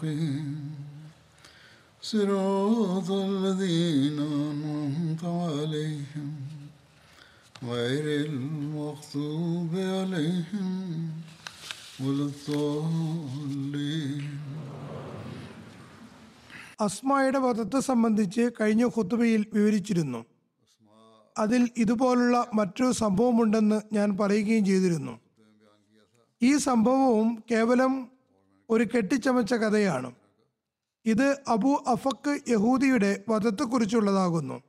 المستقيم 0.00 0.74
صراط 2.02 3.10
الذين 3.10 4.18
أنعمت 4.42 5.24
عليهم 5.24 6.30
غير 7.64 8.04
المغضوب 8.26 9.72
عليهم 9.92 10.70
ولا 11.98 12.24
الضالين 12.26 14.24
അസ്മായുടെ 16.78 17.38
വധത്തെ 17.42 17.80
സംബന്ധിച്ച് 17.82 18.44
കഴിഞ്ഞ 18.56 18.84
ഖുത്തുബയിൽ 18.94 19.42
വിവരിച്ചിരുന്നു 19.54 20.18
അതിൽ 21.36 21.62
ഇതുപോലുള്ള 21.82 22.36
മറ്റൊരു 22.58 22.94
സംഭവമുണ്ടെന്ന് 22.98 23.78
ഞാൻ 23.92 24.08
പറയുകയും 24.18 24.64
ചെയ്തിരുന്നു 24.68 25.14
ഈ 26.42 26.50
സംഭവവും 26.66 27.28
കേവലം 27.50 27.92
ഒരു 28.71 28.83
കെട്ടിച്ചമച്ച 28.83 29.53
കഥയാണ്. 29.53 30.11
ഇത് 31.05 31.43
അബു 31.47 31.83
അഫക്ക് 31.87 32.39
യഹൂദിയുടെ 32.49 33.23
വധത്തെക്കുറിച്ചുള്ളതാകുന്നു. 33.29 34.61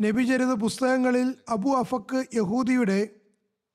നബിചരിത 0.00 0.52
പുസ്തകങ്ങളിൽ 0.52 1.34
അബു 1.48 1.70
അഫക്ക് 1.70 2.24
യഹൂദിയുടെ 2.34 3.08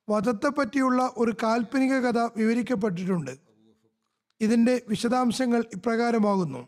വധത്തെപ്പറ്റിയുള്ള 0.10 1.14
ഒരു 1.18 1.36
കാൽപ്പനിക 1.44 1.94
കഥ 1.94 2.30
വിവരിക്കപ്പെട്ടിട്ടുണ്ട്. 2.38 3.38
ഇതിന്റെ 4.42 4.82
വിശദാംശങ്ങൾ 4.90 5.66
ഇപ്രകാരമാകുന്നു. 5.74 6.68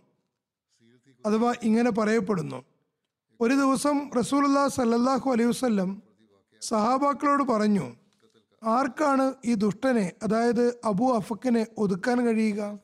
അഥവാ 1.26 1.54
ഇങ്ങനെ 1.64 1.92
പറയപ്പെടുന്നു. 1.92 2.64
ഒരു 3.42 3.54
ദിവസം 3.54 4.12
റസൂലുല്ലാ 4.18 4.68
സല്ലല്ലാഹു 4.68 5.32
അലൈഹി 5.32 5.50
വസല്ലം 5.50 6.04
സഹാബാക്കളോട് 6.62 7.44
പറഞ്ഞു 7.44 8.05
ആർക്കാണ് 8.64 9.34
ഈ 9.46 9.54
ദുഷ്ടനെ 9.54 10.14
അതായത് 10.24 10.80
അബു 10.86 11.16
അഫക്കിനെ 11.16 11.68
ഒതുക്കാൻ 11.78 12.26
കഴിയുക? 12.26 12.80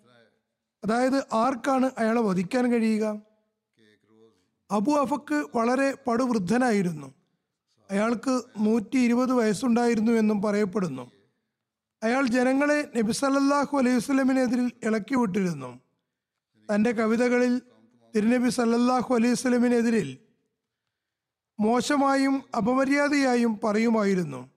അതായത് 0.86 1.26
ആർക്കാണ് 1.34 1.92
അയാളെ 1.98 2.22
വധിക്കാൻ 2.22 2.72
കഴിയുക? 2.72 3.22
അബു 4.72 4.92
അഫക്ക് 4.92 5.46
വളരെ 5.56 5.94
പടുവൃദ്ധനായിരുന്നു. 6.08 7.14
അയാൾക്ക് 7.92 8.42
നൂറ്റി 8.60 8.98
ഇരുപത് 8.98 9.34
വയസ്സുണ്ടായിരുന്നു 9.34 10.12
എന്നും 10.12 10.42
പറയപ്പെടുന്നു. 10.42 11.12
അയാൾ 12.04 12.28
ജനങ്ങളെ 12.28 12.92
നബി 12.98 13.12
സല്ലല്ലാഹു 13.12 13.78
അലൈഹി 13.78 13.96
വസ്ലമിനെതിരിൽ 13.96 14.72
ഇളക്കി 14.84 15.16
വിട്ടിരുന്നു. 15.16 15.80
തന്റെ 16.74 16.92
കവിതകളിൽ 16.92 17.62
തിരുനബി 18.16 18.50
സല്ലല്ലാഹു 18.50 19.16
അലൈഹി 19.16 19.32
വസ്ലമിനെതിരിൽ 19.32 20.18
മോശമായും 21.60 22.44
അപമര്യാദയായും 22.58 23.60
പറയുമായിരുന്നു. 23.64 24.51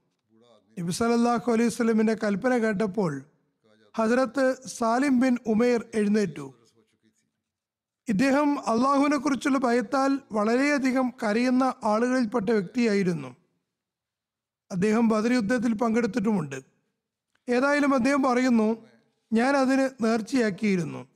നബി 0.80 0.92
സലല്ലാഹു 0.92 1.52
അലൈഹി 1.52 1.68
സ്വലമിന്റെ 1.68 2.14
കൽപ്പന 2.14 2.58
കേട്ടപ്പോൾ 2.58 3.22
ഹസ്രത്ത് 3.96 4.56
സാലിം 4.66 5.20
ബിൻ 5.20 5.38
ഉമേർ 5.46 5.84
എഴുന്നേറ്റു. 5.94 6.54
ഇദ്ദേഹം 8.08 8.58
അള്ളാഹുവിനെ 8.60 9.16
കുറിച്ചുള്ള 9.16 9.58
ഭയത്താൽ 9.58 10.18
വളരെയധികം 10.32 11.12
കരയുന്ന 11.22 11.74
ആളുകളിൽപ്പെട്ട 11.84 12.50
വ്യക്തിയായിരുന്നു. 12.50 13.36
അദ്ദേഹം 14.70 15.08
ബദർ 15.08 15.32
യുദ്ധത്തിൽ 15.32 15.74
പങ്കെടുത്തിട്ടുമുണ്ട്. 15.74 16.60
ഏതായാലും 17.48 17.94
അദ്ദേഹം 17.94 18.22
പറയുന്നു 18.22 18.86
ഞാൻ 19.32 19.56
അതിന് 19.56 20.04
നേർച്ചയാക്കിയിരുന്നു. 20.04 21.08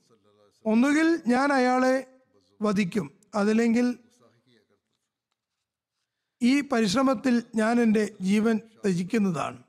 ഒന്നുകിൽ 0.65 1.21
ഞാൻ 1.27 1.53
അയാളെ 1.53 2.07
വധിക്കും 2.63 3.11
അതല്ലെങ്കിൽ 3.35 3.99
ഈ 6.43 6.61
പരിശ്രമത്തിൽ 6.61 7.43
ഞാൻ 7.57 7.81
എന്റെ 7.81 8.15
ജീവൻ 8.21 8.57
ത്യജിക്കുന്നതാണ്. 8.57 9.63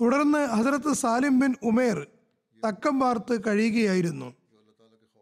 തുടർന്ന് 0.00 0.38
ഹസരത്ത് 0.38 0.92
സാലിം 0.92 1.38
ബിൻ 1.38 1.54
ഉമേർ 1.62 2.06
തക്കം 2.68 3.00
പാർത്ത് 3.00 3.46
കഴിയുകയായിരുന്നു. 3.46 4.34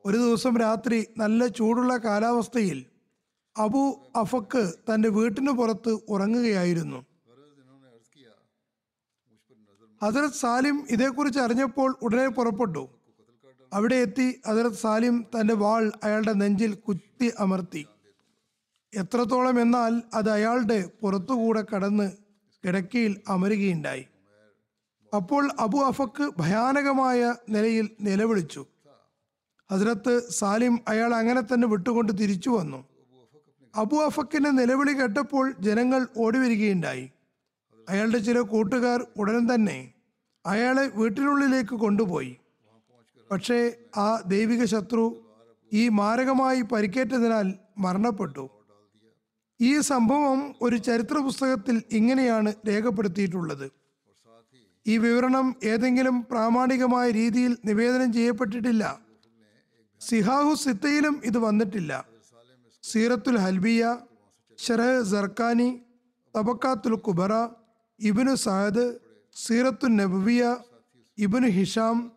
ഒരു 0.04 0.16
ദിവസം 0.16 0.56
രാത്രി 0.56 1.06
നല്ല 1.18 1.46
ചൂടുള്ള 1.46 1.96
കാലാവസ്ഥയിൽ 1.96 2.86
അബു 3.56 4.12
അഫക്ക് 4.16 4.72
തന്റെ 4.88 5.08
വീട്ടിന് 5.08 5.50
പുറത്ത് 5.50 5.98
ഉറങ്ങുകയായിരുന്നു. 6.08 7.06
ഹസരത് 10.02 10.32
സാലിം 10.32 10.86
ഇതേക്കുറിച്ച് 10.90 11.40
അറിഞ്ഞപ്പോൾ 11.40 11.96
ഉടനെ 12.02 12.28
പുറപ്പെട്ടു. 12.28 12.88
അവിടെ 13.72 13.94
എത്തി 13.94 14.40
ഹസരത് 14.48 14.72
സാലിം 14.72 15.26
തന്റെ 15.40 15.54
വാൾ 15.54 15.92
അയാളുടെ 16.04 16.32
നെഞ്ചിൽ 16.32 16.74
കുത്തി 16.74 17.32
അമർത്തി. 17.38 17.86
എത്രത്തോളം 18.94 19.60
എന്നാൽ 19.60 20.02
അത് 20.14 20.30
അയാളുടെ 20.30 20.90
പുറത്തുകൂടെ 21.02 21.64
കടന്ന് 21.74 22.12
കിടക്കയിൽ 22.64 23.20
അമരുകയുണ്ടായി. 23.28 24.06
അപ്പോൾ 25.16 25.50
അബു 25.60 25.78
അഫക്ക് 25.78 26.30
ഭയാനകമായ 26.38 27.34
നിലയിൽ 27.48 27.90
നിലവിളിച്ചു. 28.00 28.66
ഹസ്രത്ത് 29.72 30.30
സാലിം 30.30 30.80
അയാൾ 30.88 31.14
അങ്ങനെ 31.14 31.40
തന്നെ 31.40 31.68
വിട്ടുകൊണ്ട് 31.68 32.12
തിരിച്ചു 32.12 32.50
വന്നു. 32.50 32.84
അബു 33.76 33.96
അഫക്കിന്റെ 33.96 34.50
നിലവിളി 34.50 34.92
കേട്ടപ്പോൾ 34.92 35.54
ജനങ്ങൾ 35.60 36.06
ഓടിവരികയുണ്ടായി. 36.18 37.10
അയാളുടെ 37.88 38.18
ചില 38.18 38.40
കൂട്ടുകാർ 38.40 39.06
ഉടൻ 39.16 39.54
തന്നെ 39.54 39.92
അയാളെ 40.46 40.90
വീട്ടിനുള്ളിലേക്ക് 40.94 41.74
കൊണ്ടുപോയി. 41.74 42.36
പക്ഷേ 43.30 43.76
ആ 43.96 44.22
ദൈവിക 44.26 44.64
ശത്രു 44.64 45.20
ഈ 45.72 45.88
മാരകമായി 45.88 46.62
പരിക്കേറ്റതിനാൽ 46.62 47.54
മരണപ്പെട്ടു. 47.78 48.48
ഈ 49.60 49.80
സംഭവം 49.80 50.54
ഒരു 50.62 50.76
ചരിത്ര 50.76 51.18
പുസ്തകത്തിൽ 51.18 51.82
ഇങ്ങനെയാണ് 51.92 52.54
രേഖപ്പെടുത്തിയിട്ടുള്ളത്. 52.68 53.70
ഈ 54.86 54.98
വിവരണം 54.98 55.56
ഏതെങ്കിലും 55.64 56.26
പ്രാമാണികമായ 56.30 57.10
രീതിയിൽ 57.10 57.56
നിവേദനം 57.64 58.12
ചെയ്യപ്പെട്ടിട്ടില്ല. 58.12 59.00
സിഹാഹു 60.00 60.54
സിത്തയിലും 60.54 61.20
ഇത് 61.24 61.38
വന്നിട്ടില്ല. 61.38 61.92
സീറത്തുൽ 62.82 63.38
ഹൽബിയ 63.38 63.98
ഷറഹ് 64.58 65.02
സർക്കാനി 65.14 65.68
തബക്കാത്തുൽ 66.36 66.94
കുബറ 66.94 67.32
ഇബിനു 68.00 68.34
സാദ് 68.34 68.98
സീറത്തുൽ 69.36 69.94
നബിയ 69.96 70.56
ഇബിനു 71.18 71.48
ഹിഷാം 71.48 72.12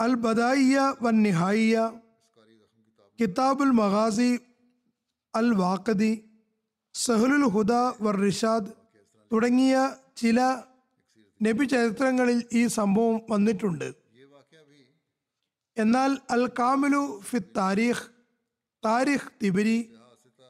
അൽ 0.00 0.14
ബദായിയ 0.14 0.94
വൻ 1.02 1.16
നിഹായിയ 1.26 1.92
കിതാബുൽ 3.18 3.72
മഗാസി 3.80 4.30
അൽ 5.34 5.48
വാഖദി 5.54 6.12
സഹുലുൽ 6.94 7.44
ഹുദ 7.54 7.72
വർ 8.02 8.16
റിഷാദ് 8.16 8.70
തുടങ്ങിയ 9.32 9.74
ചില 10.16 10.40
നബി 11.42 11.64
ചരിത്രങ്ങളിൽ 11.64 12.44
ഈ 12.52 12.66
സംഭവം 12.66 13.20
വന്നിട്ടുണ്ട്. 13.30 13.94
എന്നാൽ 15.76 16.10
Al 16.30 16.44
Kamil 16.58 17.20
fi 17.20 17.38
Tarikh 17.56 18.04
Tarikh 18.84 19.30
Tabari 19.42 19.78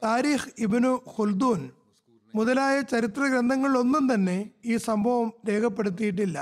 Tarikh 0.03 0.51
Ibn 0.57 0.93
Khaldun 1.17 1.61
മുതലായ 2.35 2.81
ചരിത്ര 2.81 3.23
ഗ്രന്ഥങ്ങളിലൊന്നും 3.23 4.13
തന്നെ 4.13 4.37
ഈ 4.65 4.77
സംഭവം 4.77 5.31
രേഖപ്പെടുത്തിയിട്ടില്ല. 5.49 6.37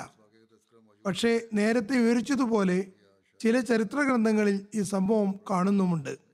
പക്ഷേ 1.05 1.31
നേരത്തെ 1.53 1.95
വിവരിച്ചതുപോലെ 1.97 2.79
ചില 3.39 3.59
ചരിത്ര 3.59 3.99
ഗ്രന്ഥങ്ങളിൽ 4.01 4.67
ഈ 4.75 4.81
സംഭവം 4.81 5.39
കാണുന്നുമുണ്ട്. 5.49 6.30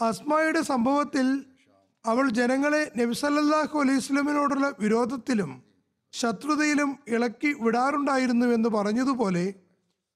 അസ്മായുടെ 0.00 0.62
സംഭവത്തിൽ 0.62 1.44
അവൾ 2.04 2.28
ജനങ്ങളെ 2.28 2.92
നബിസല്ലാഹു 2.98 3.78
അലൈഹി 3.78 3.98
സ്വലമിനോടുള്ള 3.98 4.74
വിരോധത്തിലും 4.80 5.62
ശത്രുതയിലും 6.12 6.98
ഇളക്കി 7.08 7.54
വിടാറുണ്ടായിരുന്നുവെന്ന് 7.60 8.68
പറഞ്ഞതുപോലെ 8.68 9.54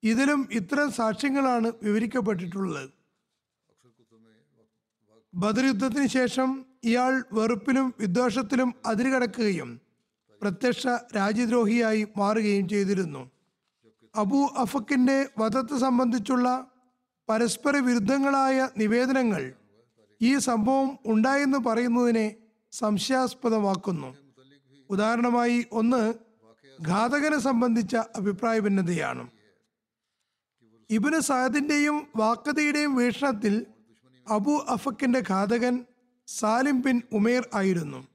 ഇതിലും 0.03 0.49
ഇത്തരം 0.51 0.93
സാക്ഷ്യങ്ങളാണ് 0.93 1.73
വിവരിക്കപ്പെട്ടിട്ടുള്ളത്. 1.83 2.91
ബദർ 5.35 5.65
യുദ്ധത്തിന് 5.65 6.07
ശേഷം 6.07 6.65
ഇയാൾ 6.85 7.25
വെറുപ്പിലും 7.33 7.95
വിദ്വേഷത്തിലും 7.99 8.75
അതിരുകടക്കുകയും 8.87 9.81
പ്രത്യക്ഷ 10.43 10.87
രാജ്യദ്രോഹിയായി 11.17 12.07
മാറുകയും 12.17 12.69
ചെയ്തിരുന്നു. 12.69 13.31
അബു 14.15 14.41
അഫക്കിന്റെ 14.57 15.29
വധത്തെ 15.39 15.79
സംബന്ധിച്ചുള്ള 15.79 16.67
പരസ്പര 17.29 17.77
വിരുദ്ധങ്ങളായ 17.77 18.69
നിവേദനങ്ങൾ 18.77 19.43
ഈ 20.23 20.39
സംഭവം 20.39 20.99
ഉണ്ടായെന്ന് 21.07 21.59
പറയുന്നതിനെ 21.59 22.37
സംശയാസ്പദമാക്കുന്നു. 22.73 24.17
ഉദാഹരണമായി 24.91 25.67
ഒന്ന് 25.73 26.15
ഘാതകനെ 26.89 27.39
സംബന്ധിച്ച 27.39 27.97
അഭിപ്രായ 27.97 28.59
ഭിന്നതയാണ് 28.61 29.31
ഇബിന് 30.91 31.21
സാദിന്റെയും 31.21 32.07
വാക്കതയുടെയും 32.17 32.97
വീക്ഷണത്തിൽ 32.97 33.67
അബു 34.29 34.67
അഫക്കിന്റെ 34.69 35.23
ഘാതകൻ 35.31 35.85
സാലിം 36.27 36.81
ബിൻ 36.81 37.03
ഉമേർ 37.13 37.49
ആയിരുന്നു. 37.55 38.09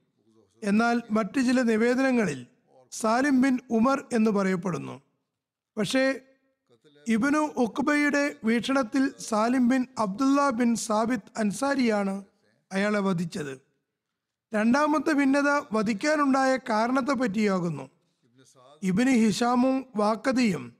എന്നാൽ 0.63 1.01
മറ്റു 1.11 1.39
ചില 1.39 1.61
നിവേദനങ്ങളിൽ 1.61 2.45
സാലിം 2.91 3.41
ബിൻ 3.41 3.59
ഉമർ 3.71 4.05
എന്ന് 4.13 4.31
പറയപ്പെടുന്നു. 4.31 5.01
പക്ഷേ 5.77 6.19
ഇബനു 7.07 7.37
ഉക്ബയുടെ 7.37 8.35
വീക്ഷണത്തിൽ 8.43 9.11
Salim 9.19 9.69
bin 9.69 9.85
Abdullah 9.99 10.49
bin 10.49 10.75
Sabith 10.75 11.39
അൻസാരിയാണ് 11.39 12.23
അയാളെ 12.71 12.99
വധിച്ചത്. 12.99 13.61
രണ്ടാമത്തെ 14.53 15.13
ഭിന്നത 15.13 15.49
വധിക്കാനുണ്ടായ 15.73 16.57
കാരണത്തെ 16.69 17.11
പറ്റിയാകുന്നു. 17.11 17.89
ഇബിന് 18.83 19.11
ഹിഷാമും 19.11 19.85
വാക്കതിയും 19.95 20.75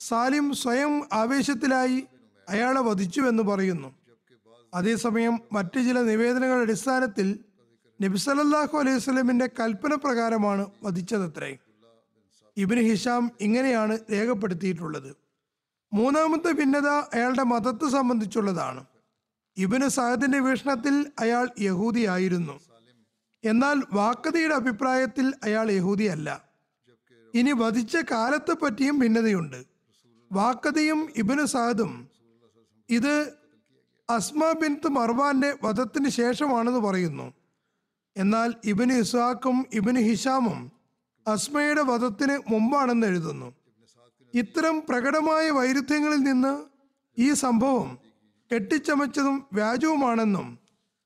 സാലിം 0.00 0.54
സ്വയം 0.54 1.02
ആവേശത്തിലായി 1.12 2.04
അയാളെ 2.48 2.80
വധിച്ചുവെന്ന് 2.80 3.42
പറയുന്നു. 3.42 3.94
അതേസമയം 4.74 5.40
മറ്റു 5.52 5.78
ചില 5.78 6.00
നിവേദനങ്ങളുടെ 6.00 6.62
അടിസ്ഥാനത്തിൽ 6.62 7.38
നബിസലല്ലാഹു 8.02 8.78
അലൈഹി 8.78 8.98
സ്വലമിന്റെ 8.98 9.50
കൽപ്പന 9.60 9.94
പ്രകാരമാണ് 9.94 10.66
വധിച്ചതത്രേ. 10.82 11.58
ഇബിന് 12.56 12.80
ഹിഷാം 12.80 13.30
ഇങ്ങനെയാണ് 13.40 13.98
രേഖപ്പെടുത്തിയിട്ടുള്ളത്. 14.12 15.21
മൂന്നാമത്തെ 15.92 16.52
ഭിന്നത 16.52 16.88
അയാളുടെ 16.88 17.42
മതത്തെ 17.42 17.90
സംബന്ധിച്ചുള്ളതാണ്. 17.90 18.84
ഇബിന് 19.56 19.88
സഹദിന്റെ 19.88 20.38
വീക്ഷണത്തിൽ 20.38 21.12
അയാൾ 21.18 21.48
യഹൂദിയായിരുന്നു 21.60 22.60
എന്നാൽ 23.44 23.82
വാക്കതിയുടെ 23.92 24.54
അഭിപ്രായത്തിൽ 24.54 25.34
അയാൾ 25.44 25.70
യഹൂദിയല്ല 25.70 26.44
ഇനി 27.34 27.52
വധിച്ച 27.52 27.96
കാലത്തെ 27.96 28.52
പറ്റിയും 28.52 28.98
ഭിന്നതയുണ്ട്. 28.98 29.64
വാക്കതിയും 30.32 31.08
ഇബിന് 31.16 31.44
സഹദും 31.44 32.08
ഇത് 32.90 33.32
അസ്മ 34.10 34.52
ബിൻത്ത് 34.52 34.88
മർവാന്റെ 34.88 35.56
വധത്തിന് 35.62 36.08
ശേഷമാണെന്ന് 36.08 36.80
പറയുന്നു. 36.80 37.32
എന്നാൽ 38.16 38.54
ഇബിന് 38.64 38.92
ഇസാഖും 38.92 39.66
ഇബിന് 39.72 39.98
ഹിഷാമും 39.98 40.72
അസ്മയുടെ 41.26 41.82
വധത്തിന് 41.82 42.52
മുമ്പാണെന്ന് 42.52 43.06
എഴുതുന്നു. 43.06 43.61
ഇത്തരം 44.34 44.86
പ്രകടമായ 44.88 45.50
വൈരുദ്ധ്യങ്ങളിൽ 45.50 46.16
നിന്ന് 46.16 46.64
ഈ 47.18 47.32
സംഭവം 47.32 47.98
കെട്ടിച്ചമച്ചതും 48.52 49.46
വ്യാജവുമാണെന്നും 49.52 50.58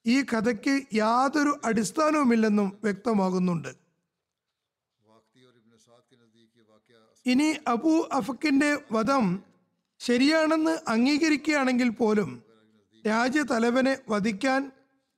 ഈ 0.06 0.22
കഥയ്ക്ക് 0.22 0.86
യാതൊരു 0.92 1.60
അടിസ്ഥാനവുമില്ലെന്നും 1.64 2.78
വ്യക്തമാകുന്നുണ്ട്. 2.82 3.72
ഇനി 7.26 7.54
അബു 7.66 8.08
അഫക്കിന്റെ 8.12 8.82
വധം 8.92 9.44
ശരിയാണെന്ന് 10.00 10.78
അംഗീകരിക്കുകയാണെങ്കിൽ 10.88 11.88
പോലും 11.90 12.42
രാജ്യതലവനെ 13.06 13.98
വധിക്കാൻ 14.08 14.70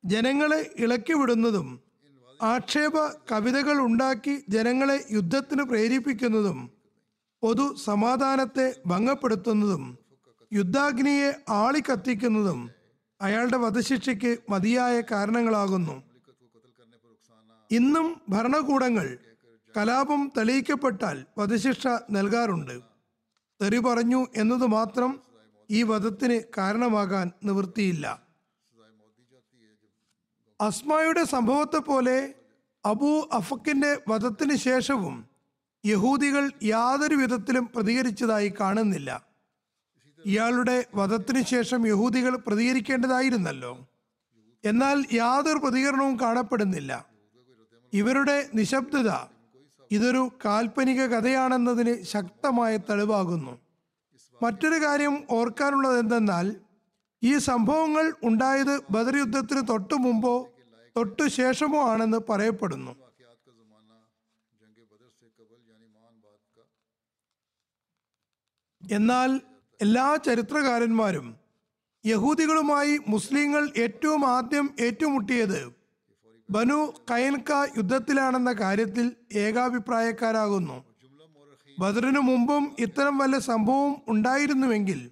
ജനങ്ങളെ 0.04 0.70
ഇളക്കിവിടുന്നതും 0.78 1.80
ആക്ഷേപ 2.42 2.96
കവിതകൾ 3.30 3.76
ഉണ്ടാക്കി 3.78 4.44
ജനങ്ങളെ 4.48 5.04
യുദ്ധത്തിന് 5.10 5.62
പ്രേരിപ്പിക്കുന്നതും 5.62 6.58
പൊതു 7.42 7.74
സമാധാനത്തെ 7.74 8.74
ഭംഗപ്പെടുത്തുന്നതും 8.86 9.98
യുദ്ധാഗ്നിയെ 10.52 11.32
ആളിക്കത്തിക്കുന്നതും 11.48 12.70
അയാളുടെ 13.20 13.56
വധശിക്ഷയ്ക്ക് 13.56 14.38
മതിയായ 14.50 15.00
കാരണങ്ങളാകുന്നു. 15.00 16.02
ഇന്നും 17.70 18.20
ഭരണകൂടങ്ങൾ 18.28 19.18
കലാപം 19.76 20.32
തെളിയിക്കപ്പെട്ടാൽ 20.36 21.26
വധശിക്ഷ 21.38 21.86
നൽകാറുണ്ട്. 22.10 22.80
തെറി 23.62 23.78
പറഞ്ഞു 23.78 24.26
എന്നത് 24.36 24.66
മാത്രം 24.66 25.20
ഈ 25.70 25.82
വധത്തിന് 25.82 26.40
കാരണമാകാൻ 26.58 27.30
നിവൃത്തിയില്ല. 27.44 28.22
അസ്മായുടെ 30.60 31.24
സംഭവത്തെ 31.24 31.78
പോലെ 31.78 32.34
അബൂ 32.84 33.28
അഫക്കിന്റെ 33.32 34.02
വധത്തിന് 34.08 34.56
ശേഷവും 34.56 35.27
യഹൂദികൾ 35.86 36.50
യാതൊരു 36.62 37.14
വിധത്തിലും 37.14 37.70
പ്രതികരിച്ചതായി 37.74 38.52
കാണുന്നില്ല. 38.60 39.24
ഇയാളുടെ 40.26 40.84
വധത്തിനു 40.94 41.42
ശേഷം 41.42 41.86
യഹൂദികൾ 41.86 42.36
പ്രതികരിക്കേണ്ടതായിരുന്നല്ലോ. 42.36 43.88
എന്നാൽ 44.64 45.04
യാതൊരു 45.12 45.58
പ്രതികരണവും 45.58 46.20
കാണപ്പെടുന്നില്ല. 46.20 47.06
ഇവരുടെ 47.92 48.46
നിശബ്ദത 48.54 49.10
ഇതൊരു 49.90 50.30
കാൽപ്പനിക 50.44 51.06
കഥയാണെന്നതിന് 51.06 52.02
ശക്തമായ 52.02 52.76
തെളിവാകുന്നു. 52.76 53.58
മറ്റൊരു 54.42 54.84
കാര്യം 54.84 55.24
ഓർക്കാനുള്ളത് 55.30 55.98
എന്തെന്നാൽ 55.98 56.56
ഈ 57.22 57.38
സംഭവങ്ങൾ 57.38 58.12
ഉണ്ടായത് 58.22 58.80
ബദർ 58.90 59.16
യുദ്ധത്തിന് 59.16 59.68
തൊട്ടു 59.68 59.94
മുമ്പോ 59.94 60.48
തൊട്ടു 60.96 61.28
ശേഷമോ 61.28 61.90
ആണെന്ന് 61.90 62.18
പറയപ്പെടുന്നു. 62.28 63.07
എന്നാൽ 68.92 69.40
എല്ലാ 69.82 70.16
ചരിത്രകാരന്മാരും 70.16 71.34
യഹൂദികളുമായി 72.06 72.98
മുസ്ലിങ്ങൾ 73.08 73.70
ഏറ്റവും 73.76 74.26
ആദ്യം 74.26 74.70
ഏറ്റുമുട്ടിയത് 74.80 75.72
ബനു 76.50 76.92
കയൻക 77.10 77.52
യുദ്ധത്തിലാണെന്ന 77.76 78.52
കാര്യത്തിൽ 78.52 79.12
ഏകാഭിപ്രായക്കാരാകുന്നു. 79.32 80.84
ബദറിനു 81.80 82.20
മുമ്പും 82.20 82.76
ഇത്തരം 82.78 83.18
വല്ല 83.18 83.38
സംഭവം 83.38 83.96
ഉണ്ടായിരുന്നുവെങ്കിൽ 84.08 85.10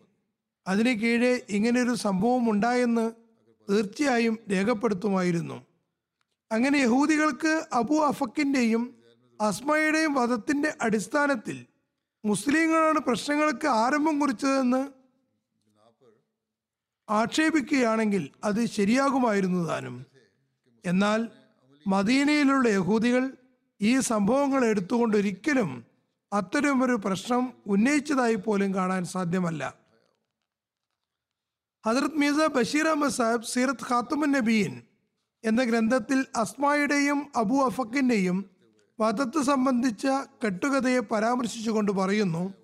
അതിന് 0.67 1.01
കീഴെ 1.01 1.43
ഇങ്ങനെയൊരു 1.49 1.95
സംഭവം 1.95 2.51
ഉണ്ടായെന്ന് 2.51 3.13
തീർച്ചയായും 3.71 4.39
രേഖപ്പെടുത്തുമായിരുന്നു. 4.51 5.67
അങ്ങനെ 6.53 6.79
യഹൂദികൾക്ക് 6.79 7.67
അബു 7.73 7.95
അഫക്കിന്റെയും 7.95 8.95
അസ്മയുടെയും 9.41 10.15
വധത്തിന്റെ 10.15 10.75
അടിസ്ഥാനത്തിൽ 10.81 11.67
മുസ്ലിങ്ങളാണ് 12.27 12.99
പ്രശ്നങ്ങൾക്ക് 12.99 13.69
ആരംഭം 13.83 14.15
കുറിച്ചതെന്ന് 14.21 14.83
ആക്ഷേപിക്കുകയാണെങ്കിൽ 17.09 18.23
അത് 18.45 18.61
ശരിയാകുമായിരുന്നു 18.67 19.61
താനും. 19.69 19.97
എന്നാൽ 20.85 21.21
മദീനയിലുള്ള 21.87 22.69
യഹൂദികൾ 22.69 23.25
ഈ 23.81 23.93
സംഭവങ്ങൾ 24.01 24.65
ഒരിക്കലും 25.17 25.71
ഒരു 26.83 26.97
പ്രശ്നം 27.05 27.43
ഉന്നയിച്ചതായി 27.67 28.35
പോലും 28.35 28.71
കാണാൻ 28.75 29.03
സാധ്യമല്ല. 29.05 29.63
ഹജറത് 31.85 32.19
മീസ 32.23 32.39
ബഷീർ 32.57 32.87
അഹമ്മദ് 32.89 33.13
സാഹിബ് 33.13 33.51
സീറത്ത് 33.53 33.87
ഖാത്തുമുൻ 33.91 34.31
നബീൻ 34.33 34.73
എന്ന 35.45 35.63
ഗ്രന്ഥത്തിൽ 35.65 36.27
അസ്മായുടെയും 36.37 37.19
അബു 37.37 37.57
അഫക്കിന്റെയും 37.65 38.39
വധത്ത് 39.01 39.43
സംബന്ധിച്ച 39.43 40.07
കെട്ടുകഥയെ 40.45 40.99
പരാമർശിച്ചുകൊണ്ട് 40.99 41.93
പറയുന്നു 41.93 42.55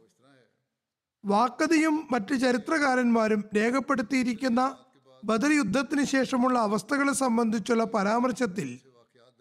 വാക്കതിയും 1.25 2.09
മറ്റ് 2.11 2.41
ചരിത്രകാരന്മാരും 2.41 3.45
രേഖപ്പെടുത്തിയിരിക്കുന്ന 3.57 4.79
ബദർ 5.25 5.53
യുദ്ധത്തിന് 5.53 6.05
ശേഷമുള്ള 6.05 6.59
അവസ്ഥകളെ 6.59 7.13
സംബന്ധിച്ചുള്ള 7.13 7.85
പരാമർശത്തിൽ 7.85 8.81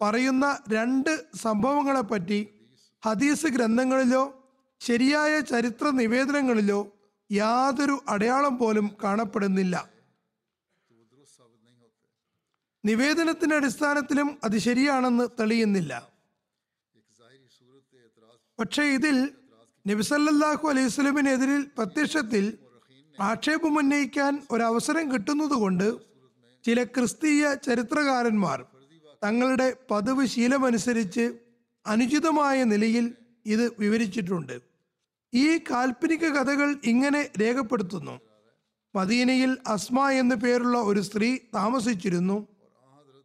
പറയുന്ന 0.00 0.62
രണ്ട് 0.68 1.24
സംഭവങ്ങളെപ്പറ്റി 1.36 2.48
ഹദീസ് 3.04 3.46
ഗ്രന്ഥങ്ങളിലോ 3.46 4.50
ശരിയായ 4.80 5.40
ചരിത്ര 5.40 5.90
നിവേദനങ്ങളിലോ 5.90 6.96
യാതൊരു 7.30 8.00
അടയാളം 8.08 8.58
പോലും 8.58 8.96
കാണപ്പെടുന്നില്ല. 9.04 9.88
നിവേദനത്തിന്റെ 12.84 13.56
അടിസ്ഥാനത്തിലും 13.56 14.38
അത് 14.44 14.58
ശരിയാണെന്ന് 14.58 15.28
തെളിയുന്നില്ല. 15.40 16.11
പക്ഷേ 18.58 18.82
ഇതിൽ 18.82 19.30
നബിസല്ലാഹു 19.88 20.68
അലൈഹി 20.68 20.88
സ്വലമിനെതിരിൽ 20.88 21.62
പ്രത്യക്ഷത്തിൽ 21.62 22.58
ആക്ഷേപമുന്നയിക്കാൻ 23.20 24.42
ഒരവസരം 24.50 25.12
കിട്ടുന്നതുകൊണ്ട് 25.12 25.94
ചില 26.66 26.84
ക്രിസ്തീയ 26.84 27.54
ചരിത്രകാരന്മാർ 27.54 28.64
തങ്ങളുടെ 29.24 29.76
പതിവ് 29.90 30.26
ശീലമനുസരിച്ച് 30.26 31.32
അനുചിതമായ 31.86 32.64
നിലയിൽ 32.64 33.14
ഇത് 33.46 33.72
വിവരിച്ചിട്ടുണ്ട്. 33.78 34.60
ഈ 35.34 35.58
കാൽപ്പനിക 35.58 36.28
കഥകൾ 36.28 36.76
ഇങ്ങനെ 36.84 37.30
രേഖപ്പെടുത്തുന്നു. 37.40 38.20
മദീനയിൽ 38.96 39.58
അസ്മ 39.66 40.10
എന്നു 40.10 40.34
പേരുള്ള 40.34 40.78
ഒരു 40.78 41.00
സ്ത്രീ 41.00 41.36
താമസിച്ചിരുന്നു. 41.54 42.46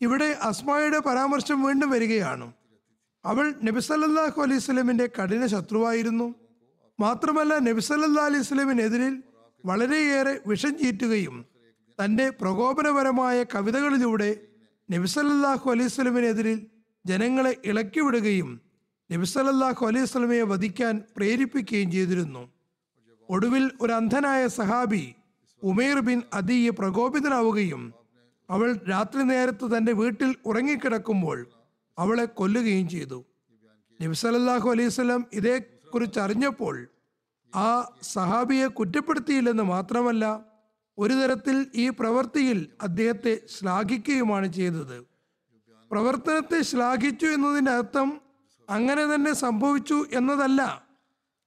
ഇവിടെ 0.02 0.38
അസ്മയുടെ 0.42 1.00
പരാമർശം 1.00 1.64
വീണ്ടും 1.64 1.90
വരികയാണ്. 1.90 2.54
അവൾ 3.26 3.46
നബിസല്ലാഹു 3.68 4.40
അലൈഹി 4.42 4.62
സ്വലമിന്റെ 4.66 5.06
കഠിന 5.18 5.46
ശത്രുവായിരുന്നു. 5.46 6.28
മാത്രമല്ല 7.00 7.54
നബിസല്ലാ 7.70 8.24
അലൈഹി 8.30 8.44
സ്വലമിനെതിരിൽ 8.44 9.14
വളരെയേറെ 9.64 10.34
വിഷം 10.50 10.74
ചീറ്റുകയും 10.82 11.36
തന്റെ 12.00 12.26
പ്രകോപനപരമായ 12.42 13.38
കവിതകളിലൂടെ 13.54 14.30
നബിസല്ലാഹു 14.90 15.68
അലൈഹി 15.72 15.92
സ്വലമിനെതിരിൽ 15.96 16.60
ജനങ്ങളെ 17.06 17.54
ഇളക്കിവിടുകയും 17.66 18.50
നബിസല്ലാഹു 19.10 19.84
അലൈഹി 19.90 20.06
സ്വലമയെ 20.06 20.46
വധിക്കാൻ 20.52 20.96
പ്രേരിപ്പിക്കുകയും 21.18 21.92
ചെയ്തിരുന്നു. 21.92 22.44
ഒടുവിൽ 23.30 23.66
ഒരു 23.82 23.94
അന്ധനായ 23.94 24.42
സഹാബി 24.48 25.04
ഉമേർ 25.62 26.00
ബിൻ 26.00 26.20
അദിയെ 26.34 26.72
പ്രകോപിതനാവുകയും 26.80 27.84
അവൾ 28.50 28.70
രാത്രി 28.92 29.22
നേരത്ത് 29.22 29.66
തന്റെ 29.78 29.94
വീട്ടിൽ 30.02 30.30
ഉറങ്ങിക്കിടക്കുമ്പോൾ 30.46 31.38
അവളെ 32.00 32.26
കൊല്ലുകയും 32.26 32.90
ചെയ്തു. 32.90 33.26
നബിസലല്ലാഹു 34.02 34.70
അലൈവല്ലം 34.70 35.26
ഇതേ 35.34 35.56
ഇതേക്കുറിച്ച് 35.88 36.20
അറിഞ്ഞപ്പോൾ 36.20 36.88
ആ 37.56 37.92
സഹാബിയെ 38.02 38.68
കുറ്റപ്പെടുത്തിയില്ലെന്ന് 38.68 39.64
മാത്രമല്ല 39.64 40.46
ഒരു 40.98 41.14
തരത്തിൽ 41.14 41.68
ഈ 41.76 41.90
പ്രവൃത്തിയിൽ 41.90 42.70
അദ്ദേഹത്തെ 42.82 43.40
ശ്ലാഘിക്കുകയുമാണ് 43.58 44.54
ചെയ്തത്. 44.54 45.06
പ്രവർത്തനത്തെ 45.92 46.62
ശ്ലാഘിച്ചു 46.62 47.26
എന്നതിന്റെ 47.26 47.72
അർത്ഥം 47.72 48.22
അങ്ങനെ 48.70 49.16
തന്നെ 49.16 49.34
സംഭവിച്ചു 49.34 50.06
എന്നതല്ല. 50.14 50.88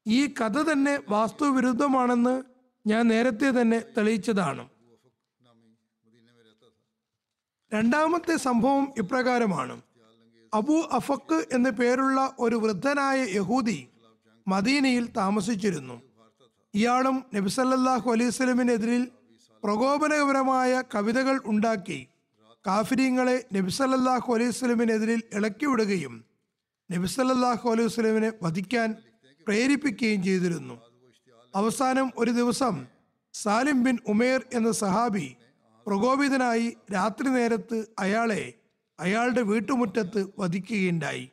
ഈ 0.07 0.26
കഥ 0.26 0.59
തന്നെ 0.73 1.00
വാസ്തുവിരുദ്ധമാണെന്ന് 1.09 2.42
ഞാൻ 2.87 3.09
നേരത്തെ 3.09 3.61
തന്നെ 3.61 3.83
തെളിയിച്ചതാണ്. 3.97 4.69
രണ്ടാമത്തെ 7.75 8.37
സംഭവം 8.37 8.95
ഇപ്രകാരമാണ്. 8.99 9.89
അബു 10.52 10.88
അഫക്ക് 10.92 11.47
എന്ന് 11.52 11.71
പേരുള്ള 11.71 12.35
ഒരു 12.38 12.57
വൃദ്ധനായ 12.57 13.26
യഹൂദി 13.35 13.88
മദീനയിൽ 14.49 15.09
താമസിച്ചിരുന്നു. 15.16 16.02
ഇയാളും 16.75 17.25
നബിസല്ലാഹു 17.35 18.11
അലൈവലമിനെതിരിൽ 18.11 19.11
പ്രകോപനപരമായ 19.64 20.83
കവിതകൾ 20.95 21.40
ഉണ്ടാക്കി 21.47 22.07
കാഫിര്യങ്ങളെ 22.66 23.45
നബിസല്ലാഹു 23.52 24.35
അലൈഹി 24.35 24.50
സ്വലമിനെതിരിൽ 24.50 25.23
ഇളക്കിവിടുകയും 25.33 26.25
നബിസല്ലാഹു 26.90 27.71
അലൈഹി 27.71 27.88
വസ്ലമിനെ 27.88 28.33
വധിക്കാൻ 28.42 28.97
പ്രേരിപ്പിക്കുകയും 29.47 30.23
ചെയ്തിരുന്നു. 30.23 30.78
അവസാനം 31.54 32.12
ഒരു 32.16 32.30
ദിവസം 32.30 32.87
സാലിം 33.35 33.85
ബിൻ 33.85 33.99
ഉമേർ 34.07 34.45
എന്ന 34.52 34.71
സഹാബി 34.73 35.37
പ്രകോപിതനായി 35.87 36.76
രാത്രി 36.92 37.28
നേരത്ത് 37.28 37.87
അയാളെ 37.99 38.42
അയാളുടെ 39.04 39.42
വീട്ടുമുറ്റത്ത് 39.50 40.21
വധിക്കുകയുണ്ടായി. 40.38 41.25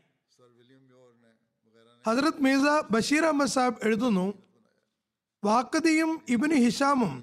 ഹജറത് 2.06 2.44
മീസ 2.46 2.66
ബഷീർ 2.94 3.24
അഹമ്മദ് 3.30 3.54
സാബ് 3.56 3.82
എഴുതുന്നു 3.88 4.28
വാക്കതിയും 5.44 6.12
ഇബിന് 6.36 6.58
ഹിഷാമും 6.66 7.14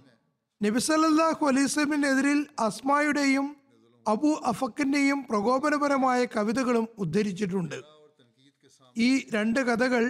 നബിസല്ലാഹു 0.61 1.45
അലൈസ്ലമിനെതിരിൽ 1.51 2.41
അസ്മായുടെയും 2.67 3.47
അബു 4.07 4.31
അഫക്കിന്റെയും 4.51 5.19
പ്രകോപനപരമായ 5.31 6.21
കവിതകളും 6.37 6.87
ഉദ്ധരിച്ചിട്ടുണ്ട്. 6.99 7.79
ഈ 8.97 9.09
രണ്ട് 9.35 9.61
കഥകൾ 9.69 10.05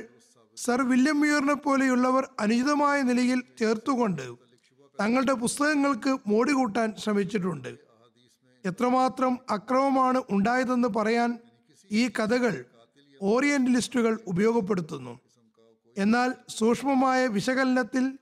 സർ 0.56 0.80
വില്യം 0.90 1.18
മ്യൂറിനെ 1.20 1.56
പോലെയുള്ളവർ 1.66 2.24
അനുചിതമായ 2.40 2.98
നിലയിൽ 3.10 3.40
ചേർത്തുകൊണ്ട് 3.60 4.26
തങ്ങളുടെ 5.00 5.34
പുസ്തകങ്ങൾക്ക് 5.42 6.12
മോടി 6.30 6.52
കൂട്ടാൻ 6.52 6.88
ശ്രമിച്ചിട്ടുണ്ട്. 7.02 7.72
എത്രമാത്രം 8.64 9.38
അക്രമമാണ് 9.50 10.22
ഉണ്ടായതെന്ന് 10.30 10.88
പറയാൻ 10.88 11.38
ഈ 11.90 12.08
കഥകൾ 12.08 12.64
ഓറിയന്റലിസ്റ്റുകൾ 13.22 14.18
ഉപയോഗപ്പെടുത്തുന്നു. 14.26 15.20
എന്നാൽ 15.98 16.34
സൂക്ഷ്മമായ 16.48 17.26
വിശകലനത്തിൽ 17.26 18.18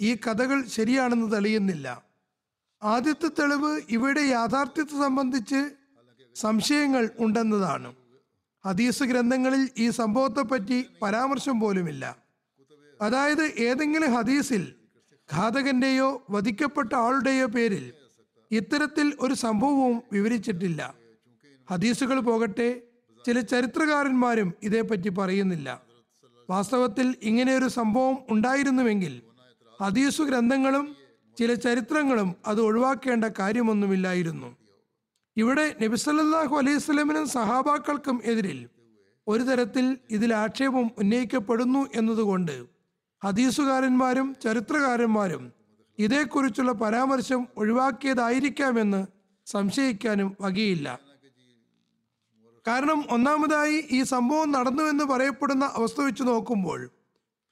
ഈ 0.00 0.14
കഥകൾ 0.14 0.64
ശരിയാണെന്ന് 0.64 1.32
തെളിയുന്നില്ല. 1.32 2.02
ആദ്യത്തെ 2.82 3.28
തെളിവ് 3.28 3.80
ഇവയുടെ 3.90 4.20
യാഥാർത്ഥ്യത്തെ 4.20 4.90
സംബന്ധിച്ച് 4.90 5.70
സംശയങ്ങൾ 6.34 7.10
ഉണ്ടെന്നതാണ്. 7.18 7.94
ഹദീസ് 8.66 9.02
ഗ്രന്ഥങ്ങളിൽ 9.02 9.70
ഈ 9.78 9.90
സംഭവത്തെപ്പറ്റി 9.90 10.86
പരാമർശം 11.02 11.60
പോലുമില്ല. 11.60 12.16
അതായത് 13.02 13.44
ഏതെങ്കിലും 13.44 14.14
ഹദീസിൽ 14.14 14.74
ഘാതകന്റെയോ 15.32 16.26
വധിക്കപ്പെട്ട 16.30 16.94
ആളുടെയോ 16.94 17.46
പേരിൽ 17.46 17.92
ഇത്തരത്തിൽ 18.52 19.16
ഒരു 19.20 19.34
സംഭവവും 19.34 20.02
വിവരിച്ചിട്ടില്ല. 20.12 20.94
ഹദീസുകൾ 21.70 22.20
പോകട്ടെ 22.20 22.82
ചില 23.26 23.40
ചരിത്രകാരന്മാരും 23.40 24.54
ഇതേപ്പറ്റി 24.62 25.08
പറയുന്നില്ല. 25.08 25.82
വാസ്തവത്തിൽ 26.50 27.14
ഇങ്ങനെയൊരു 27.22 27.68
സംഭവം 27.68 28.18
ഉണ്ടായിരുന്നുവെങ്കിൽ 28.30 29.22
ഹദീസു 29.80 30.22
ഗ്രന്ഥങ്ങളും 30.22 30.96
ചില 31.38 31.54
ചരിത്രങ്ങളും 31.54 32.34
അത് 32.46 32.60
ഒഴിവാക്കേണ്ട 32.60 33.24
കാര്യമൊന്നുമില്ലായിരുന്നു. 33.38 34.56
ഇവിടെ 35.36 35.74
നബിസല്ലാഹു 35.82 36.56
അലൈഹി 36.56 36.78
സ്വലമിനും 36.78 37.28
സഹാബാക്കൾക്കും 37.28 38.20
എതിരിൽ 38.24 38.68
ഒരു 39.28 39.42
തരത്തിൽ 39.42 39.98
ഇതിൽ 40.10 40.34
ആക്ഷേപം 40.34 40.90
ഉന്നയിക്കപ്പെടുന്നു 40.98 41.86
എന്നതുകൊണ്ട് 41.94 42.66
ഹദീസുകാരന്മാരും 43.24 44.36
ചരിത്രകാരന്മാരും 44.42 45.52
ഇതേക്കുറിച്ചുള്ള 45.98 46.72
പരാമർശം 46.72 47.48
ഒഴിവാക്കിയതായിരിക്കാമെന്ന് 47.56 49.06
സംശയിക്കാനും 49.46 50.36
വകയില്ല. 50.40 50.98
കാരണം 52.66 53.04
ഒന്നാമതായി 53.10 53.84
ഈ 53.90 54.02
സംഭവം 54.02 54.50
നടന്നുവെന്ന് 54.50 55.04
പറയപ്പെടുന്ന 55.04 55.64
അവസ്ഥ 55.64 56.00
വെച്ച് 56.00 56.22
നോക്കുമ്പോൾ 56.22 56.90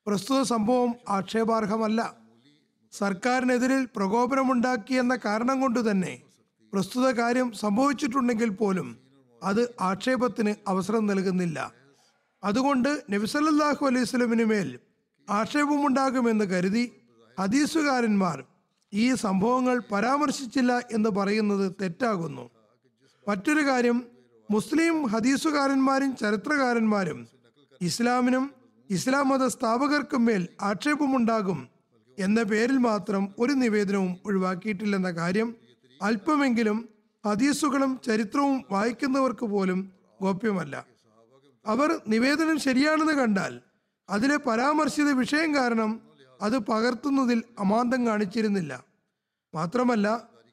പ്രസ്തുത 0.07 0.43
സംഭവം 0.43 0.95
ആക്ഷേപാർഹമല്ല. 1.09 2.15
സർക്കാരിനെതിരിൽ 2.93 3.89
പ്രകോപനമുണ്ടാക്കിയെന്ന 3.97 5.19
കാരണം 5.25 5.61
കൊണ്ട് 5.61 5.91
തന്നെ 5.91 6.23
പ്രസ്തുത 6.73 7.07
കാര്യം 7.11 7.53
സംഭവിച്ചിട്ടുണ്ടെങ്കിൽ 7.53 8.51
പോലും 8.51 8.99
അത് 9.43 9.75
ആക്ഷേപത്തിന് 9.81 10.55
അവസരം 10.69 11.07
നൽകുന്നില്ല. 11.07 11.73
അതുകൊണ്ട് 12.43 13.03
നബിസല്ലാഹു 13.11 13.87
അലൈഹി 13.87 14.05
സ്വലമിന് 14.05 14.45
മേൽ 14.45 14.79
ആക്ഷേപമുണ്ടാകുമെന്ന് 15.31 16.45
കരുതി 16.45 16.85
ഹദീസുകാരന്മാർ 17.39 18.45
ഈ 18.93 19.15
സംഭവങ്ങൾ 19.15 19.83
പരാമർശിച്ചില്ല 19.93 20.73
എന്ന് 20.93 21.11
പറയുന്നത് 21.11 21.73
തെറ്റാകുന്നു. 21.81 22.51
മറ്റൊരു 23.29 23.67
കാര്യം 23.67 24.05
മുസ്ലിം 24.51 25.07
ഹദീസുകാരന്മാരും 25.07 26.17
ചരിത്രകാരന്മാരും 26.17 27.29
ഇസ്ലാമിനും 27.81 28.45
ഇസ്ലാം 28.91 29.29
മത 29.29 29.47
സ്ഥാപകർക്കും 29.47 30.25
മേൽ 30.25 30.49
ആക്ഷേപമുണ്ടാകും 30.63 31.69
എന്ന 32.19 32.43
പേരിൽ 32.43 32.77
മാത്രം 32.77 33.35
ഒരു 33.39 33.53
നിവേദനവും 33.53 34.19
ഒഴിവാക്കിയിട്ടില്ലെന്ന 34.27 35.11
കാര്യം 35.11 35.55
അല്പമെങ്കിലും 36.03 36.89
ഹദീസുകളും 37.25 38.01
ചരിത്രവും 38.07 38.65
വായിക്കുന്നവർക്ക് 38.71 39.47
പോലും 39.47 39.93
ഗോപ്യമല്ല. 40.23 40.87
അവർ 41.67 42.01
നിവേദനം 42.09 42.59
ശരിയാണെന്ന് 42.59 43.13
കണ്ടാൽ 43.13 43.61
അതിലെ 44.11 44.37
പരാമർശിത 44.37 45.11
വിഷയം 45.13 45.55
കാരണം 45.55 46.01
അത് 46.45 46.57
പകർത്തുന്നതിൽ 46.71 47.41
അമാന്തം 47.63 48.01
കാണിച്ചിരുന്നില്ല. 48.07 48.73
മാത്രമല്ല 49.55 50.07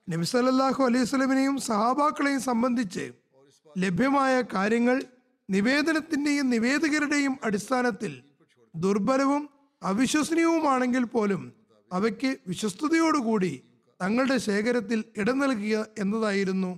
നബി 0.08 0.26
സല്ലാഹു 0.32 0.82
അലൈഹി 0.90 1.08
സ്വലമിനെയും 1.12 1.56
സഹാബാക്കളെയും 1.70 2.42
സംബന്ധിച്ച് 2.50 3.06
ലഭ്യമായ 3.76 4.34
കാര്യങ്ങൾ 4.54 4.98
നിവേദനത്തിന്റെയും 5.50 6.48
നിവേദകരുടെയും 6.50 7.34
അടിസ്ഥാനത്തിൽ 7.44 8.14
ദുർബലവും 8.74 9.44
അവിശ്വസനീയവുമാണെങ്കിൽ 9.82 11.06
പോലും 11.14 11.42
അവയ്ക്ക് 11.92 12.32
വിശ്വസ്തയോടുകൂടി 12.48 13.54
തങ്ങളുടെ 14.00 14.38
ശേഖരത്തിൽ 14.48 15.00
ഇടം 15.22 15.38
നൽകുക 15.40 15.78
എന്നതായിരുന്നു 15.98 16.72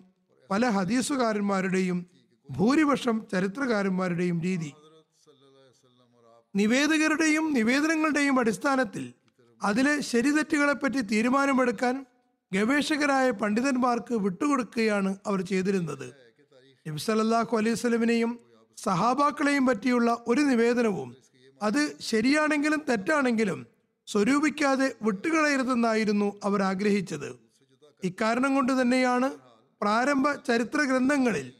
പല 0.50 0.70
ഹദീസുകാരന്മാരുടെയും 0.78 2.00
ഭൂരിപക്ഷം 2.50 3.18
ചരിത്രകാരന്മാരുടെയും 3.32 4.38
രീതി. 4.42 4.72
നിവേദകരുടെയും 6.56 7.54
നിവേദനങ്ങളുടെയും 7.54 8.40
അടിസ്ഥാനത്തിൽ 8.40 9.14
അതിലെ 9.64 10.00
ശരിതെറ്റുകളെപ്പറ്റി 10.00 11.02
തീരുമാനമെടുക്കാൻ 11.02 12.06
ഗവേഷകരായ 12.54 13.32
പണ്ഡിതന്മാർക്ക് 13.32 14.14
വിട്ടുകൊടുക്കുകയാണ് 14.14 15.16
അവർ 15.26 15.42
ചെയ്തിരുന്നത്. 15.42 16.14
നബ്സലല്ലാഹു 16.88 17.58
അലൈഹി 17.58 17.76
സ്വലമിനെയും 17.76 18.40
സഹാബാക്കളെയും 18.78 19.66
പറ്റിയുള്ള 19.66 20.24
ഒരു 20.28 20.42
നിവേദനവും 20.42 21.16
അത് 21.64 21.96
ശരിയാണെങ്കിലും 22.00 22.82
തെറ്റാണെങ്കിലും 22.90 23.68
സ്വരൂപിക്കാതെ 24.08 24.96
വിട്ടുകളയരുതെന്നായിരുന്നു 25.02 26.40
അവർ 26.44 26.62
ആഗ്രഹിച്ചത്. 26.62 27.40
ഇക്കാരണം 28.04 28.56
കൊണ്ട് 28.56 28.82
തന്നെയാണ് 28.82 29.30
പ്രാരംഭ 29.82 30.32
ചരിത്ര 30.32 30.82
ഗ്രന്ഥങ്ങളിൽ 30.82 31.54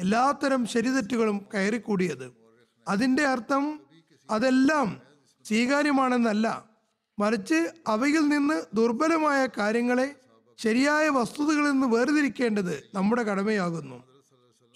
എല്ലാത്തരം 0.00 0.66
ശരിതെറ്റുകളും 0.66 1.46
കയറിക്കൂടിയത്. 1.54 2.32
അതിന്റെ 2.88 3.24
അർത്ഥം 3.24 3.80
അതെല്ലാം 4.30 5.00
സ്വീകാര്യമാണെന്നല്ല. 5.44 6.66
മറിച്ച് 7.18 7.74
അവയിൽ 7.86 8.28
നിന്ന് 8.28 8.62
ദുർബലമായ 8.74 9.48
കാര്യങ്ങളെ 9.58 10.14
ശരിയായ 10.58 11.08
വസ്തുതകളിൽ 11.08 11.70
നിന്ന് 11.70 11.86
വേർതിരിക്കേണ്ടത് 11.86 12.82
നമ്മുടെ 12.94 13.22
കടമയാകുന്നു. 13.22 14.04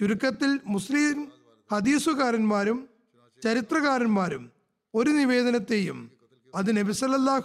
ചുരുക്കത്തിൽ 0.00 0.60
മുസ്ലിം 0.66 1.28
ഹദീസുകാരന്മാരും 1.72 2.88
ചരിത്രകാരന്മാരും 3.44 4.50
ഒരു 4.94 5.10
നിവേദനത്തെയും 5.10 6.10
അത് 6.54 6.76
നബി 6.76 6.92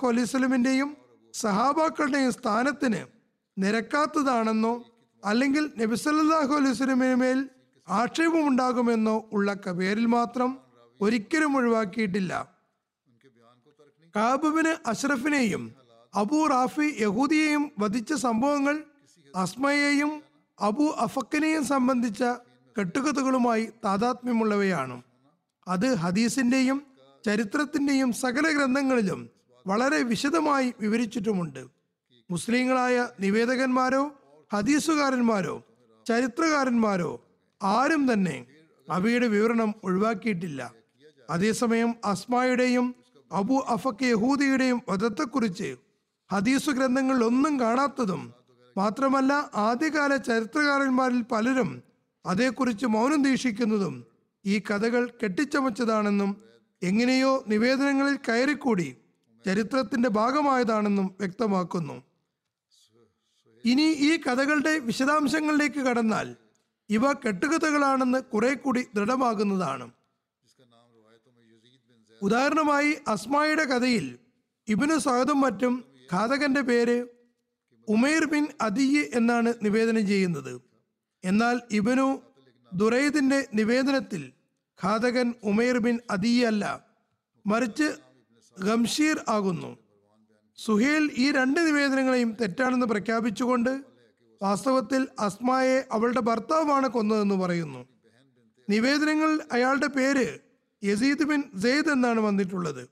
അലൈവലമിന്റെയും 0.08 0.98
സഹാബാക്കളുടെയും 1.34 2.32
സ്ഥാനത്തിന് 2.32 3.06
നിരക്കാത്തതാണെന്നോ 3.60 4.84
അല്ലെങ്കിൽ 5.26 5.72
നബിസലല്ലാഹു 5.78 6.54
അലൈവലമിന് 6.54 7.16
മേൽ 7.16 7.50
ആക്ഷേപമുണ്ടാകുമെന്നോ 7.90 9.30
ഉള്ള 9.34 9.54
പേരിൽ 9.54 10.06
മാത്രം 10.06 10.67
ഒരിക്കലും 11.01 11.58
ഒഴിവാക്കിയിട്ടില്ല. 11.58 12.58
കാബുബിന് 14.16 14.89
അഷ്റഫിനെയും 14.89 15.75
അബു 16.16 16.48
റാഫി 16.50 16.98
യഹൂദിയെയും 17.00 17.72
വധിച്ച 17.80 18.13
സംഭവങ്ങൾ 18.13 18.84
അസ്മയെയും 19.36 20.24
അബു 20.62 20.84
അഫക്കിനെയും 20.84 21.66
സംബന്ധിച്ച 21.66 22.24
കെട്ടുകഥകളുമായി 22.80 23.70
താതാത്മ്യമുള്ളവയാണ്. 23.86 25.01
അത് 25.68 25.94
ഹദീസിന്റെയും 25.94 26.84
ചരിത്രത്തിന്റെയും 27.25 28.13
സകല 28.13 28.58
ഗ്രന്ഥങ്ങളിലും 28.58 29.30
വളരെ 29.68 30.04
വിശദമായി 30.04 30.74
വിവരിച്ചിട്ടുമുണ്ട്. 30.80 31.68
മുസ്ലിങ്ങളായ 32.32 33.08
നിവേദകന്മാരോ 33.20 34.12
ഹദീസുകാരന്മാരോ 34.54 35.63
ചരിത്രകാരന്മാരോ 36.08 37.22
ആരും 37.63 38.13
തന്നെ 38.13 38.46
അവയുടെ 38.92 39.27
വിവരണം 39.27 39.75
ഒഴിവാക്കിയിട്ടില്ല. 39.84 40.74
അതേസമയം 41.30 41.96
അസ്മായുടെയും 42.06 42.96
അബു 43.32 43.66
അഫക്ക് 43.68 44.04
യഹൂദിയുടെയും 44.04 44.82
വധത്തെക്കുറിച്ച് 44.90 45.78
ഹദീസു 46.32 46.72
ഗ്രന്ഥങ്ങളിൽ 46.72 47.24
ഒന്നും 47.24 47.60
കാണാത്തതും 47.60 48.34
മാത്രമല്ല 48.78 49.50
ആദ്യകാല 49.56 50.16
ചരിത്രകാരന്മാരിൽ 50.16 51.22
പലരും 51.22 51.84
അതേക്കുറിച്ച് 52.26 52.86
മൗനം 52.86 53.24
ദീക്ഷിക്കുന്നതും 53.24 54.06
ഈ 54.46 54.60
കഥകൾ 54.60 55.14
കെട്ടിച്ചമച്ചതാണെന്നും 55.24 56.44
എങ്ങനെയോ 56.84 57.44
നിവേദനങ്ങളിൽ 57.48 58.16
കയറിക്കൂടി 58.30 58.98
ചരിത്രത്തിന്റെ 59.46 60.10
ഭാഗമായതാണെന്നും 60.10 61.16
വ്യക്തമാക്കുന്നു. 61.20 62.04
ഇനി 63.66 63.82
ഈ 63.82 64.18
കഥകളുടെ 64.18 64.80
വിശദാംശങ്ങളിലേക്ക് 64.80 65.80
കടന്നാൽ 65.80 66.36
ഇവ 66.90 67.14
കെട്ടുകഥകളാണെന്ന് 67.14 68.22
കുറെ 68.22 68.54
കൂടി 68.54 68.86
ദൃഢമാകുന്നതാണ്. 68.96 69.92
ഉദാഹരണമായി 72.22 72.92
അസ്മായുടെ 73.08 73.66
കഥയിൽ 73.66 74.06
ഇബിനു 74.68 74.96
സഹദും 74.98 75.42
മറ്റും 75.42 75.74
ഘാതകന്റെ 76.14 76.62
പേര് 76.62 76.98
ഉമേർ 77.88 78.24
ബിൻ 78.26 78.46
അദിയ് 78.62 79.04
എന്നാണ് 79.14 79.54
നിവേദനം 79.66 80.08
ചെയ്യുന്നത്. 80.08 80.54
എന്നാൽ 81.24 81.62
ഇബനു 81.72 82.08
ദുറൈദിന്റെ 82.72 83.40
നിവേദനത്തിൽ 83.54 84.24
ഘാതകൻ 84.84 85.34
ഉമേർ 85.44 85.78
ബിൻ 85.78 86.00
അദിയ് 86.10 86.46
അല്ല 86.46 86.64
മറിച്ച് 87.46 87.88
ഗംഷീർ 88.58 89.18
ആകുന്നു. 89.28 89.72
സുഹേൽ 90.58 91.04
ഈ 91.16 91.32
രണ്ട് 91.32 91.60
നിവേദനങ്ങളെയും 91.60 92.32
തെറ്റാണെന്ന് 92.42 92.86
പ്രഖ്യാപിച്ചുകൊണ്ട് 92.86 93.72
വാസ്തവത്തിൽ 94.42 95.08
അസ്മായെ 95.20 95.78
അവളുടെ 95.92 96.20
ഭർത്താവാണ് 96.20 96.88
കൊന്നതെന്ന് 96.88 97.36
പറയുന്നു. 97.36 97.82
നിവേദനങ്ങളിൽ 98.70 99.40
അയാളുടെ 99.52 99.88
പേര് 99.88 100.28
യസീദ് 100.84 101.26
ബിൻ 101.30 101.42
സെയ്ദ് 101.64 101.92
എന്നാണ് 101.96 102.20
വന്നിട്ടുള്ളത്. 102.20 102.84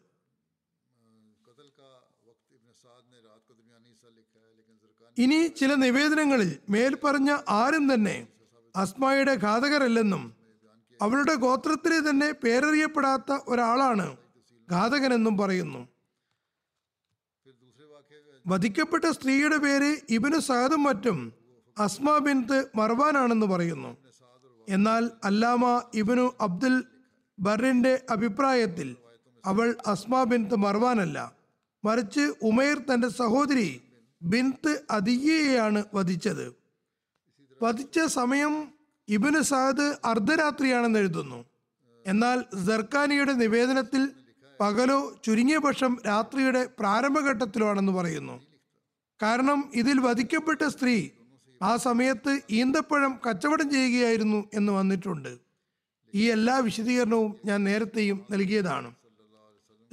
ഇനി 5.17 5.38
ചില 5.60 5.71
നിവേദനങ്ങളിൽ 5.76 6.50
മേൽപ്പറഞ്ഞ 6.69 7.32
ആരും 7.60 7.93
തന്നെ 7.93 8.15
അസ്മയുടെ 8.76 9.34
ഘാതകരല്ലെന്നും 9.45 10.24
അവരുടെ 11.00 11.36
ഗോത്രത്തിലെ 11.43 12.00
തന്നെ 12.10 12.32
പേരറിയപ്പെടാത്ത 12.43 13.38
ഒരാളാണ് 13.48 14.08
ഘാതകനെന്നും 14.67 15.36
പറയുന്നു. 15.38 15.82
വധിക്കപ്പെട്ട 18.45 19.06
സ്ത്രീയുടെ 19.17 19.58
പേര് 19.58 19.91
ഇബിന് 20.15 20.39
സാദും 20.39 20.82
മറ്റും 20.84 21.19
അസ്മ 21.78 22.17
ബിൻത്ത് 22.26 22.58
മർവാനാണെന്ന് 22.80 23.48
പറയുന്നു. 23.54 23.91
എന്നാൽ 24.67 25.04
അല്ലാമ 25.24 25.63
ഇബിനു 26.02 26.26
അബ്ദുൽ 26.41 26.76
ബറിന്റെ 27.39 28.02
അഭിപ്രായത്തിൽ 28.10 28.95
അവൾ 29.45 29.76
അസ്മ 29.88 30.24
ബിൻത്ത് 30.24 30.56
മർവാനല്ല. 30.56 31.36
മറിച്ച് 31.86 32.34
ഉമേർ 32.41 32.78
തന്റെ 32.78 33.10
സഹോദരി 33.10 33.82
ബിൻത്ത് 34.21 34.82
അതിയെയാണ് 34.91 35.84
വധിച്ചത്. 35.93 36.56
വധിച്ച 37.63 38.00
സമയം 38.00 38.67
ഇബിന് 39.10 39.41
സഹദ് 39.41 39.95
അർദ്ധരാത്രിയാണെന്ന് 40.06 41.00
എഴുതുന്നു. 41.00 41.45
എന്നാൽ 42.08 42.43
ജർക്കാനിയുടെ 42.65 43.34
നിവേദനത്തിൽ 43.34 44.10
പകലോ 44.60 45.15
ചുരുങ്ങിയ 45.24 45.58
പക്ഷം 45.58 45.98
രാത്രിയുടെ 46.08 46.65
പ്രാരംഭഘട്ടത്തിലോ 46.80 47.69
ആണെന്ന് 47.69 47.91
പറയുന്നു. 47.91 48.41
കാരണം 49.21 49.71
ഇതിൽ 49.74 50.00
വധിക്കപ്പെട്ട 50.00 50.67
സ്ത്രീ 50.67 51.10
ആ 51.63 51.76
സമയത്ത് 51.76 52.41
ഈന്തപ്പഴം 52.50 53.19
കച്ചവടം 53.30 53.71
ചെയ്യുകയായിരുന്നു 53.71 54.50
എന്ന് 54.54 54.71
വന്നിട്ടുണ്ട്. 54.71 55.44
ഈ 56.15 56.32
എല്ലാ 56.32 56.58
വിശദീകരണവും 56.58 57.36
ഞാൻ 57.45 57.63
നേരത്തെയും 57.63 58.25
നൽകിയതാണ്. 58.32 58.95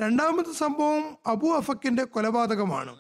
രണ്ടാമത്തെ 0.01 0.53
സംഭവം 0.53 1.17
അബു 1.27 1.47
അഫക്കിന്റെ 1.47 2.05
കൊലപാതകമാണ്. 2.05 2.97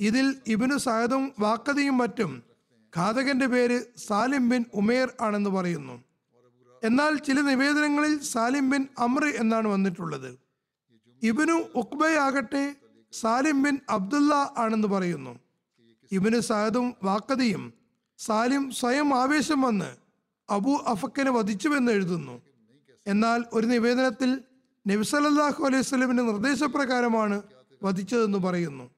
ഇതിൽ 0.00 0.34
ഇബിനു 0.46 0.76
സഹദും 0.76 1.32
വാക്കതയും 1.38 1.98
മറ്റും 1.98 2.42
ഘാതകന്റെ 2.96 3.46
പേര് 3.46 3.84
സാലിം 3.96 4.48
ബിൻ 4.48 4.64
ഉമേർ 4.74 5.12
ആണെന്ന് 5.20 5.50
പറയുന്നു. 5.50 6.04
എന്നാൽ 6.84 7.16
ചില 7.16 7.40
നിവേദനങ്ങളിൽ 7.40 8.22
സാലിം 8.22 8.70
ബിൻ 8.70 8.86
അമ്ര 8.98 9.24
എന്നാണ് 9.24 9.68
വന്നിട്ടുള്ളത്. 9.68 10.38
ഇബിനു 11.22 11.64
ഉക്ബയാകട്ടെ 11.74 12.76
സാലിം 13.12 13.62
ബിൻ 13.62 13.78
അബ്ദുല്ല 13.88 14.34
ആണെന്ന് 14.34 14.88
പറയുന്നു. 14.88 15.38
ഇബിനു 16.12 16.38
സഹദും 16.38 16.94
വാക്കതയും 17.02 17.72
സാലിം 18.18 18.70
സ്വയം 18.70 19.14
ആവേശം 19.14 19.60
വന്ന് 19.60 20.03
അബു 20.50 20.70
അഫക്കിനെ 20.86 21.30
വധിച്ചുവെന്ന് 21.30 21.92
എഴുതുന്നു. 21.92 22.42
എന്നാൽ 23.06 23.44
ഒരു 23.52 23.66
നിവേദനത്തിൽ 23.66 24.40
നബിസലല്ലാഹു 24.88 25.64
അലൈഹി 25.64 25.82
സ്വലമിന്റെ 25.82 26.22
നിർദ്ദേശപ്രകാരമാണ് 26.22 27.42
വധിച്ചതെന്ന് 27.82 28.38
പറയുന്നു. 28.38 28.90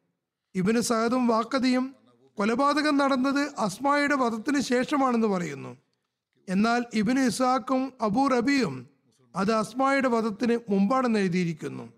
ഇബിന് 0.54 0.80
സഹദും 0.80 1.26
വാക്കതിയും 1.26 1.94
കൊലപാതകം 2.34 2.96
നടന്നത് 2.96 3.40
അസ്മായുടെ 3.58 4.14
വധത്തിന് 4.14 4.60
ശേഷമാണെന്ന് 4.60 5.26
പറയുന്നു. 5.26 5.76
എന്നാൽ 6.48 6.84
ഇബിന് 6.94 7.20
ഇസാഖും 7.20 7.92
അബൂ 8.00 8.26
റബിയും 8.26 8.90
അത് 9.36 9.52
അസ്മായുടെ 9.52 10.08
വധത്തിന് 10.08 10.58
മുമ്പാണെന്ന് 10.70 11.18
എഴുതിയിരിക്കുന്നു. 11.18 11.92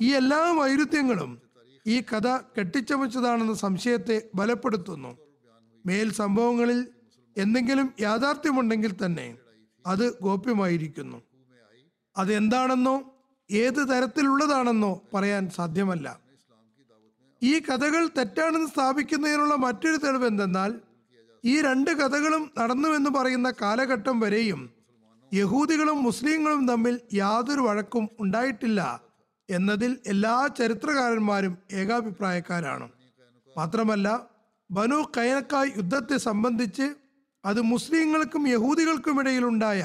ഈ 0.00 0.14
എല്ലാ 0.14 0.54
വൈരുദ്ധ്യങ്ങളും 0.58 1.42
ഈ 1.86 2.00
കഥ 2.00 2.28
കെട്ടിച്ചമച്ചതാണെന്ന 2.58 3.54
സംശയത്തെ 3.54 4.22
ബലപ്പെടുത്തുന്നു. 4.34 5.18
മേൽ 5.86 6.12
സംഭവങ്ങളിൽ 6.12 6.88
എന്തെങ്കിലും 7.38 7.94
യാഥാർത്ഥ്യമുണ്ടെങ്കിൽ 8.00 8.92
തന്നെ 9.04 9.36
അത് 9.86 10.22
ഗോപ്യമായിരിക്കുന്നു. 10.22 11.18
അതെന്താണെന്നോ 12.16 12.96
ഏത് 13.50 13.88
തരത്തിലുള്ളതാണെന്നോ 13.90 15.02
പറയാൻ 15.14 15.50
സാധ്യമല്ല. 15.50 16.20
ഈ 17.42 17.58
കഥകൾ 17.58 18.08
തെറ്റാണെന്ന് 18.18 18.68
സ്ഥാപിക്കുന്നതിനുള്ള 18.68 19.54
മറ്റൊരു 19.54 19.96
തെളിവ് 19.96 20.26
എന്തെന്നാൽ 20.26 20.70
ഈ 21.44 21.60
രണ്ട് 21.60 21.90
കഥകളും 21.90 22.50
നടന്നുവെന്ന് 22.58 23.10
പറയുന്ന 23.10 23.52
കാലഘട്ടം 23.62 24.20
വരെയും 24.20 24.70
യഹൂദികളും 25.34 26.02
മുസ്ലിങ്ങളും 26.02 26.68
തമ്മിൽ 26.68 27.00
യാതൊരു 27.14 27.60
വഴക്കും 27.60 28.08
ഉണ്ടായിട്ടില്ല 28.20 28.80
എന്നതിൽ 29.50 29.98
എല്ലാ 30.06 30.48
ചരിത്രകാരന്മാരും 30.58 31.58
ഏകാഭിപ്രായക്കാരാണ്. 31.72 32.88
മാത്രമല്ല 33.56 34.08
ബനു 34.70 34.98
കൈനക്കായ് 35.16 35.70
യുദ്ധത്തെ 35.76 36.16
സംബന്ധിച്ച് 36.16 36.86
അത് 37.48 37.60
മുസ്ലിങ്ങൾക്കും 37.62 38.48
യഹൂദികൾക്കും 38.48 39.20
ഇടയിലുണ്ടായ 39.20 39.82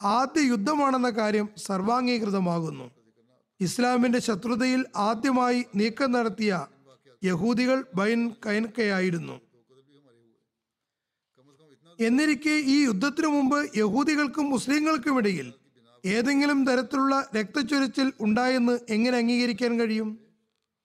ആദ്യ 0.00 0.40
യുദ്ധമാണെന്ന 0.40 1.10
കാര്യം 1.10 1.48
സർവാംഗീകൃതമാകുന്നു. 1.56 2.90
ഇസ്ലാമിന്റെ 3.60 4.18
ശത്രുതയിൽ 4.18 4.84
ആദ്യമായി 4.96 5.64
നീക്കം 5.74 6.12
നടത്തിയ 6.12 6.66
യഹൂദികൾ 7.24 7.84
ബൈൻ 7.94 8.20
കൈൻകയായിരുന്നു. 8.46 9.40
എന്നിരിക്കെ 12.00 12.54
ഈ 12.74 12.76
യുദ്ധത്തിനു 12.84 13.26
മുമ്പ് 13.26 13.58
യഹൂദികൾക്കും 13.76 14.50
മുസ്ലിങ്ങൾക്കും 14.50 15.18
ഇടയിൽ 15.18 15.48
ഏതെങ്കിലും 16.04 16.64
തരത്തിലുള്ള 16.64 17.28
രക്തച്ചൊരിച്ചിൽ 17.36 18.12
ഉണ്ടായെന്ന് 18.20 18.78
എങ്ങനെ 18.88 19.16
അംഗീകരിക്കാൻ 19.18 19.72
കഴിയും? 19.80 20.18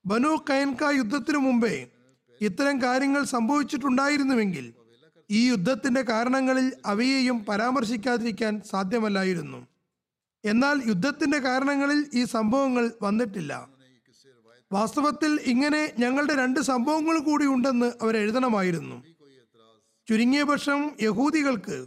ബനു 0.06 0.32
കൈൻക 0.50 0.84
യുദ്ധത്തിനു 0.98 1.38
മുമ്പേ 1.38 1.76
ഇത്തരം 2.42 2.82
കാര്യങ്ങൾ 2.82 3.24
സംഭവിച്ചിട്ടുണ്ടായിരുന്നുവെങ്കിൽ 3.24 4.66
ഈ 5.30 5.50
യുദ്ധത്തിന്റെ 5.50 6.02
കാരണങ്ങളിൽ 6.02 6.74
അവയെയും 6.86 7.46
പരാമർശിക്കാതിരിക്കാൻ 7.46 8.62
സാധ്യമല്ലായിരുന്നു. 8.72 9.68
എന്നാൽ 10.44 10.82
യുദ്ധത്തിന്റെ 10.88 11.40
കാരണങ്ങളിൽ 11.40 12.00
ഈ 12.14 12.24
സംഭവങ്ങൾ 12.26 12.92
വന്നിട്ടില്ല. 13.02 13.68
വാസ്തവത്തിൽ 14.72 15.40
ഇങ്ങനെ 15.46 15.94
ഞങ്ങളുടെ 16.00 16.34
രണ്ട് 16.36 16.60
സംഭവങ്ങൾ 16.60 17.18
കൂടി 17.20 17.46
ഉണ്ടെന്ന് 17.46 17.94
അവരെഴുതണമായിരുന്നു 18.02 19.04
ചുരുങ്ങിയ 20.08 20.44
പക്ഷം 20.44 20.92
യഹൂദികൾക്ക് 21.02 21.86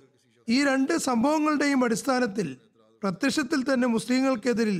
ഈ 0.48 0.64
രണ്ട് 0.64 0.98
സംഭവങ്ങളുടെയും 0.98 1.84
അടിസ്ഥാനത്തിൽ 1.84 2.56
പ്രത്യക്ഷത്തിൽ 3.02 3.72
തന്നെ 3.72 3.88
മുസ്ലിങ്ങൾക്കെതിരിൽ 3.88 4.78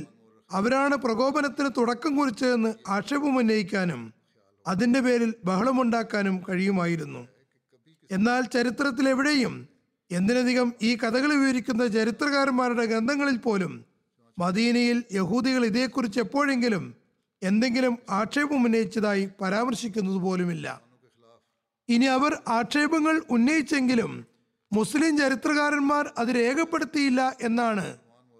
അവരാണ് 0.51 0.95
പ്രകോപനത്തിന് 0.95 1.69
തുടക്കം 1.77 2.15
കുറിച്ചതെന്ന് 2.15 2.73
ആക്ഷേപം 2.87 3.37
ഉന്നയിക്കാനും 3.37 4.13
അതിന്റെ 4.67 4.99
പേരിൽ 4.99 5.33
ബഹളമുണ്ടാക്കാനും 5.45 6.43
കഴിയുമായിരുന്നു. 6.49 7.27
എന്നാൽ 8.11 8.43
ചരിത്രത്തിൽ 8.45 9.09
എവിടെയും 9.09 9.53
എന്തിനധികം 10.11 10.73
ഈ 10.81 10.95
കഥകൾ 10.95 11.29
വിവരിക്കുന്ന 11.33 11.87
ചരിത്രകാരന്മാരുടെ 11.87 12.85
ഗ്രന്ഥങ്ങളിൽ 12.85 13.37
പോലും 13.37 13.85
മദീനയിൽ 14.39 15.03
യഹൂദികൾ 15.13 15.65
ഇതേക്കുറിച്ച് 15.65 16.19
എപ്പോഴെങ്കിലും 16.19 16.95
എന്തെങ്കിലും 17.41 17.97
ആക്ഷേപം 18.09 18.63
ഉന്നയിച്ചതായി 18.65 19.29
പരാമർശിക്കുന്നത് 19.41 20.19
പോലുമില്ല. 20.21 20.81
ഇനി 21.89 22.05
അവർ 22.05 22.37
ആക്ഷേപങ്ങൾ 22.47 23.21
ഉന്നയിച്ചെങ്കിലും 23.29 24.25
മുസ്ലിം 24.71 25.17
ചരിത്രകാരന്മാർ 25.17 26.13
അത് 26.17 26.27
രേഖപ്പെടുത്തിയില്ല 26.27 27.37
എന്നാണ് 27.41 27.97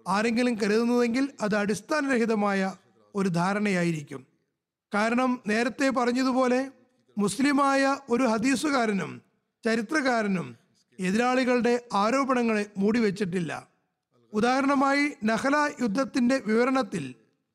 ആരെങ്കിലും 0.08 0.54
കരുതുന്നതെങ്കിൽ 0.54 1.24
അത് 1.40 1.56
അടിസ്ഥാനരഹിതമായ 1.56 2.60
ഒരു 3.14 3.28
ധാരണയായിരിക്കും. 3.28 4.26
കാരണം 4.94 5.40
നേരത്തെ 5.46 5.88
പറഞ്ഞതുപോലെ 5.88 6.70
മുസ്ലിമായ 7.18 7.96
ഒരു 8.10 8.22
ഹദീസുകാരനും 8.22 9.12
ചരിത്രകാരനും 9.64 10.56
എതിരാളികളുടെ 11.00 11.80
ആരോപണങ്ങളെ 11.92 12.62
മൂടി 12.62 12.80
മൂടിവെച്ചിട്ടില്ല. 12.80 13.68
ഉദാഹരണമായി 14.32 15.12
നഹല 15.24 15.56
യുദ്ധത്തിന്റെ 15.80 16.42
വിവരണത്തിൽ 16.46 17.14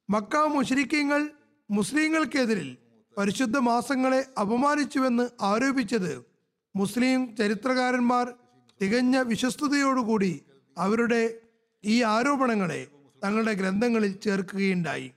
മക്ക 0.10 0.38
മുഷരിക്കങ്ങൾ 0.38 1.30
മുസ്ലിങ്ങൾക്കെതിരിൽ 1.72 2.78
പരിശുദ്ധ 3.18 3.58
മാസങ്ങളെ 3.58 4.26
അപമാനിച്ചുവെന്ന് 4.40 5.30
ആരോപിച്ചത് 5.42 6.26
മുസ്ലിം 6.76 7.36
ചരിത്രകാരന്മാർ 7.36 8.34
തികഞ്ഞ 8.82 9.18
വിശ്വസ്തയോടുകൂടി 9.18 10.42
അവരുടെ 10.78 11.34
ഈ 11.86 12.04
ആരോപണങ്ങളെ 12.04 12.88
തങ്ങളുടെ 13.24 13.54
ഗ്രന്ഥങ്ങളിൽ 13.54 14.12
ചേർക്കുകയുണ്ടായി. 14.12 15.12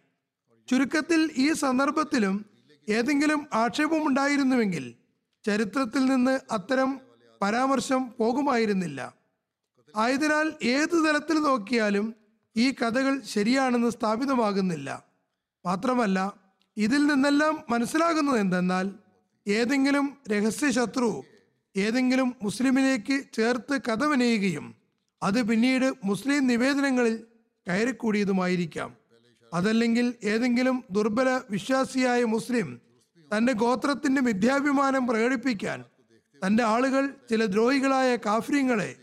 ചുരുക്കത്തിൽ 0.69 1.31
ഈ 1.37 1.53
സന്ദർഭത്തിലും 1.53 2.47
ഏതെങ്കിലും 2.89 3.47
ആക്ഷേപമുണ്ടായിരുന്നുവെങ്കിൽ 3.55 4.95
ചരിത്രത്തിൽ 5.45 6.05
നിന്ന് 6.05 6.41
അത്തരം 6.51 7.01
പരാമർശം 7.43 8.13
പോകുമായിരുന്നില്ല. 8.21 9.15
ആയതിനാൽ 9.97 10.53
ഏത് 10.63 10.97
തലത്തിൽ 11.07 11.39
നോക്കിയാലും 11.39 12.15
ഈ 12.57 12.71
കഥകൾ 12.71 13.21
ശരിയാണെന്ന് 13.21 13.91
സ്ഥാപിതമാകുന്നില്ല. 13.91 15.05
മാത്രമല്ല 15.65 16.19
ഇതിൽ 16.77 17.07
നിന്നെല്ലാം 17.07 17.65
മനസ്സിലാകുന്നത് 17.71 18.39
എന്തെന്നാൽ 18.39 18.91
ഏതെങ്കിലും 19.49 20.17
രഹസ്യ 20.31 20.71
ശത്രു 20.71 21.23
ഏതെങ്കിലും 21.77 22.37
മുസ്ലിമിലേക്ക് 22.43 23.25
ചേർത്ത് 23.33 23.81
കഥ 23.89 24.05
വിനയുകയും 24.05 24.75
അത് 25.23 25.49
പിന്നീട് 25.49 25.95
മുസ്ലിം 26.05 26.47
നിവേദനങ്ങളിൽ 26.47 27.27
കയറിക്കൂടിയതുമായിരിക്കാം. 27.69 28.97
അതല്ലെങ്കിൽ 29.55 30.15
ഏതെങ്കിലും 30.25 30.85
ദുർബല 30.91 31.41
വിശ്വാസിയായ 31.51 32.25
മുസ്ലിം 32.25 32.81
തന്റെ 33.37 33.53
ഗോത്രത്തിന്റെ 33.53 34.21
മിഥ്യാഭിമാനം 34.21 35.07
പ്രകടിപ്പിക്കാൻ 35.07 35.85
തന്റെ 36.47 36.65
ആളുകൾ 36.65 37.15
ചില 37.31 37.45
ദ്രോഹികളായ 37.45 38.17
കാഫ്ര്യങ്ങളെ 38.17 38.97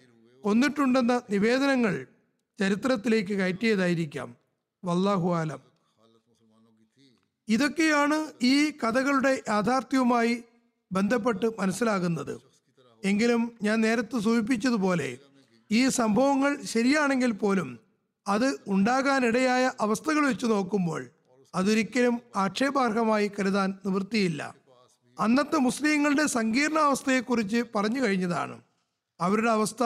കൊന്നിട്ടുണ്ടെന്ന 0.44 1.22
നിവേദനങ്ങൾ 1.30 2.08
ചരിത്രത്തിലേക്ക് 2.60 3.34
കയറ്റിയതായിരിക്കാം. 3.34 4.36
വല്ലാഹു 4.86 5.36
ആലം. 5.36 5.60
ഇതൊക്കെയാണ് 7.48 8.32
ഈ 8.42 8.72
കഥകളുടെ 8.84 9.44
യാഥാർത്ഥ്യവുമായി 9.50 10.44
ബന്ധപ്പെട്ട് 10.92 11.46
മനസ്സിലാകുന്നത്. 11.60 12.42
എങ്കിലും 13.04 13.52
ഞാൻ 13.64 13.82
നേരത്തെ 13.82 14.20
സൂചിപ്പിച്ചതുപോലെ 14.20 15.18
ഈ 15.72 15.90
സംഭവങ്ങൾ 15.90 16.62
ശരിയാണെങ്കിൽ 16.62 17.32
പോലും 17.32 17.80
അത് 18.28 18.60
ഉണ്ടാകാനിടയായ 18.68 19.72
അവസ്ഥകൾ 19.82 20.28
വെച്ച് 20.28 20.46
നോക്കുമ്പോൾ 20.46 21.10
അതൊരിക്കലും 21.56 22.22
ആക്ഷേപാർഹമായി 22.36 23.32
കരുതാൻ 23.40 23.74
നിവൃത്തിയില്ല. 23.86 24.56
അന്നത്തെ 25.20 25.58
മുസ്ലിങ്ങളുടെ 25.58 26.26
സങ്കീർണാവസ്ഥയെക്കുറിച്ച് 26.26 27.64
പറഞ്ഞു 27.76 28.02
കഴിഞ്ഞതാണ്. 28.02 28.62
അവരുടെ 29.22 29.52
അവസ്ഥ 29.52 29.84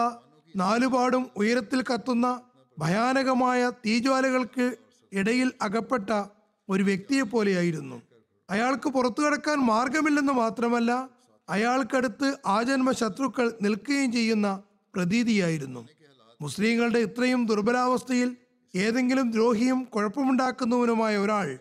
നാലുപാടും 0.56 1.30
ഉയരത്തിൽ 1.36 1.82
കത്തുന്ന 1.82 2.42
ഭയാനകമായ 2.80 3.72
തീജ്വാലകൾക്ക് 3.86 4.76
ഇടയിൽ 5.14 5.52
അകപ്പെട്ട 5.62 6.24
ഒരു 6.70 6.84
വ്യക്തിയെ 6.84 7.22
പോലെയായിരുന്നു. 7.22 8.02
അയാൾക്ക് 8.50 8.90
പുറത്തു 8.90 9.22
കടക്കാൻ 9.22 9.58
മാർഗമില്ലെന്ന് 9.58 10.34
മാത്രമല്ല 10.34 11.10
അയാൾക്കടുത്ത് 11.50 12.38
ആജന്മ 12.46 12.92
ശത്രുക്കൾ 12.92 13.54
നിൽക്കുകയും 13.62 14.12
ചെയ്യുന്ന 14.12 14.64
പ്രതീതിയായിരുന്നു. 14.96 15.88
മുസ്ലിങ്ങളുടെ 16.42 17.00
ഇത്രയും 17.00 17.46
ദുർബലാവസ്ഥയിൽ 17.46 18.38
ഏതെങ്കിലും 18.76 19.32
ദ്രോഹിയും 19.32 19.84
കുഴപ്പമുണ്ടാക്കുന്നവനുമായ 19.84 21.18
ഒരാൾ 21.18 21.58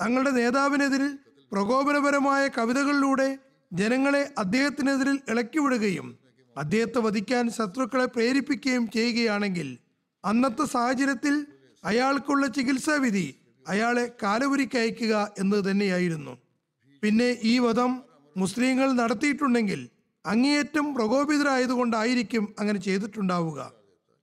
തങ്ങളുടെ 0.00 0.30
നേതാവിനെതിരിൽ 0.30 1.18
പ്രകോപനപരമായ 1.52 2.48
കവിതകളിലൂടെ 2.48 3.38
ജനങ്ങളെ 3.72 4.34
അദ്ദേഹത്തിനെതിരിൽ 4.38 5.18
ഇളക്കിവിടുകയും 5.28 6.18
അദ്ദേഹത്തെ 6.56 6.98
വധിക്കാൻ 6.98 7.50
ശത്രുക്കളെ 7.50 8.04
പ്രേരിപ്പിക്കുകയും 8.04 8.90
ചെയ്യുകയാണെങ്കിൽ 8.90 9.78
അന്നത്തെ 10.24 10.64
സാഹചര്യത്തിൽ 10.64 11.46
അയാൾക്കുള്ള 11.84 12.46
ചികിത്സാവിധി 12.46 13.34
അയാളെ 13.68 14.12
കാലപുരിക്കയക്കുക 14.22 15.34
എന്നത് 15.38 15.70
തന്നെയായിരുന്നു. 15.70 16.38
പിന്നെ 17.02 17.36
ഈ 17.42 17.58
വധം 17.58 18.02
മുസ്ലിങ്ങൾ 18.36 18.92
നടത്തിയിട്ടുണ്ടെങ്കിൽ 18.92 19.88
അങ്ങേയറ്റം 20.26 20.94
പ്രകോപിതരായതുകൊണ്ടായിരിക്കും 20.94 22.54
അങ്ങനെ 22.58 22.78
ചെയ്തിട്ടുണ്ടാവുക. 22.78 23.72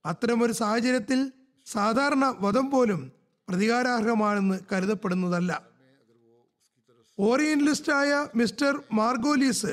അത്തരമൊരു 0.06 0.52
സാഹചര്യത്തിൽ 0.52 1.32
സാധാരണ 1.72 2.24
വധം 2.40 2.70
പോലും 2.70 3.12
പ്രതികാരാർഹമാണെന്ന് 3.48 4.56
കരുതപ്പെടുന്നതല്ല. 4.72 5.50
ഓറിയന്റലിസ്റ്റായ 7.18 8.26
മിസ്റ്റർ 8.34 8.82
മാർഗോലീസ് 8.92 9.72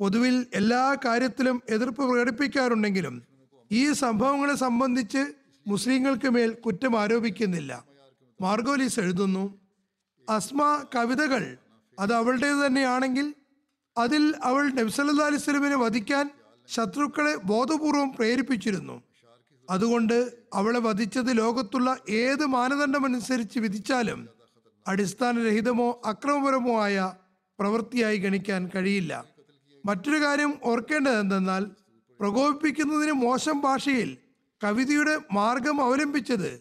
പൊതുവിൽ 0.00 0.46
എല്ലാ 0.54 0.96
കാര്യത്തിലും 1.04 1.56
എതിർപ്പ് 1.68 2.02
പ്രകടിപ്പിക്കാറുണ്ടെങ്കിലും 2.02 3.22
ഈ 3.70 3.92
സംഭവങ്ങളെ 3.92 4.54
സംബന്ധിച്ച് 4.54 5.22
മുസ്ലിങ്ങൾക്ക് 5.66 6.28
മേൽ 6.28 6.50
കുറ്റം 6.66 7.00
ആരോപിക്കുന്നില്ല. 7.00 7.84
മാർഗോലീസ് 8.40 9.00
എഴുതുന്നു 9.00 9.44
അസ്മ 10.28 10.62
കവിതകൾ 10.94 11.42
അത് 11.98 12.12
അവളുടേത് 12.14 12.60
തന്നെയാണെങ്കിൽ 12.66 13.26
അതിൽ 13.96 14.34
അവൾ 14.42 14.64
നബ്സല്ലാ 14.70 15.26
അലിസ്ലമിനെ 15.26 15.76
വധിക്കാൻ 15.76 16.26
ശത്രുക്കളെ 16.68 17.34
ബോധപൂർവം 17.50 18.08
പ്രേരിപ്പിച്ചിരുന്നു. 18.18 18.96
അതുകൊണ്ട് 19.70 20.30
അവളെ 20.54 20.78
വധിച്ചത് 20.78 21.38
ലോകത്തുള്ള 21.38 21.96
ഏത് 22.08 22.46
മാനദണ്ഡമനുസരിച്ച് 22.46 23.58
വിധിച്ചാലും 23.58 24.28
അടിസ്ഥാനരഹിതമോ 24.88 26.02
അക്രമപരമോ 26.04 26.82
ആയ 26.82 27.12
പ്രവൃത്തിയായി 27.58 28.16
ഗണിക്കാൻ 28.16 28.70
കഴിയില്ല. 28.74 29.24
മറ്റൊരു 29.86 30.24
കാര്യം 30.24 30.52
ഓർക്കേണ്ടത് 30.64 31.20
എന്തെന്നാൽ 31.20 31.64
പ്രകോപിപ്പിക്കുന്നതിന് 32.20 33.12
മോശം 33.12 33.60
ഭാഷയിൽ 33.60 34.16
കവിതയുടെ 34.64 35.18
മാർഗം 35.32 35.82
അവലംബിച്ചത് 35.84 36.60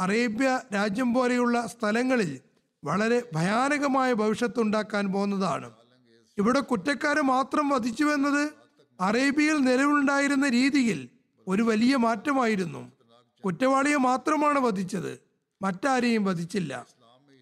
അറേബ്യ 0.00 0.60
രാജ്യം 0.74 1.14
പോലെയുള്ള 1.14 1.66
സ്ഥലങ്ങളിൽ 1.66 2.40
വളരെ 2.84 3.22
ഭയാനകമായ 3.34 4.12
ഭവിഷ്യത്തുണ്ടാക്കാൻ 4.12 5.12
പോകുന്നതാണ്. 5.12 5.70
ഇവിടെ 6.38 6.60
കുറ്റക്കാരെ 6.60 7.20
മാത്രം 7.20 7.68
വധിച്ചുവെന്നത് 7.68 8.42
അറേബ്യയിൽ 9.00 9.56
നിലവിലുണ്ടായിരുന്ന 9.56 10.48
രീതിയിൽ 10.48 10.98
ഒരു 11.48 11.62
വലിയ 11.62 11.96
മാറ്റമായിരുന്നു. 11.96 12.92
കുറ്റവാളിയെ 13.44 13.96
മാത്രമാണ് 13.96 14.58
വധിച്ചത്. 14.58 15.18
മറ്റാരെയും 15.62 16.24
വധിച്ചില്ല. 16.24 16.86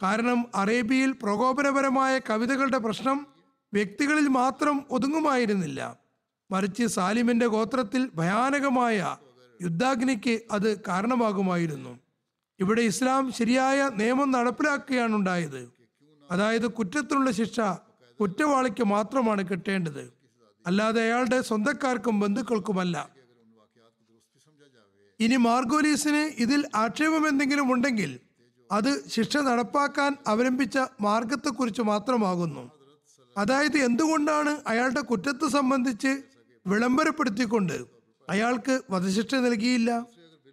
കാരണം 0.03 0.47
അറേബ്യയിൽ 0.55 1.13
പ്രകോപനപരമായ 1.13 2.21
കവിതകളുടെ 2.31 2.79
പ്രശ്നം 2.79 3.27
വ്യക്തികളിൽ 3.73 4.29
മാത്രം 4.29 4.85
ഒതുങ്ങുമായിരുന്നില്ല. 4.91 5.97
മറിച്ച് 6.51 6.87
സാലിമിന്റെ 6.87 7.47
ഗോത്രത്തിൽ 7.47 8.11
ഭയാനകമായ 8.15 9.17
യുദ്ധാഗ്നിക്ക് 9.63 10.41
അത് 10.51 10.81
കാരണമാകുമായിരുന്നു. 10.81 11.99
ഇവിടെ 12.61 12.81
ഇസ്ലാം 12.81 13.33
ശരിയായ 13.33 13.91
നിയമം 13.95 14.31
നടപ്പിലാക്കുകയാണ് 14.31 15.15
ഉണ്ടായത് 15.15 15.73
അതായത് 16.31 16.71
കുറ്റത്തിനുള്ള 16.71 17.31
ശിക്ഷ 17.31 17.61
കുറ്റവാളിക്ക് 18.21 18.85
മാത്രമാണ് 18.85 19.49
കിട്ടേണ്ടത്. 19.49 20.13
അല്ലാതെ 20.67 21.03
അയാളുടെ 21.03 21.41
സ്വന്തക്കാർക്കും 21.41 22.21
ബന്ധുക്കൾക്കുമല്ല. 22.21 23.14
ഇനി 25.21 25.37
മാർഗോലീസിന് 25.37 26.31
ഇതിൽ 26.39 26.67
ആക്ഷേപം 26.75 27.29
എന്തെങ്കിലും 27.29 27.73
ഉണ്ടെങ്കിൽ 27.73 28.19
അത് 28.73 29.09
ശിക്ഷ 29.09 29.37
നടപ്പാക്കാൻ 29.37 30.17
അവലംബിച്ച 30.27 30.79
മാർഗത്തെക്കുറിച്ച് 31.01 31.83
മാത്രമാകുന്നു. 31.83 32.71
അതായത് 33.39 33.79
എന്തുകൊണ്ടാണ് 33.79 34.61
അയാളുടെ 34.67 35.01
കുറ്റത്തെ 35.01 35.49
സംബന്ധിച്ച് 35.49 36.23
വിളംബരപ്പെടുത്തിക്കൊണ്ട് 36.67 37.85
അയാൾക്ക് 38.31 38.81
വധശിക്ഷ 38.91 39.35
നൽകിയില്ല? 39.35 40.07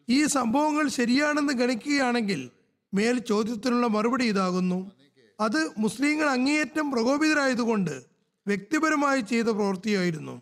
ഈ 0.09 0.25
സംഭവങ്ങൾ 0.25 0.87
ശരിയാണെന്ന് 0.87 1.53
ഗണിക്കുകയാണെങ്കിൽ 1.53 2.49
മേൽ 2.93 3.19
ചോദ്യത്തിനുള്ള 3.19 3.87
മറുപടി 3.87 4.25
ഇതാകുന്നു. 4.25 4.91
അത് 5.39 5.71
മുസ്ലിങ്ങൾ 5.77 6.29
അങ്ങേയറ്റം 6.29 6.91
പ്രകോപിതരായതുകൊണ്ട് 6.91 8.03
വ്യക്തിപരമായി 8.47 9.21
ചെയ്ത 9.21 9.45
പ്രവൃത്തിയായിരുന്നു. 9.45 10.41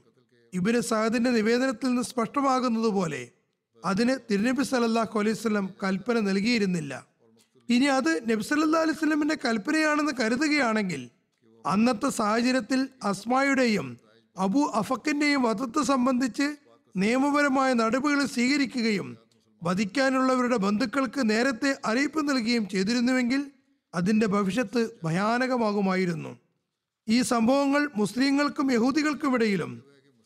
ഇബിന് 0.53 0.79
സഹദിന്റെ 0.79 1.29
നിവേദനത്തിൽ 1.29 1.87
നിന്ന് 1.87 2.01
സ്പഷ്ടമാകുന്നത് 2.01 2.87
പോലെ 2.87 3.31
അതിന് 3.85 4.13
തിരുനബി 4.31 4.63
സല്ലല്ലാഹു 4.63 5.19
അലൈഹി 5.19 5.35
വസല്ലം 5.37 5.69
കൽപ്പന 5.83 6.19
നൽകിയിരുന്നില്ല. 6.19 6.93
ഇനി 7.69 7.85
അത് 7.85 8.11
നബി 8.29 8.43
സല്ലല്ലാഹു 8.43 8.83
അലൈഹി 8.83 8.99
സ്വലമിന്റെ 8.99 9.37
കൽപ്പനയാണെന്ന് 9.45 10.13
കരുതുകയാണെങ്കിൽ 10.21 11.09
അന്നത്തെ 11.65 12.09
സാഹചര്യത്തിൽ 12.09 12.87
അസ്മായുടെയും 13.03 13.97
അബു 14.35 14.71
അഫക്കിന്റെയും 14.73 15.41
വധത്തെ 15.41 15.81
സംബന്ധിച്ച് 15.83 16.47
നിയമപരമായ 16.95 17.73
നടപടികൾ 17.73 18.25
സ്വീകരിക്കുകയും 18.25 19.17
വധിക്കാനുള്ളവരുടെ 19.63 20.57
ബന്ധുക്കൾക്ക് 20.57 21.29
നേരത്തെ 21.29 21.77
അറിയിപ്പ് 21.85 22.29
നൽകുകയും 22.29 22.69
ചെയ്തിരുന്നുവെങ്കിൽ 22.69 23.41
അതിന്റെ 23.93 24.27
ഭവിഷ്യത്ത് 24.27 24.89
ഭയാനകമാകുമായിരുന്നു. 25.03 26.37
ഈ 27.07 27.21
സംഭവങ്ങൾ 27.21 27.89
മുസ്ലിങ്ങൾക്കും 27.95 28.71
യഹൂദികൾക്കുമിടയിലും 28.71 29.83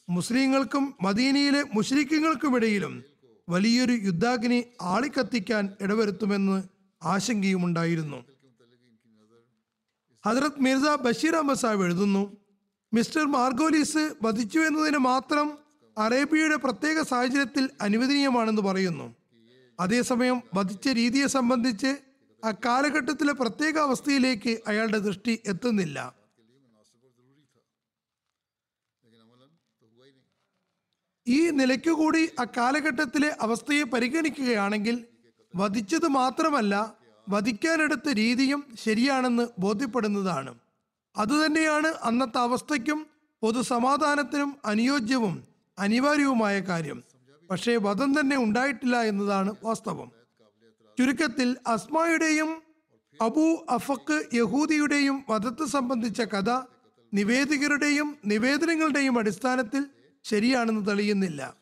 മുസ്ലിങ്ങൾക്കും 0.10 0.94
മദീനയിലെ 1.02 1.64
മുഷ്രിഖുകൾക്കുമിടയിലും 1.74 3.04
വലിയൊരു 3.50 3.92
യുദ്ധാഗ്നി 3.92 4.64
ആളിക്കത്തിക്കാൻ 4.82 5.70
ഇടവരുത്തുമെന്ന് 5.82 6.64
ആശങ്കയുമുണ്ടായിരുന്നു. 7.04 8.24
ഹജറത് 10.26 10.60
മിർസ 10.60 10.86
ബഷീർ 11.02 11.36
അഹമ്മദ് 11.36 11.58
സാഹിബ് 11.58 11.84
എഴുതുന്നു 11.84 12.38
മിസ്റ്റർ 12.94 13.26
മാർഗോലീസ് 13.28 14.16
വധിച്ചു 14.22 14.60
എന്നതിന് 14.60 14.98
മാത്രം 14.98 15.58
അറേബ്യയുടെ 15.98 16.56
പ്രത്യേക 16.56 17.02
സാഹചര്യത്തിൽ 17.02 17.70
അനുവദനീയമാണെന്ന് 17.82 18.62
പറയുന്നു. 18.62 19.16
അതേസമയം 19.80 20.42
വധിച്ച 20.56 20.88
രീതിയെ 20.88 21.28
സംബന്ധിച്ച് 21.28 21.92
അക്കാലഘട്ടത്തിലെ 22.44 22.56
കാലഘട്ടത്തിലെ 22.66 23.34
പ്രത്യേക 23.34 23.78
അവസ്ഥയിലേക്ക് 23.78 24.60
അയാളുടെ 24.68 25.00
ദൃഷ്ടി 25.00 25.40
എത്തുന്നില്ല. 25.46 26.16
ഈ 31.28 31.50
നിലയ്ക്കു 31.50 31.92
കൂടി 31.92 32.30
അക്കാലഘട്ടത്തിലെ 32.40 33.36
അവസ്ഥയെ 33.42 33.84
പരിഗണിക്കുകയാണെങ്കിൽ 33.84 35.06
വധിച്ചത് 35.56 36.08
മാത്രമല്ല 36.08 36.94
വധിക്കാനെടുത്ത 37.30 38.10
രീതിയും 38.10 38.64
ശരിയാണെന്ന് 38.84 39.48
ബോധ്യപ്പെടുന്നതാണ്. 39.60 40.56
അതുതന്നെയാണ് 41.18 41.88
അന്നത്തെ 41.88 42.38
അവസ്ഥയ്ക്കും 42.38 43.08
പൊതുസമാധാനത്തിനും 43.42 44.56
അനുയോജ്യവും 44.66 45.44
അനിവാര്യവുമായ 45.80 46.60
കാര്യം. 46.60 47.04
പക്ഷേ 47.50 47.76
വധം 47.76 48.20
തന്നെ 48.20 48.38
ഉണ്ടായിട്ടില്ല 48.38 49.02
എന്നതാണ് 49.02 49.56
വാസ്തവം. 49.64 50.12
ചുരുക്കത്തിൽ 51.00 51.58
അസ്മായുടെയും 51.68 52.62
അബു 53.22 53.66
അഫക്ക് 53.70 54.24
യഹൂദിയുടെയും 54.34 55.24
വധത്തെ 55.30 55.66
സംബന്ധിച്ച 55.66 56.22
കഥ 56.22 56.62
നിവേദികരുടെയും 57.14 58.18
നിവേദനങ്ങളുടെയും 58.26 59.20
അടിസ്ഥാനത്തിൽ 59.20 59.86
ശരിയാണെന്ന് 60.24 60.88
തെളിയുന്നില്ല. 60.88 61.56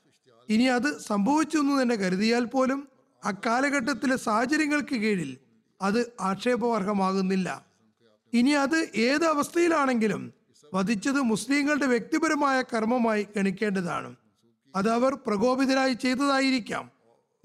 ഇനി 0.50 0.64
അത് 0.64 1.00
സംഭവിച്ചു 1.00 1.58
എന്ന് 1.58 1.82
തന്നെ 1.82 1.96
കരുതിയാൽ 1.96 2.46
പോലും 2.46 2.88
അക്കാലഘട്ടത്തിലെ 3.26 4.16
സാഹചര്യങ്ങൾക്ക് 4.16 4.96
കീഴിൽ 4.96 5.38
അത് 5.82 6.12
ആക്ഷേപവർഹമാകുന്നില്ല. 6.20 7.66
ഇനി 8.34 8.52
അത് 8.52 8.90
ഏത് 8.96 9.26
അവസ്ഥയിലാണെങ്കിലും 9.26 10.34
വധിച്ചത് 10.74 11.22
മുസ്ലിങ്ങളുടെ 11.22 11.86
വ്യക്തിപരമായ 11.86 12.62
കർമ്മമായി 12.62 13.28
ഗണിക്കേണ്ടതാണ്. 13.38 14.16
അത് 14.76 14.90
അവർ 14.90 15.14
പ്രകോപിതരായി 15.14 15.94
ചെയ്തതായിരിക്കാം. 15.94 16.92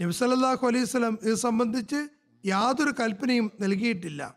നബ്സലല്ലാഹു 0.00 0.66
അലൈഹി 0.66 0.84
സ്വലം 0.84 1.18
ഇത് 1.22 1.34
സംബന്ധിച്ച് 1.34 2.08
യാതൊരു 2.46 2.94
കൽപ്പനയും 3.00 3.52
നൽകിയിട്ടില്ല. 3.60 4.34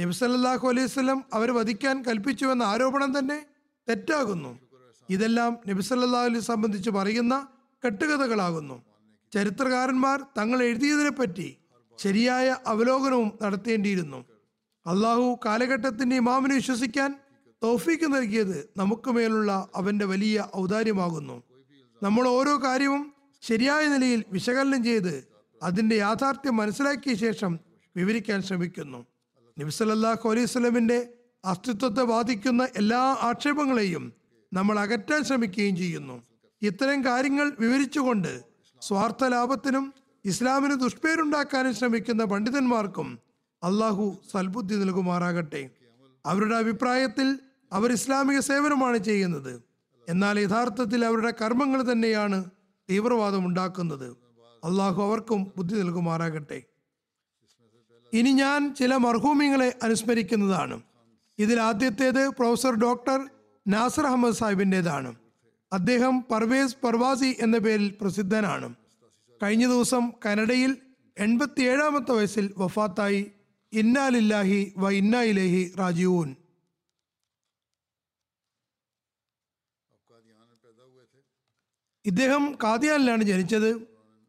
നബ്സലല്ലാഹു 0.00 0.68
അലൈഹി 0.68 0.86
സ്വലം 0.86 1.24
അവരെ 1.32 1.52
വധിക്കാൻ 1.52 2.02
കൽപ്പിച്ചുവെന്ന 2.02 2.62
ആരോപണം 2.62 3.18
തന്നെ 3.18 3.46
തെറ്റാകുന്നു. 3.88 4.65
ഇതെല്ലാം 5.10 5.58
നബിസല്ലാഹുലിനെ 5.68 6.40
സംബന്ധിച്ച് 6.40 6.90
പറയുന്ന 6.90 7.46
കെട്ടുകഥകളാകുന്നു. 7.84 8.82
ചരിത്രകാരന്മാർ 9.34 10.26
തങ്ങൾ 10.38 10.62
എഴുതിയതിനെ 10.62 11.10
പറ്റി 11.10 11.56
ശരിയായ 11.98 12.56
അവലോകനവും 12.66 13.32
നടത്തേണ്ടിയിരുന്നു. 13.42 14.24
അള്ളാഹു 14.86 15.38
കാലഘട്ടത്തിന്റെ 15.44 16.16
ഇമാമിനെ 16.16 16.54
വിശ്വസിക്കാൻ 16.54 17.14
തോഫീക്ക് 17.62 18.14
നൽകിയത് 18.14 18.70
നമുക്ക് 18.76 19.10
മേലുള്ള 19.10 19.68
അവന്റെ 19.74 20.04
വലിയ 20.04 20.44
ഔദാര്യമാകുന്നു. 20.56 21.42
നമ്മൾ 22.02 22.28
ഓരോ 22.28 22.64
കാര്യവും 22.64 23.12
ശരിയായ 23.42 23.88
നിലയിൽ 23.88 24.24
വിശകലനം 24.32 24.84
ചെയ്ത് 24.84 25.28
അതിന്റെ 25.62 25.96
യാഥാർത്ഥ്യം 25.96 26.56
മനസ്സിലാക്കിയ 26.56 27.14
ശേഷം 27.14 27.58
വിവരിക്കാൻ 27.96 28.42
ശ്രമിക്കുന്നു. 28.42 29.06
നബിസലല്ലാഹു 29.58 30.28
അലൈഹി 30.28 30.46
സ്വലമിന്റെ 30.46 31.08
അസ്തിത്വത്തെ 31.44 32.02
ബാധിക്കുന്ന 32.02 32.68
എല്ലാ 32.76 33.16
ആക്ഷേപങ്ങളെയും 33.22 34.12
നമ്മൾ 34.52 34.78
അകറ്റാൻ 34.78 35.24
ശ്രമിക്കുകയും 35.24 35.76
ചെയ്യുന്നു. 35.76 36.22
ഇത്തരം 36.62 37.04
കാര്യങ്ങൾ 37.04 37.52
വിവരിച്ചുകൊണ്ട് 37.60 38.42
സ്വാർത്ഥ 38.82 39.24
ലാഭത്തിനും 39.24 39.94
ഇസ്ലാമിന് 40.24 40.80
ദുഷ്പേരുണ്ടാക്കാനും 40.80 41.74
ശ്രമിക്കുന്ന 41.74 42.24
പണ്ഡിതന്മാർക്കും 42.24 43.18
അള്ളാഹു 43.62 44.16
സൽബുദ്ധി 44.32 44.74
നൽകുമാറാകട്ടെ. 44.74 45.70
അവരുടെ 46.26 46.54
അഭിപ്രായത്തിൽ 46.54 47.38
അവർ 47.72 47.92
ഇസ്ലാമിക 47.92 48.40
സേവനമാണ് 48.40 48.98
ചെയ്യുന്നത്. 48.98 49.62
എന്നാൽ 50.08 50.40
യഥാർത്ഥത്തിൽ 50.40 51.04
അവരുടെ 51.04 51.34
കർമ്മങ്ങൾ 51.42 51.92
തന്നെയാണ് 51.92 52.44
തീവ്രവാദം 52.90 53.46
ഉണ്ടാക്കുന്നത് 53.46 54.16
അള്ളാഹു 54.64 55.02
അവർക്കും 55.02 55.52
ബുദ്ധി 55.56 55.74
നൽകുമാറാകട്ടെ. 55.74 56.62
ഇനി 58.12 58.30
ഞാൻ 58.30 58.74
ചില 58.74 58.96
മർഹൂമിങ്ങളെ 58.96 59.78
അനുസ്മരിക്കുന്നതാണ്. 59.82 60.82
ഇതിൽ 61.38 61.60
ആദ്യത്തേത് 61.60 62.28
പ്രൊഫസർ 62.28 62.74
ഡോക്ടർ 62.74 63.30
നാസർ 63.66 64.06
അഹമ്മദ് 64.06 64.34
സാഹിബിന്റെതാണ്. 64.34 65.16
അദ്ദേഹം 65.72 66.22
പർവേസ് 66.22 66.76
പർവാസി 66.84 67.36
എന്ന 67.40 67.58
പേരിൽ 67.58 67.98
പ്രസിദ്ധനാണ്. 68.00 68.74
കഴിഞ്ഞ 69.42 69.66
ദിവസം 69.66 70.12
കനഡയിൽ 70.26 70.76
എൺപത്തിയേഴാമത്തെ 71.18 72.12
വയസ്സിൽ 72.12 72.54
വഫാത്തായി. 72.58 73.32
ഇന്നാലില്ലാഹി 73.72 74.72
വ 74.78 74.90
ഇന്നായിലേഹി 74.90 75.74
രാജീവൂൻ 75.78 76.36
ഇദ്ദേഹം 82.04 82.58
കാദിയാനിലാണ് 82.64 83.22
ജനിച്ചത്. 83.22 83.70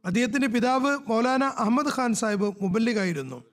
അദ്ദേഹത്തിന്റെ 0.06 0.47
പിതാവ് 0.47 0.97
മൗലാന 1.08 1.43
അഹമ്മദ് 1.43 1.93
ഖാൻ 1.97 2.13
സാഹിബ് 2.13 2.54
മുബല്ലിഖായിരുന്നു 2.62 3.43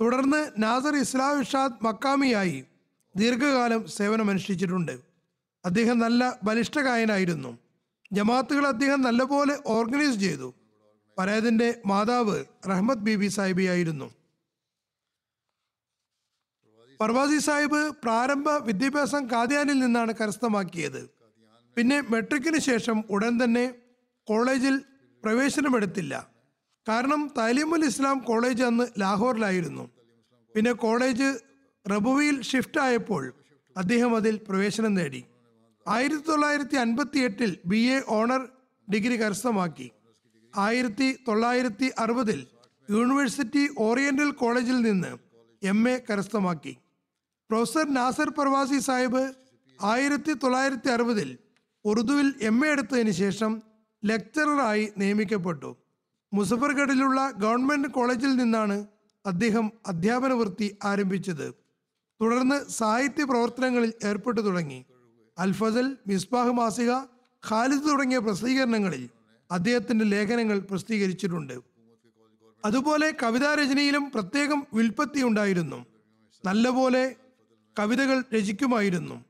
തുടർന്ന് 0.00 0.50
നാസർ 0.58 0.96
ഇസ്ലാം 0.96 1.40
ഇഷാദ് 1.40 1.84
മക്കാമിയായി 1.84 2.64
ദീർഘകാലം 3.16 3.88
സേവനമനുഷ്ഠിച്ചിട്ടുണ്ട്. 3.88 5.13
അദ്ദേഹം 5.64 5.98
നല്ല 5.98 6.40
ബലിഷ്ഠകായനായിരുന്നു 6.44 7.58
ജമാത്തുകൾ 8.12 8.66
അദ്ദേഹം 8.66 9.00
നല്ലപോലെ 9.00 9.54
ഓർഗനൈസ് 9.66 10.18
ചെയ്തു. 10.20 10.54
പരേതിന്റെ 11.18 11.82
മാതാവ് 11.86 12.44
റഹ്മത്ത് 12.70 13.02
ബീബി 13.02 13.28
സാഹിബിയായിരുന്നു 13.28 14.10
പർവാസി 17.00 17.38
സാഹിബ് 17.38 17.80
പ്രാരംഭ 18.02 18.48
വിദ്യാഭ്യാസം 18.48 19.30
കാദ്യാനിൽ 19.30 19.78
നിന്നാണ് 19.78 20.14
കരസ്ഥമാക്കിയത്. 20.20 21.10
പിന്നെ 21.76 22.00
മെട്രിക്കിന് 22.00 22.58
ശേഷം 22.58 23.04
ഉടൻ 23.10 23.44
തന്നെ 23.44 23.74
കോളേജിൽ 24.28 24.74
പ്രവേശനമെടുത്തില്ല. 25.24 26.28
കാരണം 26.88 27.30
താലിമുൽ 27.38 27.84
ഇസ്ലാം 27.84 28.18
കോളേജ് 28.18 28.62
അന്ന് 28.62 28.84
ലാഹോറിലായിരുന്നു. 29.00 29.90
പിന്നെ 30.54 30.72
കോളേജ് 30.72 31.28
റബുവിയിൽ 31.86 32.42
ഷിഫ്റ്റ് 32.42 32.80
ആയപ്പോൾ 32.80 33.34
അദ്ദേഹം 33.76 34.16
അതിൽ 34.16 34.40
പ്രവേശനം 34.48 34.94
നേടി. 34.94 35.22
ആയിരത്തി 35.88 36.24
തൊള്ളായിരത്തി 36.28 36.76
അൻപത്തി 36.76 37.18
എട്ടിൽ 37.18 37.58
ബി 37.66 37.76
എ 37.76 38.02
ഓണർ 38.08 38.48
ഡിഗ്രി 38.92 39.16
കരസ്ഥമാക്കി. 39.16 39.90
ആയിരത്തി 40.56 41.16
തൊള്ളായിരത്തി 41.28 41.92
അറുപതിൽ 41.98 42.46
യൂണിവേഴ്സിറ്റി 42.90 43.68
ഓറിയന്റൽ 43.78 44.30
കോളേജിൽ 44.30 44.80
നിന്ന് 44.80 45.18
എം 45.62 45.88
എ 45.88 46.02
കരസ്ഥമാക്കി. 46.10 46.76
പ്രൊഫസർ 47.50 47.94
നാസർ 47.94 48.28
പ്രവാസി 48.28 48.78
സാഹിബ് 48.78 49.34
ആയിരത്തി 49.82 50.32
തൊള്ളായിരത്തി 50.32 50.88
അറുപതിൽ 50.88 51.38
ഉറുദുവിൽ 51.84 52.34
എം 52.40 52.66
എ 52.66 52.68
എടുത്തതിന് 52.68 53.10
ശേഷം 53.10 53.62
ലെക്ചററായി 54.04 54.92
നിയമിക്കപ്പെട്ടു. 54.98 55.76
മുസഫർഗഡിലുള്ള 56.32 57.30
ഗവൺമെന്റ് 57.30 57.88
കോളേജിൽ 57.88 58.36
നിന്നാണ് 58.36 58.86
അദ്ദേഹം 59.26 59.72
അധ്യാപന 59.86 60.32
വൃത്തി 60.32 60.78
ആരംഭിച്ചത്. 60.84 61.54
തുടർന്ന് 62.20 62.64
സാഹിത്യ 62.70 63.24
പ്രവർത്തനങ്ങളിൽ 63.24 63.92
ഏർപ്പെട്ടു 64.04 64.40
തുടങ്ങി. 64.40 64.84
അൽഫസൽ 65.38 65.96
മിസ്ബാഹ് 66.06 66.52
മാസിക 66.52 66.92
ഖാലിദ് 67.50 67.90
തുടങ്ങിയ 67.90 68.18
പ്രസിദ്ധീകരണങ്ങളിൽ 68.18 69.08
അദ്ദേഹത്തിന്റെ 69.50 70.04
ലേഖനങ്ങൾ 70.04 70.58
പ്രസിദ്ധീകരിച്ചിട്ടുണ്ട്. 70.58 71.60
അതുപോലെ 72.64 73.16
കവിതാ 73.22 73.50
കവിതാരചനയിലും 73.50 74.10
പ്രത്യേകം 74.14 74.66
വിൽപ്പത്തി 74.74 75.22
ഉണ്ടായിരുന്നു. 75.22 75.86
നല്ലപോലെ 76.46 77.16
കവിതകൾ 77.78 78.24
രചിക്കുമായിരുന്നു. 78.34 79.24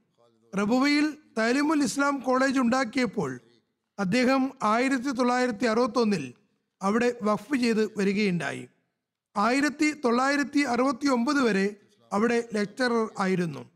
റബുവയിൽ 0.58 1.14
തലിമുൽ 1.38 1.82
ഇസ്ലാം 1.82 2.18
കോളേജ് 2.18 2.60
ഉണ്ടാക്കിയപ്പോൾ 2.60 3.40
അദ്ദേഹം 3.98 4.50
ആയിരത്തി 4.62 5.10
തൊള്ളായിരത്തി 5.10 5.64
അറുപത്തൊന്നിൽ 5.66 6.34
അവിടെ 6.82 7.14
വഖഫ് 7.22 7.56
ചെയ്ത് 7.56 7.98
വരികയുണ്ടായി. 7.98 8.68
ആയിരത്തി 9.36 9.92
തൊള്ളായിരത്തി 9.92 10.58
അറുപത്തി 10.58 11.06
ഒമ്പത് 11.08 11.42
വരെ 11.42 11.76
അവിടെ 12.12 12.48
ലെക്ചറർ 12.54 13.10
ആയിരുന്നു. 13.18 13.73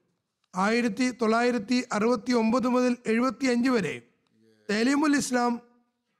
ആയിരത്തി 0.58 1.10
തൊള്ളായിരത്തി 1.10 1.84
അറുപത്തി 1.92 2.32
ഒമ്പത് 2.32 2.68
മുതൽ 2.68 2.96
എഴുപത്തി 3.06 3.46
അഞ്ച് 3.46 3.70
വരെ 3.70 4.02
തലീമുൽ 4.70 5.16
ഇസ്ലാം 5.16 5.60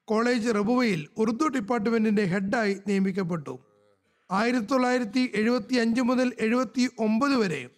കോളേജ് 0.04 0.50
റബുവയിൽ 0.54 1.08
ഉറുദു 1.16 1.48
ഡിപ്പാർട്ട്മെന്റിന്റെ 1.48 2.24
ഹെഡായി 2.24 2.76
നിയമിക്കപ്പെട്ടു. 2.86 3.58
ആയിരത്തി 4.30 4.66
തൊള്ളായിരത്തി 4.66 5.32
എഴുപത്തി 5.34 5.74
അഞ്ച് 5.74 6.00
മുതൽ 6.00 6.32
എഴുപത്തി 6.40 6.90
ഒമ്പത് 6.98 7.36
വരെ 7.36 7.70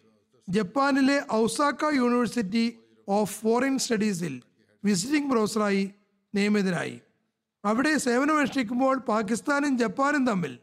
ജപ്പാനിലെ 0.49 1.23
ഔസാക്ക 1.33 1.85
യൂണിവേഴ്സിറ്റി 1.95 2.79
ഓഫ് 3.09 3.41
ഫോറിൻ 3.41 3.79
സ്റ്റഡീസിൽ 3.79 4.43
വിസിറ്റിംഗ് 4.85 5.31
പ്രൊഫസറായി 5.31 5.91
നിയമിതനായി. 6.35 7.01
അവിടെ 7.65 7.97
സേവനമനുഷ്ഠിക്കുമ്പോൾ 7.99 8.99
പാകിസ്ഥാനും 8.99 9.79
ജപ്പാനും 9.79 10.27
തമ്മിൽ 10.27 10.59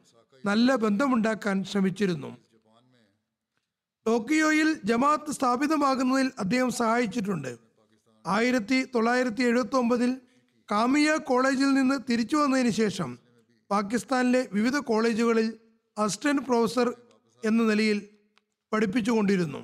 നല്ല 0.45 0.75
ബന്ധമുണ്ടാക്കാൻ 0.75 1.63
ശ്രമിച്ചിരുന്നു. 1.63 2.46
ടോക്കിയോയിൽ 4.08 4.70
ജമാഅത്ത് 4.89 5.32
സ്ഥാപിതമാകുന്നതിൽ 5.38 6.28
അദ്ദേഹം 6.43 6.70
സഹായിച്ചിട്ടുണ്ട്. 6.82 7.50
ആയിരത്തി 8.26 8.78
തൊള്ളായിരത്തി 8.93 9.43
എഴുപത്തി 9.50 9.78
ഒമ്പതിൽ 9.80 10.12
കാമിയ 10.72 11.10
കോളേജിൽ 11.30 11.70
നിന്ന് 11.80 11.98
തിരിച്ചു 12.10 12.38
വന്നതിന് 12.41 12.72
ശേഷം 12.82 13.10
പാകിസ്ഥാനിലെ 13.70 14.41
വിവിധ 14.58 14.78
കോളേജുകളിൽ 14.91 15.48
അസിസ്റ്റന്റ് 15.98 16.46
പ്രൊഫസർ 16.48 16.88
എന്ന 17.43 17.62
നിലയിൽ 17.72 18.00
പഠിപ്പിച്ചുകൊണ്ടിരുന്നു. 18.72 19.62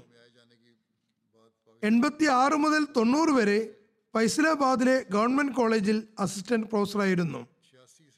എൺപത്തി 1.83 2.25
ആറ് 2.41 2.57
മുതൽ 2.65 2.83
തൊണ്ണൂറ് 2.97 3.31
വരെ 3.39 3.59
ഫൈസലാബാദിലെ 4.13 4.97
ഗവൺമെന്റ് 5.15 5.55
കോളേജിൽ 5.61 5.97
അസിസ്റ്റന്റ് 6.25 6.67
പ്രൊഫസറായിരുന്നു. 6.71 7.41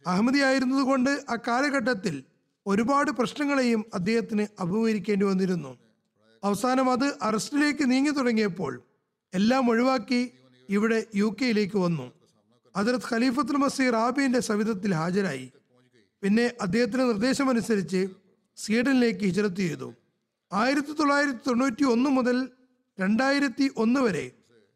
അഹമ്മദി 0.06 0.40
ആയിരുന്നതുകൊണ്ട് 0.50 1.14
അക്കാലഘട്ടത്തിൽ 1.36 2.16
ഒരുപാട് 2.66 3.10
പ്രശ്നങ്ങളെയും 3.12 3.82
അദ്ദേഹത്തിന് 3.94 4.46
അഭിമുഖീകരിക്കേണ്ടി 4.64 5.26
വന്നിരുന്നു. 5.32 5.72
അവസാനം 6.46 6.92
അത് 6.92 7.18
അറസ്റ്റിലേക്ക് 7.22 7.92
നീങ്ങി 7.92 8.12
തുടങ്ങിയപ്പോൾ 8.12 8.82
എല്ലാം 9.34 9.70
ഒഴിവാക്കി 9.70 10.32
ഇവിടെ 10.70 11.06
യു 11.16 11.36
കെയിലേക്ക് 11.42 11.78
വന്നു. 11.78 12.12
അതിർത്ത് 12.76 13.14
ഖലീഫത്തുൽ 13.14 13.58
മസീർ 13.58 13.94
റാബിന്റെ 13.94 14.40
സവിധത്തിൽ 14.40 14.94
ഹാജരായി. 14.94 15.52
പിന്നെ 16.24 16.54
അദ്ദേഹത്തിന്റെ 16.62 17.06
നിർദ്ദേശമനുസരിച്ച് 17.06 18.08
സ്വീഡനിലേക്ക് 18.58 19.20
ഹിജറത്ത് 19.20 19.56
ചെയ്തു. 19.56 19.94
ആയിരത്തി 20.54 20.92
തൊള്ളായിരത്തി 20.92 21.40
തൊണ്ണൂറ്റി 21.48 21.84
ഒന്ന് 21.84 22.10
മുതൽ 22.10 22.50
രണ്ടായിരത്തി 23.00 23.72
ഒന്ന് 23.78 24.00
വരെ 24.00 24.32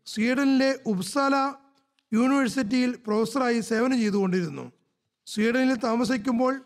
സ്വീഡനിലെ 0.08 0.80
ഉപ്സാല 0.86 1.36
യൂണിവേഴ്സിറ്റിയിൽ 2.14 2.96
പ്രൊഫസറായി 3.06 3.60
സേവനം 3.60 3.98
ചെയ്തുകൊണ്ടിരുന്നു. 4.00 4.72
സ്വീഡനിൽ 5.28 5.76
താമസിക്കുമ്പോൾ 5.76 6.62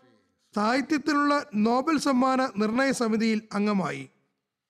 സാഹിത്യത്തിനുള്ള 0.54 1.46
നോബൽ 1.54 1.98
സമ്മാന 1.98 2.48
നിർണയ 2.56 2.92
സമിതിയിൽ 2.92 3.42
അംഗമായി. 3.52 4.08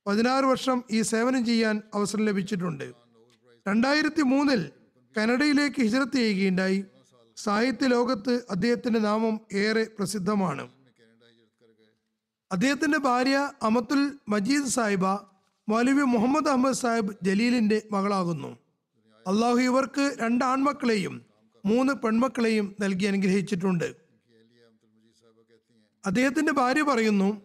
പതിനാറ് 0.07 0.45
വർഷം 0.45 0.85
ഈ 0.91 1.03
സേവനം 1.03 1.47
ചെയ്യാൻ 1.47 1.83
അവസരം 1.95 2.25
ലഭിച്ചിട്ടുണ്ട്. 2.25 2.93
രണ്ടായിരത്തി 3.69 4.23
മൂന്നിൽ 4.23 4.71
കനഡയിലേക്ക് 5.19 5.81
ഹിജറത്ത് 5.81 6.17
ചെയ്യുകയുണ്ടായി. 6.17 6.85
സാഹിത്യ 7.37 7.87
ലോകത്ത് 7.87 8.43
അദ്ദേഹത്തിന്റെ 8.51 9.01
നാമം 9.01 9.41
ഏറെ 9.53 9.87
പ്രസിദ്ധമാണ്. 9.99 10.71
അദ്ദേഹത്തിന്റെ 12.53 12.99
ഭാര്യ 12.99 13.51
അമത്തുൽ 13.63 14.13
മജീദ് 14.29 14.67
സാഹിബ 14.67 15.07
മൗലവി 15.69 16.03
മുഹമ്മദ് 16.03 16.49
അഹമ്മദ് 16.49 16.75
സാഹിബ് 16.75 17.17
ജലീലിന്റെ 17.23 17.83
മകളാകുന്നു. 17.91 18.59
അള്ളാഹു 19.27 19.57
ഇവർക്ക് 19.57 20.17
രണ്ട് 20.21 20.45
ആൺമക്കളെയും 20.45 21.23
മൂന്ന് 21.67 21.93
പെൺമക്കളെയും 21.93 22.77
നൽകി 22.81 23.05
അനുഗ്രഹിച്ചിട്ടുണ്ട്. 23.07 23.97
അദ്ദേഹത്തിന്റെ 26.07 26.53
ഭാര്യ 26.53 26.83
പറയുന്നു 26.83 27.43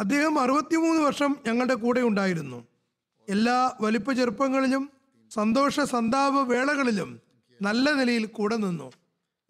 അദ്ദേഹം 0.00 0.40
അറുപത്തിമൂന്ന് 0.40 1.02
വർഷം 1.02 1.36
ഞങ്ങളുടെ 1.46 1.74
കൂടെ 1.74 2.00
ഉണ്ടായിരുന്നു. 2.00 2.66
എല്ലാ 3.28 3.76
വലിപ്പ 3.80 4.12
ചെറുപ്പങ്ങളിലും 4.12 4.90
സന്തോഷ 5.30 5.80
സന്താപ 5.80 6.32
വേളകളിലും 6.32 7.20
നല്ല 7.62 7.92
നിലയിൽ 7.92 8.26
കൂടെ 8.26 8.56
നിന്നു. 8.56 8.92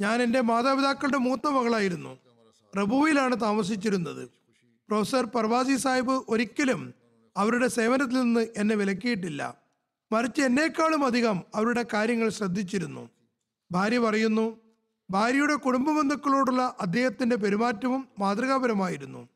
ഞാൻ 0.00 0.22
എന്റെ 0.22 0.40
മാതാപിതാക്കളുടെ 0.40 1.18
മൂത്ത 1.18 1.48
മകളായിരുന്നു. 1.48 2.18
റബുവിലാണ് 2.78 3.40
താമസിച്ചിരുന്നത്. 3.40 4.30
പ്രൊഫസർ 4.88 5.24
പർവാസി 5.24 5.76
സാഹിബ് 5.76 6.24
ഒരിക്കലും 6.28 6.94
അവരുടെ 7.36 7.68
സേവനത്തിൽ 7.68 8.20
നിന്ന് 8.20 8.46
എന്നെ 8.56 8.74
വിലക്കിയിട്ടില്ല. 8.74 9.54
മറിച്ച് 10.12 10.42
എന്നേക്കാളും 10.42 11.04
അധികം 11.04 11.42
അവരുടെ 11.54 11.84
കാര്യങ്ങൾ 11.94 12.28
ശ്രദ്ധിച്ചിരുന്നു. 12.28 13.10
ഭാര്യ 13.72 13.98
പറയുന്നു 13.98 14.60
ഭാര്യയുടെ 15.10 15.54
കുടുംബ 15.54 15.90
ബന്ധുക്കളോടുള്ള 15.90 16.76
അദ്ദേഹത്തിന്റെ 16.80 17.36
പെരുമാറ്റവും 17.36 18.08
മാതൃകാപരമായിരുന്നു. 18.18 19.28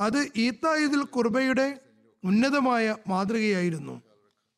അത് 0.00 0.28
ഈത്തായുദിൽ 0.36 1.02
കുർബയുടെ 1.02 1.80
ഉന്നതമായ 2.24 2.96
മാതൃകയായിരുന്നു. 3.08 4.02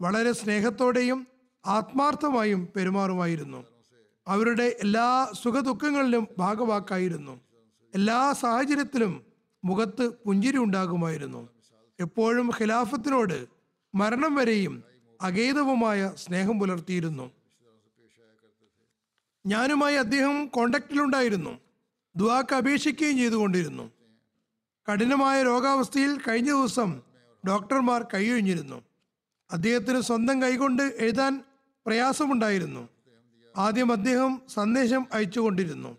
വളരെ 0.00 0.33
സ്നേഹത്തോടെയും 0.33 1.26
ആത്മാർത്ഥമായും 1.66 2.68
പെരുമാറുമായിരുന്നു. 2.76 3.64
അവരുടെ 4.26 4.76
എല്ലാ 4.81 5.33
സുഖദുഃഖങ്ങളിലും 5.42 6.28
ഭാഗവാക്കായിരുന്നു. 6.38 7.40
എല്ലാ 7.94 8.33
സാഹചര്യത്തിലും 8.33 9.22
മുഖത്ത് 9.64 10.09
പുഞ്ചിരി 10.09 10.59
ഉണ്ടാകുമായിരുന്നു. 10.59 11.48
എപ്പോഴും 12.00 12.50
ഖിലാഫത്തിനോട് 12.61 13.46
മരണം 13.94 14.35
വരെയും 14.35 14.83
അഗേതവുമായ 15.20 16.12
സ്നേഹം 16.16 16.59
പുലർത്തിയിരുന്നു. 16.59 17.31
ഞാനുമായി 19.46 19.94
അദ്ദേഹം 19.94 20.46
കോണ്ടാക്റ്റിലുണ്ടായിരുന്നു 20.46 21.59
ദുവാക്ക് 22.16 22.55
അപേക്ഷിക്കുകയും 22.55 23.16
ചെയ്തുകൊണ്ടിരുന്നു. 23.16 24.02
കഠിനമായ 24.88 25.42
രോഗാവസ്ഥയിൽ 25.42 26.18
കഴിഞ്ഞ 26.29 26.49
ദിവസം 26.49 27.03
ഡോക്ടർമാർ 27.49 28.07
കൈയൊഴിഞ്ഞിരുന്നു. 28.14 28.83
അദ്ദേഹത്തിന് 29.51 30.01
സ്വന്തം 30.01 30.42
കൈകൊണ്ട് 30.42 30.83
എഴുതാൻ 30.83 31.42
പ്രയാസമുണ്ടായിരുന്നു. 31.87 32.88
ആദ്യം 33.57 33.92
അദ്ദേഹം 33.92 34.42
സന്ദേശം 34.49 35.07
അയച്ചുകൊണ്ടിരുന്നു. 35.12 35.99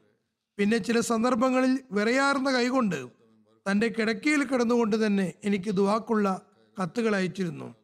പിന്നെ 0.58 0.78
ചില 0.78 1.00
സന്ദർഭങ്ങളിൽ 1.00 1.80
വിറയാർന്ന 1.91 2.52
കൈകൊണ്ട് 2.52 3.10
തന്റെ 3.72 3.88
കിടക്കയിൽ 3.88 4.43
കിടന്നുകൊണ്ട് 4.43 5.06
തന്നെ 5.06 5.34
എനിക്ക് 5.43 5.72
ദുവാക്കുള്ള 5.72 6.41
കത്തുകൾ 6.84 7.15
അയച്ചിരുന്നു. 7.15 7.76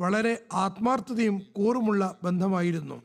വളരെ 0.00 0.46
ആത്മാർത്ഥതയും 0.52 1.42
കൂറുമുള്ള 1.52 2.18
ബന്ധമായിരുന്നു. 2.22 3.02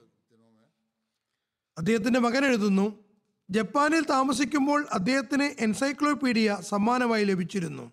അദ്ദേഹത്തിന്റെ 1.77 2.19
മകൻ 2.19 2.45
എഴുതുന്നു 2.45 3.02
ജപ്പാനിൽ 3.49 4.06
താമസിക്കുമ്പോൾ 4.06 4.86
അദ്ദേഹത്തിന് 4.91 5.63
എൻസൈക്ലോപീഡിയ 5.63 6.58
സമ്മാനമായി 6.62 7.25
ലഭിച്ചിരുന്നു. 7.25 7.91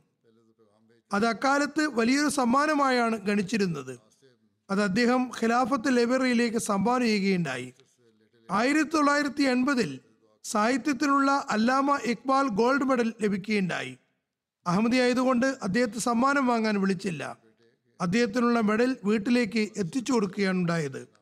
അത് 1.12 1.26
അക്കാലത്ത് 1.26 1.86
വലിയൊരു 1.86 2.28
സമ്മാനമായാണ് 2.28 3.16
ഗണിച്ചിരുന്നത്. 3.16 3.98
അത് 4.70 4.82
അദ്ദേഹം 4.82 5.30
ഖിലാഫത്ത് 5.42 5.96
ലൈബ്രറിയിലേക്ക് 5.96 6.58
സംഭാവന 6.58 7.02
ചെയ്യുകയുണ്ടായി 7.02 7.72
ആയിരത്തി 8.50 8.90
തൊള്ളായിരത്തി 8.90 9.42
എൺപതിൽ 9.42 10.00
സാഹിത്യത്തിനുള്ള 10.44 11.46
അല്ലാമ 11.50 11.96
ഇക്ബാൽ 12.04 12.48
ഗോൾഡ് 12.48 12.84
മെഡൽ 12.84 13.14
ലഭിക്കുകയുണ്ടായി. 13.20 13.98
അഹമ്മദി 14.66 14.96
ആയതുകൊണ്ട് 14.96 15.46
അദ്ദേഹത്തെ 15.62 15.98
സമ്മാനം 15.98 16.46
വാങ്ങാൻ 16.46 16.80
വിളിച്ചില്ല. 16.80 17.36
അദ്ദേഹത്തിനുള്ള 18.00 18.60
മെഡൽ 18.60 18.96
വീട്ടിലേക്ക് 19.04 19.72
എത്തിച്ചു 19.76 20.12
കൊടുക്കുകയാണ് 20.12 20.58
ഉണ്ടായത് 20.58 21.19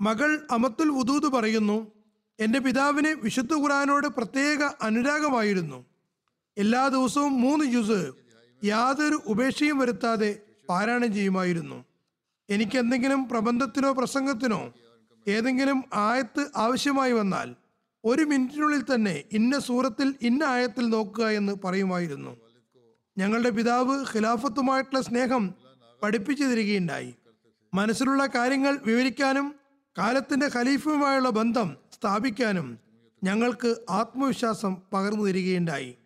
മകൾ 0.00 0.46
അമത്തുൽ 0.50 0.88
വുദൂദ് 0.88 1.26
പറയുന്നു 1.26 1.92
എന്റെ 2.40 2.58
പിതാവിന് 2.58 3.08
വിശുദ്ധ 3.08 3.54
ഖുറാനോട് 3.54 4.06
പ്രത്യേക 4.06 4.70
അനുരാഗമായിരുന്നു. 4.82 5.84
എല്ലാ 6.58 6.88
ദിവസവും 6.88 7.40
മൂന്ന് 7.42 7.64
ജ്യൂസ് 7.64 8.12
യാതൊരു 8.64 9.22
ഉപേക്ഷയും 9.26 9.78
വരുത്താതെ 9.78 10.38
പാരായണം 10.68 11.12
ചെയ്യുമായിരുന്നു. 11.12 11.84
എനിക്ക് 12.50 12.78
എന്തെങ്കിലും 12.78 13.28
പ്രബന്ധത്തിനോ 13.28 13.92
പ്രസംഗത്തിനോ 13.92 14.72
ഏതെങ്കിലും 15.28 15.84
ആയത്ത് 15.94 16.50
ആവശ്യമായി 16.56 17.12
വന്നാൽ 17.12 17.54
ഒരു 18.04 18.22
മിനിറ്റിനുള്ളിൽ 18.22 18.94
തന്നെ 18.94 19.24
ഇന്ന 19.32 19.58
സൂറത്തിൽ 19.58 20.14
ഇന്ന 20.22 20.44
ആയത്തിൽ 20.44 20.88
നോക്കുക 20.88 21.26
എന്ന് 21.28 21.52
പറയുമായിരുന്നു. 21.64 22.36
ഞങ്ങളുടെ 23.18 23.50
പിതാവ് 23.50 24.04
ഖിലാഫത്തുമായിട്ടുള്ള 24.14 25.00
സ്നേഹം 25.00 25.54
പഠിപ്പിച്ചു 26.02 26.44
തരികയുണ്ടായി 26.44 27.14
മനസ്സിലുള്ള 27.74 28.26
കാര്യങ്ങൾ 28.26 28.78
വിവരിക്കാനും 28.84 29.54
കാലത്തിന്റെ 29.98 30.50
ഖലീഫുമായുള്ള 30.54 31.30
ബന്ധം 31.30 31.76
സ്ഥാപിക്കാനും 31.92 32.78
ഞങ്ങൾക്ക് 33.24 33.76
ആത്മവിശ്വാസം 33.90 34.76
പകർന്നു 34.92 35.24
തരികയുണ്ടായി. 35.24 35.96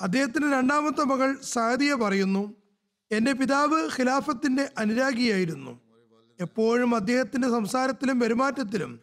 അദ്ദേഹത്തിന്റെ 0.00 0.56
രണ്ടാമത്തെ 0.56 1.00
മകൾ 1.00 1.36
സാദിയ 1.42 1.94
പറയുന്നു 1.94 2.54
എന്റെ 3.12 3.32
പിതാവ് 3.32 3.88
ഖിലാഫത്തിന്റെ 4.00 4.68
അനുരാഗിയായിരുന്നു. 4.78 5.80
എപ്പോഴും 6.40 6.94
അദ്ദേഹത്തിന്റെ 6.94 7.48
സംസാരത്തിലും 7.48 8.20
പെരുമാറ്റത്തിലും 8.20 9.00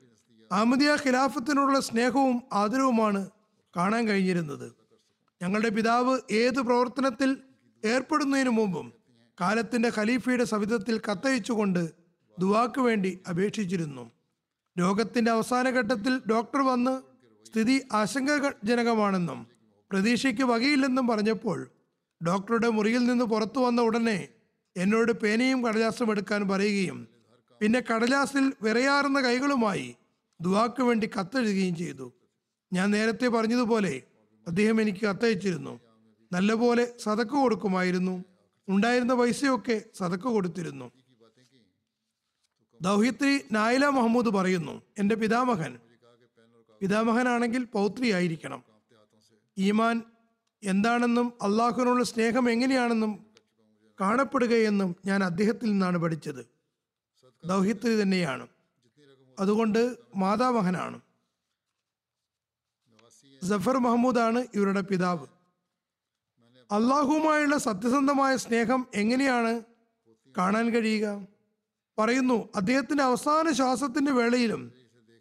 അഹമ്മദിയ 0.52 0.98
ഖിലാഫത്തിനുള്ള 1.06 1.80
സ്നേഹവും 1.80 2.44
ആദരവുമാണ് 2.54 3.30
കാണാൻ 3.78 4.08
കഴിഞ്ഞിരുന്നത്. 4.08 4.76
ഞങ്ങളുടെ 5.42 5.70
പിതാവ് 5.70 6.20
ഏത് 6.32 6.60
പ്രവർത്തനത്തിൽ 6.62 7.38
ഏർപ്പെടുന്നതിനു 7.86 8.50
മുമ്പും 8.50 8.94
കാലത്തിന്റെ 9.42 9.92
ഖലീഫയുടെ 9.98 10.44
സവിധത്തിൽ 10.44 11.02
കത്തയച്ചുകൊണ്ട് 11.12 12.05
ദുവാക്ക് 12.40 12.82
വേണ്ടി 12.82 13.20
അപേക്ഷിച്ചിരുന്നു. 13.30 14.12
രോഗത്തിന്റെ 14.80 15.32
അവസാന 15.32 15.70
ഘട്ടത്തിൽ 15.70 16.22
ഡോക്ടർ 16.30 16.62
വന്ന് 16.62 17.02
സ്ഥിതി 17.48 17.82
ആശങ്കജനകമാണെന്നും 17.94 19.48
പ്രതീക്ഷയ്ക്ക് 19.92 20.44
വകയില്ലെന്നും 20.44 21.08
പറഞ്ഞപ്പോൾ 21.08 21.70
ഡോക്ടറുടെ 22.28 22.70
മുറിയിൽ 22.70 23.06
നിന്ന് 23.06 23.26
പുറത്തു 23.26 23.60
വന്ന 23.60 23.82
ഉടനെ 23.82 24.28
എന്നോട് 24.78 25.12
പേനയും 25.12 25.66
കടലാസും 25.66 26.12
എടുക്കാൻ 26.12 26.50
പറയുകയും 26.50 27.08
പിന്നെ 27.62 27.80
കടലാസിൽ 27.80 28.54
വിറയാറുന്ന 28.62 29.22
കൈകളുമായി 29.22 29.96
ദുവാക്ക് 30.42 30.84
വേണ്ടി 30.84 31.10
കത്തെഴുതുകയും 31.20 31.76
ചെയ്തു. 31.76 32.14
ഞാൻ 32.74 32.92
നേരത്തെ 32.92 33.28
പറഞ്ഞതുപോലെ 33.28 34.02
അദ്ദേഹം 34.48 34.82
എനിക്ക് 34.82 35.06
കത്തയച്ചിരുന്നു. 35.06 35.80
നല്ലപോലെ 36.34 36.94
സതക്ക് 37.04 37.32
കൊടുക്കുമായിരുന്നു. 37.32 38.24
ഉണ്ടായിരുന്ന 38.68 39.14
പൈസയൊക്കെ 39.14 39.82
സതക്ക് 39.98 40.24
കൊടുത്തിരുന്നു. 40.24 40.92
ദൗഹിത്രി 42.86 43.46
നായില 43.52 43.86
മുഹമ്മൂദ് 43.86 44.26
പറയുന്നു 44.26 44.82
എന്റെ 44.98 45.16
പിതാമഹൻ 45.16 45.80
പിതാമഹനാണെങ്കിൽ 46.82 47.64
പൗത്രിയായിരിക്കണം. 47.64 48.64
ഈമാൻ 49.58 50.04
എന്താണെന്നും 50.64 51.34
അള്ളാഹുവിനുള്ള 51.42 52.04
സ്നേഹം 52.04 52.50
എങ്ങനെയാണെന്നും 52.50 53.26
കാണപ്പെടുകയെന്നും 54.02 54.96
ഞാൻ 55.06 55.24
അദ്ദേഹത്തിൽ 55.24 55.72
നിന്നാണ് 55.72 55.98
പഠിച്ചത്. 55.98 56.48
ദൗഹിത്രി 57.46 58.02
തന്നെയാണ്. 58.02 58.48
അതുകൊണ്ട് 59.40 59.98
മാതാമഹനാണ്. 60.16 61.02
ജഫർ 63.44 63.78
മഹമ്മൂദാണ് 63.78 64.48
ഇവരുടെ 64.54 64.82
പിതാവ്. 64.82 65.28
അള്ളാഹുവുമായുള്ള 66.72 67.58
സത്യസന്ധമായ 67.58 68.38
സ്നേഹം 68.38 68.88
എങ്ങനെയാണ് 68.94 69.62
കാണാൻ 70.38 70.70
കഴിയുക? 70.70 71.35
പറയുന്നു 71.98 72.50
അദ്ദേഹത്തിന്റെ 72.56 73.04
അവസാന 73.04 73.52
ശ്വാസത്തിന്റെ 73.52 74.12
വേളയിലും 74.12 74.74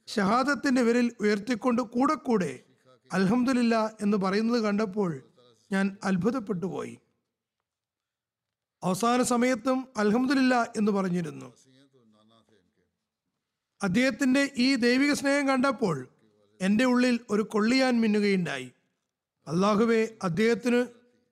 ഷഹാദത്തിന്റെ 0.08 0.82
വിരൽ 0.82 1.12
ഉയർത്തിക്കൊണ്ട് 1.20 1.82
കൂടെ 1.82 2.14
കൂടെ 2.14 2.60
അൽഹംദുലില്ല 3.12 3.96
എന്ന് 4.00 4.16
പറയുന്നത് 4.16 4.60
കണ്ടപ്പോൾ 4.60 5.22
ഞാൻ 5.72 5.96
അത്ഭുതപ്പെട്ടു 6.04 6.66
പോയി 6.66 6.98
അവസാന 8.84 9.22
സമയത്തും 9.22 9.88
അൽഹംദുലില്ല 9.96 10.72
എന്ന് 10.76 10.92
പറഞ്ഞിരുന്നു. 10.92 11.52
അദ്ദേഹത്തിന്റെ 13.82 14.50
ഈ 14.58 14.74
ദൈവിക 14.74 15.12
സ്നേഹം 15.12 15.48
കണ്ടപ്പോൾ 15.48 16.08
എന്റെ 16.60 16.84
ഉള്ളിൽ 16.84 17.20
ഒരു 17.30 17.42
കൊള്ളിയാൻ 17.42 18.00
മിന്നുകയുണ്ടായി. 18.00 18.72
അള്ളാഹുവെ 19.48 20.16
അദ്ദേഹത്തിന് 20.22 20.86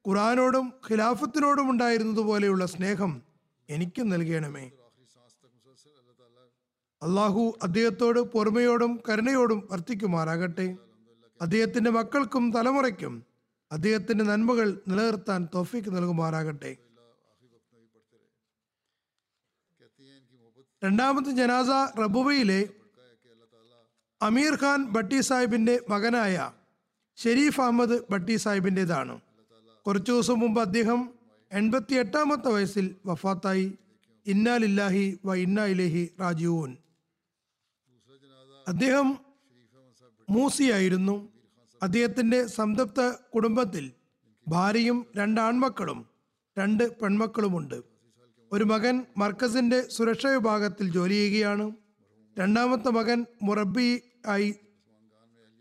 ഖുറാനോടും 0.08 0.72
ഖിലാഫത്തിനോടും 0.90 1.70
ഉണ്ടായിരുന്നതുപോലെയുള്ള 1.70 2.66
സ്നേഹം 2.66 3.22
എനിക്കും 3.68 4.08
നൽകണമേ. 4.08 4.70
അള്ളാഹു 7.02 7.58
അദ്ദേഹത്തോട് 7.62 8.20
പൊറുമയോടും 8.32 8.92
കരുണയോടും 9.08 9.68
വർത്തിക്കുമാറാകട്ടെ. 9.70 10.76
അദ്ദേഹത്തിന്റെ 11.40 11.90
മക്കൾക്കും 11.90 12.52
തലമുറയ്ക്കും 12.52 13.14
അദ്ദേഹത്തിന്റെ 13.72 14.24
നന്മകൾ 14.24 14.80
നിലനിർത്താൻ 14.88 15.48
തോഫിക്ക് 15.54 15.90
നൽകുമാറാകട്ടെ. 15.96 16.72
രണ്ടാമത്തെ 20.84 21.30
ജനാസ 21.30 21.70
റബുബയിലെ 22.00 22.60
അമീർ 24.20 24.54
ഖാൻ 24.62 24.80
ഭട്ടി 24.90 25.20
സാഹിബിന്റെ 25.20 25.80
മകനായ 25.88 26.36
ഷെരീഫ് 27.18 27.60
അഹമ്മദ് 27.60 27.96
ഭട്ടി 28.10 28.36
സാഹിബിന്റെതാണ് 28.36 29.20
കുറച്ചു 29.86 30.12
ദിവസം 30.12 30.38
മുമ്പ് 30.38 30.60
അദ്ദേഹം 30.60 31.00
എൺപത്തി 31.50 31.94
എട്ടാമത്തെ 31.94 32.48
വയസ്സിൽ 32.48 32.96
വഫാത്തായി. 33.06 33.66
ഇന്നാലില്ലാഹി 34.26 35.18
വ 35.24 35.34
ഇന്നാ 35.34 35.64
ഇലഹി 35.64 36.04
റാജീവൂൻ 36.20 36.70
അദ്ദേഹം 38.68 39.18
മൂസിയായിരുന്നു. 40.30 41.28
അദ്ദേഹത്തിന്റെ 41.82 42.46
സംതൃപ്ത 42.46 43.10
കുടുംബത്തിൽ 43.34 43.92
ഭാര്യയും 44.48 45.06
രണ്ട് 45.16 45.40
ആൺമക്കളും 45.40 46.06
രണ്ട് 46.58 47.00
പെൺമക്കളുമുണ്ട്. 47.00 47.82
ഒരു 48.52 48.64
മകൻ 48.64 49.06
മർക്കസിന്റെ 49.18 49.88
സുരക്ഷാ 49.88 50.30
വിഭാഗത്തിൽ 50.30 50.90
ജോലി 50.90 51.12
ചെയ്യുകയാണ്. 51.12 51.72
രണ്ടാമത്തെ 52.38 52.90
മകൻ 52.90 53.26
മുറബി 53.42 54.02
ആയി 54.26 54.54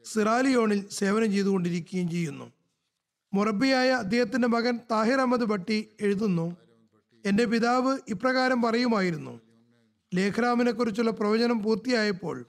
സിറാലിയോണിൽ 0.06 0.89
സേവനം 0.89 1.32
ചെയ്തുകൊണ്ടിരിക്കുകയും 1.32 2.10
ചെയ്യുന്നു. 2.10 2.52
മുറബിയായ 3.34 3.89
അദ്ദേഹത്തിന്റെ 3.89 4.47
മകൻ 4.47 4.80
താഹിർ 4.91 5.20
അഹമ്മദ് 5.20 5.43
ഭട്ടി 5.43 5.89
എഴുതുന്നു 6.02 6.58
എന്റെ 7.26 7.45
പിതാവ് 7.45 7.97
ഇപ്രകാരം 8.08 8.62
പറയുമായിരുന്നു 8.62 9.39
ലേഖ്രാമിനെക്കുറിച്ചുള്ള 10.16 11.12
പ്രവചനം 11.12 11.64
പൂർത്തിയായപ്പോൾ 11.64 12.45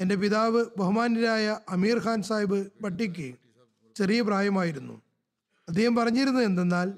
എന്റെ 0.00 0.14
പിതാവ് 0.14 0.64
ബഹുമാന്യരായ 0.78 1.58
അമീർ 1.68 1.98
ഖാൻ 1.98 2.22
സാഹിബ് 2.22 2.66
ഭട്ടിക്ക് 2.80 3.34
ചെറിയ 3.96 4.20
പ്രായമായിരുന്നു. 4.20 5.02
അദ്ദേഹം 5.68 5.96
പറഞ്ഞിരുന്നത് 5.96 6.44
എന്തെന്നാൽ 6.44 6.92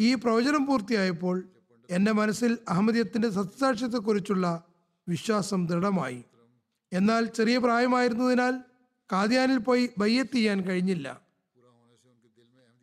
ഈ 0.00 0.14
പ്രവചനം 0.14 0.66
പൂർത്തിയായപ്പോൾ 0.66 1.48
എന്റെ 1.90 2.12
മനസ്സിൽ 2.12 2.58
അഹമ്മദിയത്തിന്റെ 2.68 3.30
സത്യസാക്ഷ്യത്തെക്കുറിച്ചുള്ള 3.30 4.64
വിശ്വാസം 5.08 5.66
ദൃഢമായി. 5.66 6.24
എന്നാൽ 6.92 7.24
ചെറിയ 7.24 7.58
പ്രായമായിരുന്നതിനാൽ 7.58 8.58
കാദ്യാനിൽ 9.12 9.58
പോയി 9.58 9.90
ബയ്യത്ത് 9.98 10.34
ചെയ്യാൻ 10.34 10.60
കഴിഞ്ഞില്ല. 10.60 11.20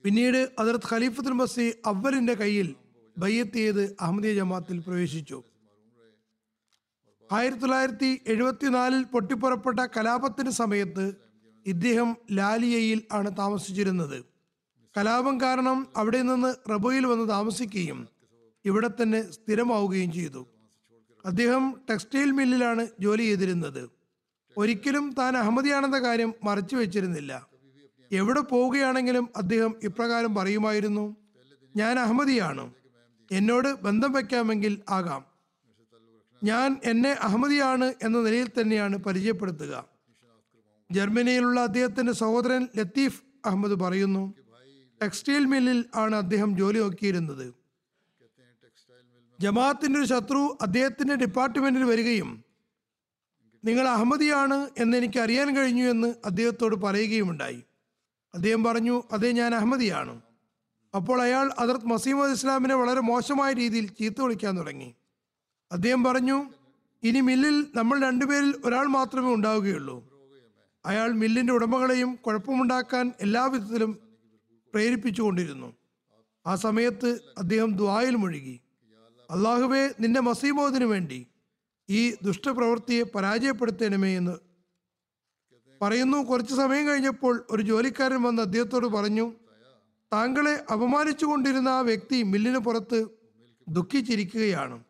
പിന്നീട് 0.03 0.49
അതിർത്ത് 0.59 0.93
ഖലീഫത്തുൽ 0.93 1.31
മസി 1.31 1.73
അവരിന്റെ 1.85 2.33
കയ്യിൽ 2.33 2.75
ബയ്യത്ത് 3.17 3.53
ചെയ്ത് 3.53 3.95
അഹമ്മദിയ 4.01 4.33
ജമാത്തിൽ 4.33 4.79
പ്രവേശിച്ചു. 4.79 5.43
ആയിരത്തി 7.31 7.61
തൊള്ളായിരത്തി 7.61 8.21
എഴുപത്തിനാലിൽ 8.27 9.03
പൊട്ടിപ്പുറപ്പെട്ട 9.03 9.79
കലാപത്തിന് 9.79 10.49
സമയത്ത് 10.49 11.13
ഇദ്ദേഹം 11.65 12.17
ലാലിയയിൽ 12.31 13.01
ആണ് 13.11 13.37
താമസിച്ചിരുന്നത്. 13.37 14.25
കലാപം 14.97 15.41
കാരണം 15.41 15.87
അവിടെ 15.97 16.21
നിന്ന് 16.21 16.69
റബോയിൽ 16.71 17.05
വന്ന് 17.05 17.29
താമസിക്കുകയും 17.29 18.07
ഇവിടെ 18.65 18.87
തന്നെ 18.87 19.31
സ്ഥിരമാവുകയും 19.31 20.11
ചെയ്തു. 20.11 20.47
അദ്ദേഹം 21.25 21.81
ടെക്സ്റ്റൈൽ 21.89 22.31
മില്ലിലാണ് 22.31 22.87
ജോലി 22.99 23.21
ചെയ്തിരുന്നത്. 23.21 23.89
ഒരിക്കലും 24.57 25.13
താൻ 25.13 25.37
അഹമ്മദിയാണെന്ന 25.37 25.99
കാര്യം 25.99 26.33
മറച്ചു 26.43 26.75
വെച്ചിരുന്നില്ല. 26.75 27.47
എവിടെ 28.11 28.39
പോവുകയാണെങ്കിലും 28.39 29.29
അദ്ദേഹം 29.37 29.75
ഇപ്രകാരം 29.83 30.35
പറയുമായിരുന്നു 30.35 31.15
ഞാൻ 31.75 31.99
അഹമ്മദിയാണ്. 31.99 32.73
എന്നോട് 33.31 33.81
ബന്ധം 33.81 34.11
വയ്ക്കാമെങ്കിൽ 34.11 34.81
ആകാം. 34.89 35.28
ഞാൻ 36.43 36.81
എന്നെ 36.83 37.11
അഹമ്മദിയാണ് 37.11 37.93
എന്ന 38.03 38.17
നിലയിൽ 38.17 38.47
തന്നെയാണ് 38.47 38.97
പരിചയപ്പെടുത്തുക. 38.97 39.87
ജർമ്മനിയിലുള്ള 40.91 41.59
അദ്ദേഹത്തിന്റെ 41.59 42.13
സഹോദരൻ 42.13 42.67
ലത്തീഫ് 42.75 43.23
അഹമ്മദ് 43.45 43.79
പറയുന്നു 43.79 44.33
ടെക്സ്റ്റൈൽ 45.01 45.45
മില്ലിൽ 45.45 45.85
ആണ് 45.95 46.15
അദ്ദേഹം 46.15 46.57
ജോലി 46.57 46.79
നോക്കിയിരുന്നത്. 46.79 47.53
ജമാഅത്തിന്റെ 49.41 49.99
ഒരു 49.99 50.07
ശത്രു 50.07 50.57
അദ്ദേഹത്തിന്റെ 50.61 51.15
ഡിപ്പാർട്ട്മെന്റിൽ 51.15 51.83
വരികയും 51.83 52.43
നിങ്ങൾ 53.65 53.87
അഹമ്മദിയാണ് 53.87 54.69
എന്ന് 54.77 54.97
എനിക്ക് 54.97 55.19
അറിയാൻ 55.19 55.55
കഴിഞ്ഞു 55.55 55.83
എന്ന് 55.83 56.15
അദ്ദേഹത്തോട് 56.25 56.75
പറയുകയുമുണ്ടായി. 56.75 57.63
അദ്ദേഹം 58.33 58.63
പറഞ്ഞു 58.63 59.03
അതേ 59.11 59.31
ഞാൻ 59.31 59.55
അഹമ്മദിയാണ്. 59.55 60.21
അപ്പോൾ 60.95 61.21
അയാൾ 61.21 61.51
അതിർത്ത് 61.59 61.85
മസീമദ് 61.85 62.31
ഇസ്ലാമിനെ 62.31 62.75
വളരെ 62.75 62.99
മോശമായ 62.99 63.53
രീതിയിൽ 63.53 63.87
ചീത്ത 63.87 64.21
വിളിക്കാൻ 64.21 64.57
തുടങ്ങി. 64.57 64.95
അദ്ദേഹം 65.71 66.03
പറഞ്ഞു 66.03 66.45
ഇനി 67.03 67.19
മില്ലിൽ 67.21 67.67
നമ്മൾ 67.75 68.01
രണ്ടുപേരിൽ 68.01 68.61
ഒരാൾ 68.65 68.87
മാത്രമേ 68.87 69.33
ഉണ്ടാവുകയുള്ളൂ. 69.33 70.09
അയാൾ 70.85 71.11
മില്ലിന്റെ 71.11 71.53
ഉടമകളെയും 71.53 72.15
കുഴപ്പമുണ്ടാക്കാൻ 72.15 73.13
എല്ലാവിധത്തിലും 73.21 73.99
പ്രേരിപ്പിച്ചുകൊണ്ടിരുന്നു. 74.73 75.75
ആ 76.47 76.55
സമയത്ത് 76.55 77.21
അദ്ദേഹം 77.37 77.77
ദ്വായിൽ 77.77 78.15
മുഴുകി. 78.15 78.61
അള്ളാഹുവെ 79.31 79.95
നിന്റെ 79.99 80.19
മസീമോദിനു 80.19 80.85
വേണ്ടി 80.85 81.27
ഈ 81.89 82.15
ദുഷ്ടപ്രവൃത്തിയെ 82.23 83.03
പരാജയപ്പെടുത്തണമേ 83.03 84.17
എന്ന് 84.17 84.37
പറയുന്നു. 85.81 86.17
കുറച്ച് 86.17 86.55
സമയം 86.55 86.87
കഴിഞ്ഞപ്പോൾ 86.87 87.45
ഒരു 87.49 87.61
ജോലിക്കാരൻ 87.61 88.23
വന്ന് 88.23 88.41
അദ്ദേഹത്തോട് 88.41 88.87
പറഞ്ഞു 88.87 89.33
താങ്കളെ 90.13 90.65
അപമാനിച്ചു 90.71 91.25
കൊണ്ടിരുന്ന 91.25 91.69
ആ 91.69 91.79
വ്യക്തി 91.79 92.23
മില്ലിന് 92.23 92.57
പുറത്ത് 92.57 93.07
ദുഃഖിച്ചിരിക്കുകയാണ്. 93.67 94.83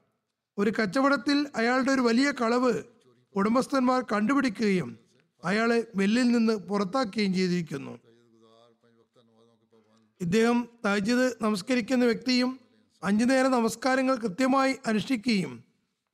ഒരു 0.60 0.74
കച്ചവടത്തിൽ 0.80 1.48
അയാളുടെ 1.56 1.92
ഒരു 1.92 2.02
വലിയ 2.02 2.32
കളവ് 2.32 2.84
ഉടമസ്ഥന്മാർ 3.36 4.06
കണ്ടുപിടിക്കുകയും 4.12 5.00
അയാളെ 5.44 5.88
മെല്ലിൽ 5.96 6.32
നിന്ന് 6.32 6.54
പുറത്താക്കുകയും 6.54 7.34
ചെയ്തിരിക്കുന്നു. 7.34 8.00
ഇദ്ദേഹം 10.22 10.70
തജിദ് 10.86 11.34
നമസ്കരിക്കുന്ന 11.42 12.06
വ്യക്തിയും 12.06 12.60
അഞ്ചു 13.04 13.26
നേര 13.26 13.48
നമസ്കാരങ്ങൾ 13.48 14.16
കൃത്യമായി 14.16 14.76
അനുഷ്ഠിക്കുകയും 14.88 15.64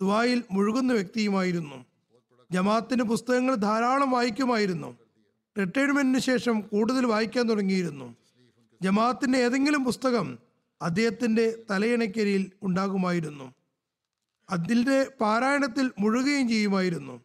ദുബായിൽ 0.02 0.44
മുഴുകുന്ന 0.52 0.94
വ്യക്തിയുമായിരുന്നു. 0.94 1.86
ജമാഅത്തിന്റെ 2.52 3.06
പുസ്തകങ്ങൾ 3.06 3.56
ധാരാളം 3.56 4.12
വായിക്കുമായിരുന്നു. 4.12 4.98
റിട്ടയർമെന്റിന് 5.60 6.20
ശേഷം 6.20 6.62
കൂടുതൽ 6.62 7.06
വായിക്കാൻ 7.06 7.50
തുടങ്ങിയിരുന്നു. 7.50 8.16
ജമാഅത്തിന്റെ 8.82 9.38
ഏതെങ്കിലും 9.40 9.84
പുസ്തകം 9.84 10.40
അദ്ദേഹത്തിന്റെ 10.82 11.58
തലയിണക്കരിയിൽ 11.72 12.52
ഉണ്ടാകുമായിരുന്നു. 12.64 13.54
അതിന്റെ 14.50 15.10
പാരായണത്തിൽ 15.22 15.92
മുഴുകുകയും 16.00 16.50
ചെയ്യുമായിരുന്നു. 16.50 17.22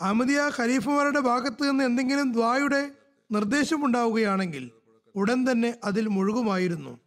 അഹമ്മദിയ 0.00 0.50
ഖലീഫുമാരുടെ 0.58 1.20
ഭാഗത്ത് 1.20 1.70
നിന്ന് 1.70 1.84
എന്തെങ്കിലും 1.84 2.32
ദ്വായുടെ 2.32 2.90
നിർദ്ദേശമുണ്ടാവുകയാണെങ്കിൽ 3.32 4.70
ഉടൻ 5.14 5.52
തന്നെ 5.52 5.74
അതിൽ 5.84 6.08
മുഴുകുമായിരുന്നു. 6.08 7.00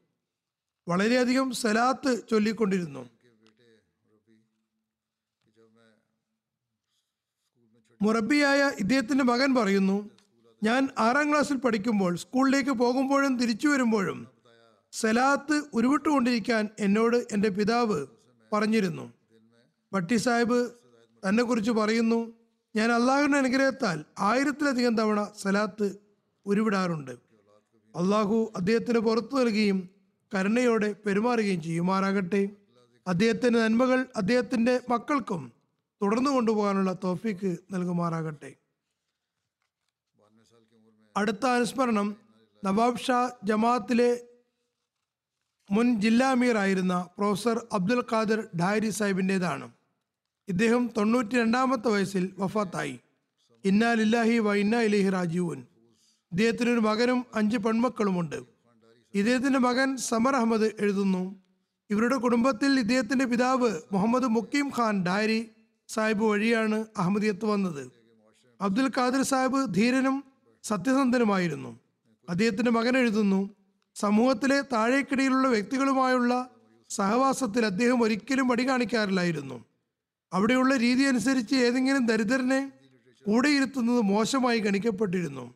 വളരെയധികം 0.87 1.51
സലാത്ത് 1.51 2.29
ചൊല്ലിക്കൊണ്ടിരുന്നു. 2.29 3.09
മുറബിയായ 8.01 8.71
ഇദ്ദേഹത്തിന്റെ 8.79 9.23
മകൻ 9.23 9.55
പറയുന്നു 9.55 10.09
ഞാൻ 10.63 10.89
ആറാം 10.97 11.31
ക്ലാസ്സിൽ 11.31 11.57
പഠിക്കുമ്പോൾ 11.57 12.15
സ്കൂളിലേക്ക് 12.15 12.69
പോകുമ്പോഴും 12.69 13.37
തിരിച്ചു 13.37 13.67
വരുമ്പോഴും 13.67 14.27
സലാത്ത് 14.93 15.63
ഉരുവിട്ടുകൊണ്ടിരിക്കാൻ 15.73 16.69
എന്നോട് 16.79 17.17
എന്റെ 17.31 17.49
പിതാവ് 17.49 18.07
പറഞ്ഞിരുന്നു. 18.53 19.11
ഭട്ടി 19.93 20.15
സാഹിബ് 20.15 20.59
തന്നെ 21.23 21.43
കുറിച്ച് 21.43 21.71
പറയുന്നു 21.71 22.19
ഞാൻ 22.75 22.91
അള്ളാഹുവിന്റെ 22.91 23.37
അനുഗ്രഹത്താൽ 23.37 24.05
ആയിരത്തിലധികം 24.19 24.97
തവണ 24.97 25.19
സലാത്ത് 25.41 25.87
ഉരുവിടാറുണ്ട്. 26.45 27.13
അള്ളാഹു 27.95 28.51
അദ്ദേഹത്തിന് 28.55 28.99
പുറത്തു 28.99 29.35
നൽകുകയും 29.35 29.89
കരുണയോടെ 30.31 30.89
പെരുമാറുകയും 31.05 31.61
ചെയ്യുമാറാകട്ടെ. 31.61 32.49
അദ്ദേഹത്തിന്റെ 33.07 33.59
നന്മകൾ 33.59 33.99
അദ്ദേഹത്തിന്റെ 34.15 34.81
മക്കൾക്കും 34.89 35.51
തുടർന്നു 36.01 36.31
കൊണ്ടുപോകാനുള്ള 36.31 36.91
തോഫിക്ക് 37.03 37.57
നൽകുമാറാകട്ടെ. 37.73 38.51
അടുത്ത 41.17 41.45
അനുസ്മരണം 41.45 42.07
നവാബ് 42.63 42.97
ഷാ 42.97 43.19
ജമാഅത്തിലെ 43.43 44.11
മുൻ 45.71 46.01
ജില്ലാ 46.01 46.31
അമീർ 46.31 46.57
ആയിരുന്ന 46.57 47.09
പ്രൊഫസർ 47.17 47.67
അബ്ദുൽ 47.73 48.03
ഖാദർ 48.11 48.47
ഡാരി 48.59 48.89
സാഹിബിന്റെതാണ് 48.89 49.69
ഇദ്ദേഹം 50.47 50.89
തൊണ്ണൂറ്റി 50.97 51.35
രണ്ടാമത്തെ 51.35 51.87
വയസ്സിൽ 51.87 52.33
വഫാത്തായി. 52.39 52.99
ഇന്നാ 53.65 53.93
ലില്ലാഹി 53.93 54.39
വ 54.39 54.53
ഇന്നാ 54.53 54.81
ഇലഹി 54.81 55.09
രാജീവൻ 55.09 55.59
ഇദ്ദേഹത്തിനൊരു 56.31 56.79
മകനും 56.79 57.25
അഞ്ച് 57.35 57.57
പെൺമക്കളുമുണ്ട്. 57.57 58.43
ഇദ്ദേഹത്തിന്റെ 59.13 59.59
മകൻ 59.59 59.97
സമർ 59.97 60.35
അഹമ്മദ് 60.35 60.71
എഴുതുന്നു. 60.79 61.35
ഇവരുടെ 61.89 62.15
കുടുംബത്തിൽ 62.15 62.79
ഇദ്ദേഹത്തിന്റെ 62.79 63.25
പിതാവ് 63.25 63.81
മുഹമ്മദ് 63.91 64.23
മുക്കീം 64.23 64.71
ഖാൻ 64.77 65.05
ഡാരി 65.05 65.49
സാഹിബ് 65.87 66.23
വഴിയാണ് 66.23 66.85
അഹമ്മദിയത്ത് 66.97 67.45
വന്നത്. 67.45 67.91
അബ്ദുൽ 68.61 68.91
ഖാദിർ 68.97 69.21
സാഹിബ് 69.21 69.73
ധീരനും 69.73 70.23
സത്യസന്ധനുമായിരുന്നു. 70.63 71.79
അദ്ദേഹത്തിന്റെ 72.29 72.71
മകൻ 72.71 72.97
എഴുതുന്നു 72.97 73.58
സമൂഹത്തിലെ 73.99 74.61
താഴേക്കിടയിലുള്ള 74.61 75.47
വ്യക്തികളുമായുള്ള 75.47 76.49
സഹവാസത്തിൽ 76.89 77.65
അദ്ദേഹം 77.65 78.03
ഒരിക്കലും 78.03 78.47
വടി 78.47 78.69
കാണിക്കാറില്ലായിരുന്നു 78.69 79.65
അവിടെയുള്ള 80.33 80.77
രീതി 80.77 81.03
അനുസരിച്ച് 81.03 81.55
ഏതെങ്കിലും 81.55 82.05
ദരിദ്രനെ 82.05 82.71
കൂടെ 83.25 83.49
ഇരുത്തുന്നത് 83.49 84.01
മോശമായി 84.01 84.59
ഗണിക്കപ്പെട്ടിരുന്നു. 84.59 85.55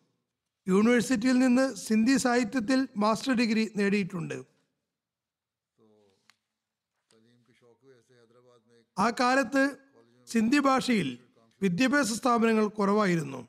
യൂണിവേഴ്സിറ്റിയിൽ 0.68 1.40
നിന്ന് 1.40 1.76
സിന്ധി 1.76 2.18
സാഹിത്യത്തിൽ 2.18 2.88
മാസ്റ്റർ 2.98 3.34
ഡിഗ്രി 3.34 3.72
നേടിയിട്ടുണ്ട്. 3.76 4.46
ആ 9.00 9.10
കാലത്ത് 9.10 9.78
സിന്ധി 10.28 10.60
ഭാഷയിൽ 10.60 11.18
വിദ്യാഭ്യാസ 11.62 12.14
സ്ഥാപനങ്ങൾ 12.14 12.68
കുറവായിരുന്നു. 12.68 13.48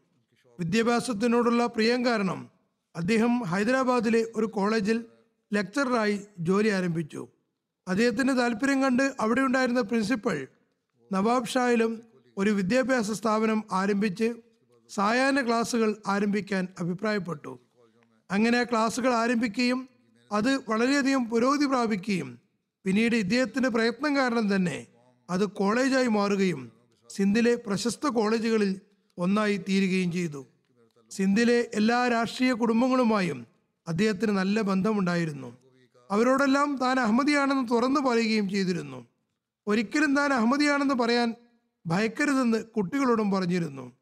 വിദ്യാഭ്യാസത്തിനോടുള്ള 0.60 1.66
പ്രിയം 1.66 2.06
കാരണം 2.06 2.53
അദ്ദേഹം 2.96 3.42
ഹൈദരാബാദിലെ 3.42 4.26
ഒരു 4.36 4.46
കോളേജിൽ 4.46 5.04
ലെക്ചററായി 5.52 6.20
ജോലി 6.38 6.68
ആരംഭിച്ചു. 6.68 7.28
അദ്ദേഹത്തിന്റെ 7.88 8.32
താല്പര്യം 8.32 8.82
കണ്ട് 8.82 9.14
അവിടെ 9.20 9.40
ഉണ്ടായിരുന്ന 9.40 9.80
പ്രിൻസിപ്പൽ 9.80 10.46
നവാബ് 11.12 11.46
ഷായിലും 11.46 12.02
ഒരു 12.38 12.50
വിദ്യാഭ്യാസ 12.50 13.10
സ്ഥാപനം 13.10 13.64
ആരംഭിച്ച് 13.72 14.34
സായാഹ്ന 14.90 15.46
ക്ലാസ്സുകൾ 15.46 15.96
ആരംഭിക്കാൻ 16.06 16.68
അഭിപ്രായപ്പെട്ടു. 16.80 17.58
അങ്ങനെ 18.30 18.58
ആ 18.58 18.62
ക്ലാസുകൾ 18.62 19.14
ആരംഭിക്കുകയും 19.14 19.88
അത് 20.32 20.60
വളരെയധികം 20.68 21.30
പുരോഗതി 21.30 21.66
പ്രാപിക്കുകയും 21.66 22.38
പിന്നീട് 22.84 23.16
ഇദ്ദേഹത്തിന്റെ 23.16 23.68
പ്രയത്നം 23.68 24.16
കാരണം 24.16 24.56
തന്നെ 24.56 24.86
അത് 25.30 25.44
കോളേജായി 25.44 26.06
മാറുകയും 26.06 26.72
സിന്ധിലെ 27.10 27.54
പ്രശസ്ത 27.66 28.06
കോളേജുകളിൽ 28.06 28.80
ഒന്നായി 29.18 29.56
തീരുകയും 29.56 30.12
ചെയ്തു. 30.12 30.46
സിന്ധിലെ 31.10 31.70
എല്ലാ 31.74 32.08
രാഷ്ട്രീയ 32.08 32.52
കുടുംബങ്ങളുമായും 32.52 33.46
അദ്ദേഹത്തിന് 33.88 34.30
നല്ല 34.30 34.60
ബന്ധമുണ്ടായിരുന്നു. 34.60 35.58
അവരോടെല്ലാം 36.10 36.76
താൻ 36.76 37.00
അഹമ്മദിയാണെന്ന് 37.00 37.68
തുറന്നു 37.68 38.00
പറയുകയും 38.00 38.50
ചെയ്തിരുന്നു. 38.50 39.06
ഒരിക്കലും 39.66 40.16
താൻ 40.16 40.32
അഹമ്മദിയാണെന്ന് 40.32 40.94
പറയാൻ 40.94 41.34
ഭയക്കരുതെന്ന് 41.86 42.64
കുട്ടികളോടും 42.64 43.30
പറഞ്ഞിരുന്നു. 43.30 43.92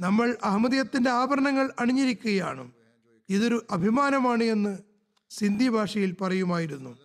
നമ്മൾ 0.00 0.36
അഹമ്മദിയത്തിന്റെ 0.44 1.10
ആഭരണങ്ങൾ 1.10 1.72
അണിഞ്ഞിരിക്കുകയാണ്. 1.80 2.72
ഇതൊരു 3.28 3.66
അഭിമാനമാണ് 3.70 4.44
എന്ന് 4.44 4.78
സിന്ധി 5.30 5.68
ഭാഷയിൽ 5.68 6.16
പറയുമായിരുന്നു. 6.20 6.98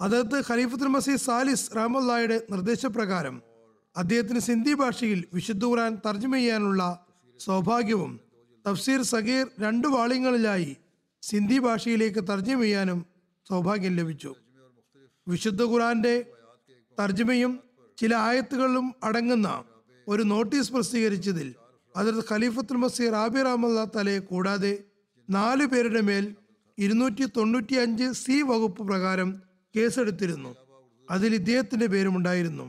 അതത് 0.00 0.42
ഖലീഫുൽ 0.50 0.86
മസീദ് 0.86 1.20
സാലിസ് 1.20 1.76
റഹമുല്ലായുടെ 1.76 2.42
നിർദ്ദേശപ്രകാരം 2.50 3.47
അദ്ദേഹത്തിന് 4.00 4.40
സിന്ധി 4.40 4.74
ഭാഷയിൽ 4.74 5.20
വിശുദ്ധ 5.36 5.64
ഖുറാൻ 5.64 5.92
തർജമ 6.06 6.32
ചെയ്യാനുള്ള 6.36 6.82
സൗഭാഗ്യവും 7.40 8.12
തഫ്സീർ 8.66 9.00
സഗീർ 9.02 9.44
രണ്ട് 9.64 9.88
വാളിങ്ങളിലായി 9.88 10.76
സിന്ധി 11.22 11.58
ഭാഷയിലേക്ക് 11.58 12.20
തർജമ 12.30 12.60
ചെയ്യാനും 12.62 13.00
സൗഭാഗ്യം 13.50 13.94
ലഭിച്ചു. 13.96 14.30
വിശുദ്ധ 15.26 15.62
ഖുറാന്റെ 15.62 16.14
തർജമയും 16.98 17.52
ചില 17.98 18.14
ആയത്തുകളും 18.28 18.94
അടങ്ങുന്ന 19.04 19.48
ഒരു 20.06 20.22
നോട്ടീസ് 20.22 20.72
പ്രസിദ്ധീകരിച്ചതിൽ 20.72 21.48
അതിർത്ത് 21.96 22.32
ഖലീഫത്തുൽ 22.32 22.76
മസീർ 22.76 23.14
ആബിർ 23.14 23.46
അഹമ്മദ് 23.46 23.84
തലയെ 23.96 24.20
കൂടാതെ 24.30 24.72
നാല് 25.28 25.64
പേരുടെ 25.66 26.00
മേൽ 26.00 26.24
ഇരുന്നൂറ്റി 26.78 27.24
തൊണ്ണൂറ്റി 27.36 27.74
അഞ്ച് 27.74 28.06
സി 28.12 28.36
വകുപ്പ് 28.50 28.82
പ്രകാരം 28.90 29.30
കേസെടുത്തിരുന്നു. 29.74 30.50
അതിൽ 31.10 31.34
ഇദ്ദേഹത്തിന്റെ 31.34 31.86
പേരുമുണ്ടായിരുന്നു. 31.86 32.66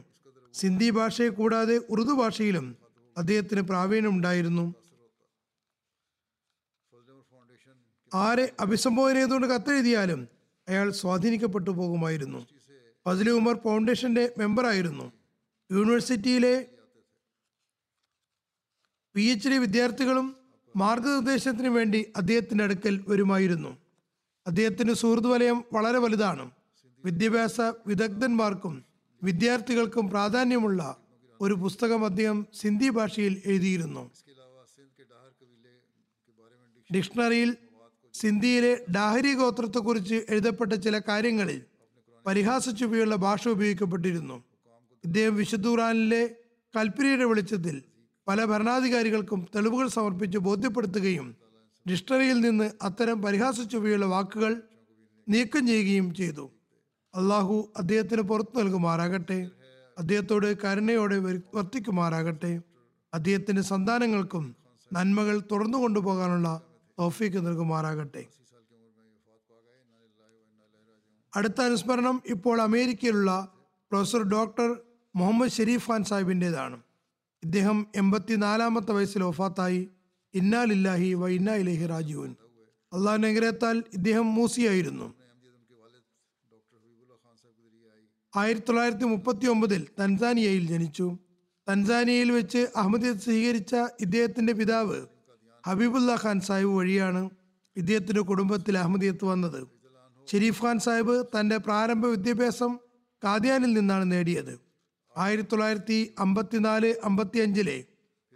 സിന്ധി 0.60 0.90
ഭാഷയെ 0.90 1.30
കൂടാതെ 1.30 1.78
ഉറുദു 1.90 2.14
ഭാഷയിലും 2.14 2.78
അദ്ദേഹത്തിന് 3.18 3.62
പ്രാവീണ്യം 3.62 4.12
ഉണ്ടായിരുന്നു. 4.12 4.74
ആരെ 8.14 8.56
അഭിസംബോധന 8.60 9.16
ചെയ്തുകൊണ്ട് 9.16 9.48
കത്തെഴുതിയാലും 9.48 10.28
അയാൾ 10.68 10.92
സ്വാധീനിക്കപ്പെട്ടു 10.92 11.70
പോകുമായിരുന്നു. 11.70 12.48
ഫസലി 13.06 13.30
ഉമർ 13.30 13.56
ഫൗണ്ടേഷന്റെ 13.64 14.34
മെമ്പറായിരുന്നു. 14.38 15.12
യൂണിവേഴ്സിറ്റിയിലെ 15.72 16.66
പി 19.16 19.22
എച്ച് 19.22 19.50
ഡി 19.50 19.58
വിദ്യാർത്ഥികളും 19.58 20.36
മാർഗനിർദ്ദേശത്തിന് 20.76 21.68
വേണ്ടി 21.68 22.14
അദ്ദേഹത്തിന്റെ 22.18 22.64
അടുക്കൽ 22.64 23.06
വരുമായിരുന്നു. 23.08 23.78
അദ്ദേഹത്തിന്റെ 24.48 24.94
സുഹൃത്ത് 24.94 25.28
വലയം 25.28 25.64
വളരെ 25.74 25.98
വലുതാണ്. 25.98 26.52
വിദ്യാഭ്യാസ 27.06 27.62
വിദഗ്ധന്മാർക്കും 27.62 28.89
വിദ്യാർത്ഥികൾക്കും 29.24 30.10
പ്രാധാന്യമുള്ള 30.10 30.96
ഒരു 31.42 31.54
പുസ്തകം 31.54 32.06
അദ്ദേഹം 32.06 32.48
സിന്ധി 32.54 32.90
ഭാഷയിൽ 32.90 33.42
എഴുതിയിരുന്നു. 33.46 34.12
ഡിക്ഷണറിയിൽ 36.94 37.58
സിന്ധിയിലെ 38.14 38.86
ഡാഹരി 38.92 39.34
ഗോത്രത്തെക്കുറിച്ച് 39.34 40.26
എഴുതപ്പെട്ട 40.30 40.74
ചില 40.74 41.00
കാര്യങ്ങളിൽ 41.00 41.62
പരിഹാസച്ചുവയുള്ള 42.28 43.16
ഭാഷ 43.16 43.48
ഉപയോഗിക്കപ്പെട്ടിരുന്നു. 43.48 44.44
ഇദ്ദേഹം 45.06 45.36
വിശുദ്ധ 45.36 45.68
ഖുറാനിലെ 45.68 46.36
കൽപ്പിനിയുടെ 46.78 47.26
വെളിച്ചത്തിൽ 47.26 47.84
പല 48.28 48.46
ഭരണാധികാരികൾക്കും 48.46 49.48
തെളിവുകൾ 49.56 49.88
സമർപ്പിച്ച് 49.88 50.38
ബോധ്യപ്പെടുത്തുകയും 50.38 51.36
ഡിക്ഷണറിയിൽ 51.90 52.40
നിന്ന് 52.40 52.72
അത്തരം 52.82 53.22
പരിഹാസച്ചുവയുള്ള 53.22 54.06
വാക്കുകൾ 54.06 54.62
നീക്കം 55.30 55.68
ചെയ്യുകയും 55.68 56.16
ചെയ്തു. 56.16 56.52
അള്ളാഹു 57.16 57.74
അദ്ദേഹത്തിന് 57.78 58.22
പുറത്തു 58.22 58.60
നൽകുമാറാകട്ടെ. 58.60 59.50
അദ്ദേഹത്തോട് 59.98 60.58
കരുണയോടെ 60.64 61.20
വർത്തിക്കുമാറാകട്ടെ. 61.54 62.62
അദ്ദേഹത്തിന്റെ 63.14 63.62
സന്താനങ്ങൾക്കും 63.62 64.56
നന്മകൾ 64.94 65.40
തുടർന്നു 65.52 65.78
കൊണ്ടുപോകാനുള്ള 65.78 66.62
തോഫീക്ക് 67.00 67.48
നൽകുമാറാകട്ടെ. 67.48 68.28
അടുത്ത 71.36 71.62
അനുസ്മരണം 71.62 72.22
ഇപ്പോൾ 72.26 72.62
അമേരിക്കയിലുള്ള 72.62 73.52
പ്രൊഫസർ 73.92 74.24
ഡോക്ടർ 74.24 74.70
മുഹമ്മദ് 75.16 75.52
ഷെരീഫ് 75.52 75.92
ഖാൻ 75.92 76.04
സാഹിബിന്റെതാണ് 76.04 76.78
ഇദ്ദേഹം 77.44 77.88
എൺപത്തിനാലാമത്തെ 77.96 78.92
വയസ്സിൽ 78.92 79.24
ഒഫാത്തായി 79.24 79.90
ഇന്നാലില്ലാഹി 80.34 81.14
വ 81.14 81.28
ഇന്നാ 81.28 81.54
ഇലഹി 81.54 81.86
രാജീവൻ 81.86 82.36
അള്ളാഹു 82.94 83.18
നഗരത്താൽ 83.18 83.84
ഇദ്ദേഹം 83.94 84.36
മൂസിയായിരുന്നു. 84.36 85.08
ആയിരത്തി 88.36 88.66
തൊള്ളായിരത്തി 88.66 89.04
മുപ്പത്തി 89.04 89.46
ഒമ്പതിൽ 89.46 89.88
തൻസാനിയയിൽ 90.00 90.68
ജനിച്ചു. 90.68 91.18
തൻസാനിയയിൽ 91.70 92.32
വെച്ച് 92.32 92.68
അഹമ്മദിയത്ത് 92.76 93.20
സ്വീകരിച്ച 93.20 93.76
ഇദ്ദേഹത്തിന്റെ 93.76 94.54
പിതാവ് 94.54 95.06
ഹബീബുല്ല 95.68 96.20
ഖാൻ 96.24 96.40
സാഹിബ് 96.40 96.70
വഴിയാണ് 96.70 97.30
ഇദ്ദേഹത്തിന്റെ 97.78 98.22
കുടുംബത്തിൽ 98.22 98.78
അഹമ്മദിയത്ത് 98.78 99.26
വന്നത്. 99.26 99.68
ഷെരീഫ് 100.32 100.66
ഖാൻ 100.66 100.80
സാഹിബ് 100.80 101.26
തന്റെ 101.26 101.58
പ്രാരംഭ 101.58 102.06
വിദ്യാഭ്യാസം 102.06 102.80
കാദ്യാനിൽ 103.24 103.74
നിന്നാണ് 103.74 104.12
നേടിയത്. 104.12 104.60
ആയിരത്തി 105.18 105.50
തൊള്ളായിരത്തി 105.50 106.14
അമ്പത്തിനാല് 106.20 107.84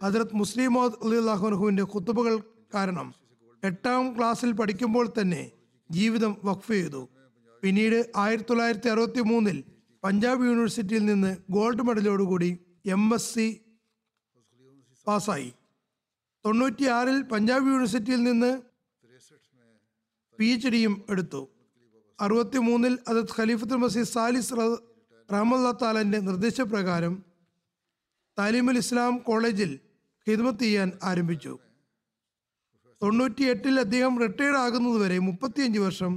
ഹജറത് 0.02 0.34
മുസ്ലിം 0.34 0.80
അള്ളാഹുനുഹുവിന്റെ 0.80 1.82
കുത്തുബകൾ 1.82 2.40
കാരണം 2.74 3.14
എട്ടാം 3.64 4.18
ക്ലാസ്സിൽ 4.18 4.52
പഠിക്കുമ്പോൾ 4.52 5.12
തന്നെ 5.20 5.50
ജീവിതം 5.90 6.36
വഖഫ് 6.44 6.72
ചെയ്തു. 6.72 7.08
പിന്നീട് 7.62 8.10
ആയിരത്തി 8.16 8.48
തൊള്ളായിരത്തി 8.50 8.88
അറുപത്തി 8.88 9.20
മൂന്നിൽ 9.20 9.64
പഞ്ചാബ് 10.04 10.42
യൂണിവേഴ്സിറ്റിയിൽ 10.46 11.04
നിന്ന് 11.10 11.30
ഗോൾഡ് 11.56 11.84
മെഡലോടുകൂടി 11.88 12.48
എം 12.94 13.04
എസ് 13.16 13.30
സി 13.34 13.46
പാസ്സായി. 15.06 15.50
തൊണ്ണൂറ്റിയാറിൽ 16.44 17.18
പഞ്ചാബ് 17.32 17.66
യൂണിവേഴ്സിറ്റിയിൽ 17.70 18.22
നിന്ന് 18.28 18.50
പി 20.38 20.46
എച്ച് 20.54 20.70
ഡിയും 20.74 20.94
എടുത്തു. 21.12 21.42
അറുപത്തി 22.18 22.58
മൂന്നിൽ 22.66 22.94
അത് 23.10 23.20
ഖലീഫത്തുൽ 23.36 23.80
മസീദ് 23.84 24.12
സാലിസ് 24.14 24.54
റഹമുല്ല 25.34 25.66
താലന്റെ 25.82 26.18
നിർദ്ദേശപ്രകാരം 26.28 27.14
താലിമുൽ 28.38 28.78
ഇസ്ലാം 28.84 29.14
കോളേജിൽ 29.28 29.72
ഹിദ്മത്ത് 30.26 30.64
ചെയ്യാൻ 30.64 30.88
ആരംഭിച്ചു. 31.10 31.52
തൊണ്ണൂറ്റിയെട്ടിൽ 33.02 33.74
അദ്ദേഹം 33.84 34.14
റിട്ടയർഡ് 34.24 34.60
ആകുന്നതുവരെ 34.64 35.18
മുപ്പത്തിയഞ്ച് 35.28 35.80
വർഷം 35.86 36.12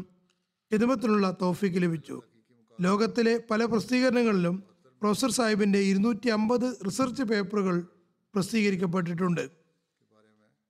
ഹിദ്മത്തിനുള്ള 0.72 1.28
തോഫിക്ക് 1.42 1.82
ലഭിച്ചു. 1.84 2.18
ലോകത്തിലെ 2.82 3.44
പല 3.52 3.66
പ്രസിദ്ധീകരണങ്ങളിലും 3.66 4.64
പ്രൊഫസർ 5.02 5.32
സാഹിബിന്റെ 5.32 5.80
ഇരുന്നൂറ്റി 5.80 6.28
അമ്പത് 6.28 6.78
റിസർച്ച് 6.86 7.24
പേപ്പറുകൾ 7.24 7.88
പ്രസിദ്ധീകരിക്കപ്പെട്ടിട്ടുണ്ട്. 8.36 9.50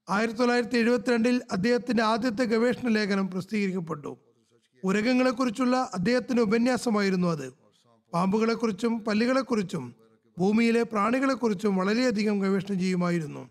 ആയിരത്തി 0.09 0.37
തൊള്ളായിരത്തി 0.37 0.77
എഴുപത്തിരണ്ടിൽ 0.77 1.41
അദ്ദേഹത്തിന്റെ 1.51 2.03
ആദ്യത്തെ 2.03 2.43
ഗവേഷണ 2.43 2.87
ലേഖനം 2.87 3.31
പ്രസിദ്ധീകരിക്കപ്പെട്ടു. 3.31 4.17
ഉരകങ്ങളെക്കുറിച്ചുള്ള 4.83 5.89
അദ്ദേഹത്തിന്റെ 5.93 6.41
ഉപന്യാസമായിരുന്നു 6.41 7.27
അത്. 7.27 7.53
പാമ്പുകളെക്കുറിച്ചും 8.13 8.99
പല്ലുകളെക്കുറിച്ചും 8.99 9.95
ഭൂമിയിലെ 10.39 10.83
പ്രാണികളെക്കുറിച്ചും 10.83 11.75
വളരെയധികം 11.75 12.39
ഗവേഷണം 12.39 12.79
ചെയ്യുമായിരുന്നു. 12.79 13.49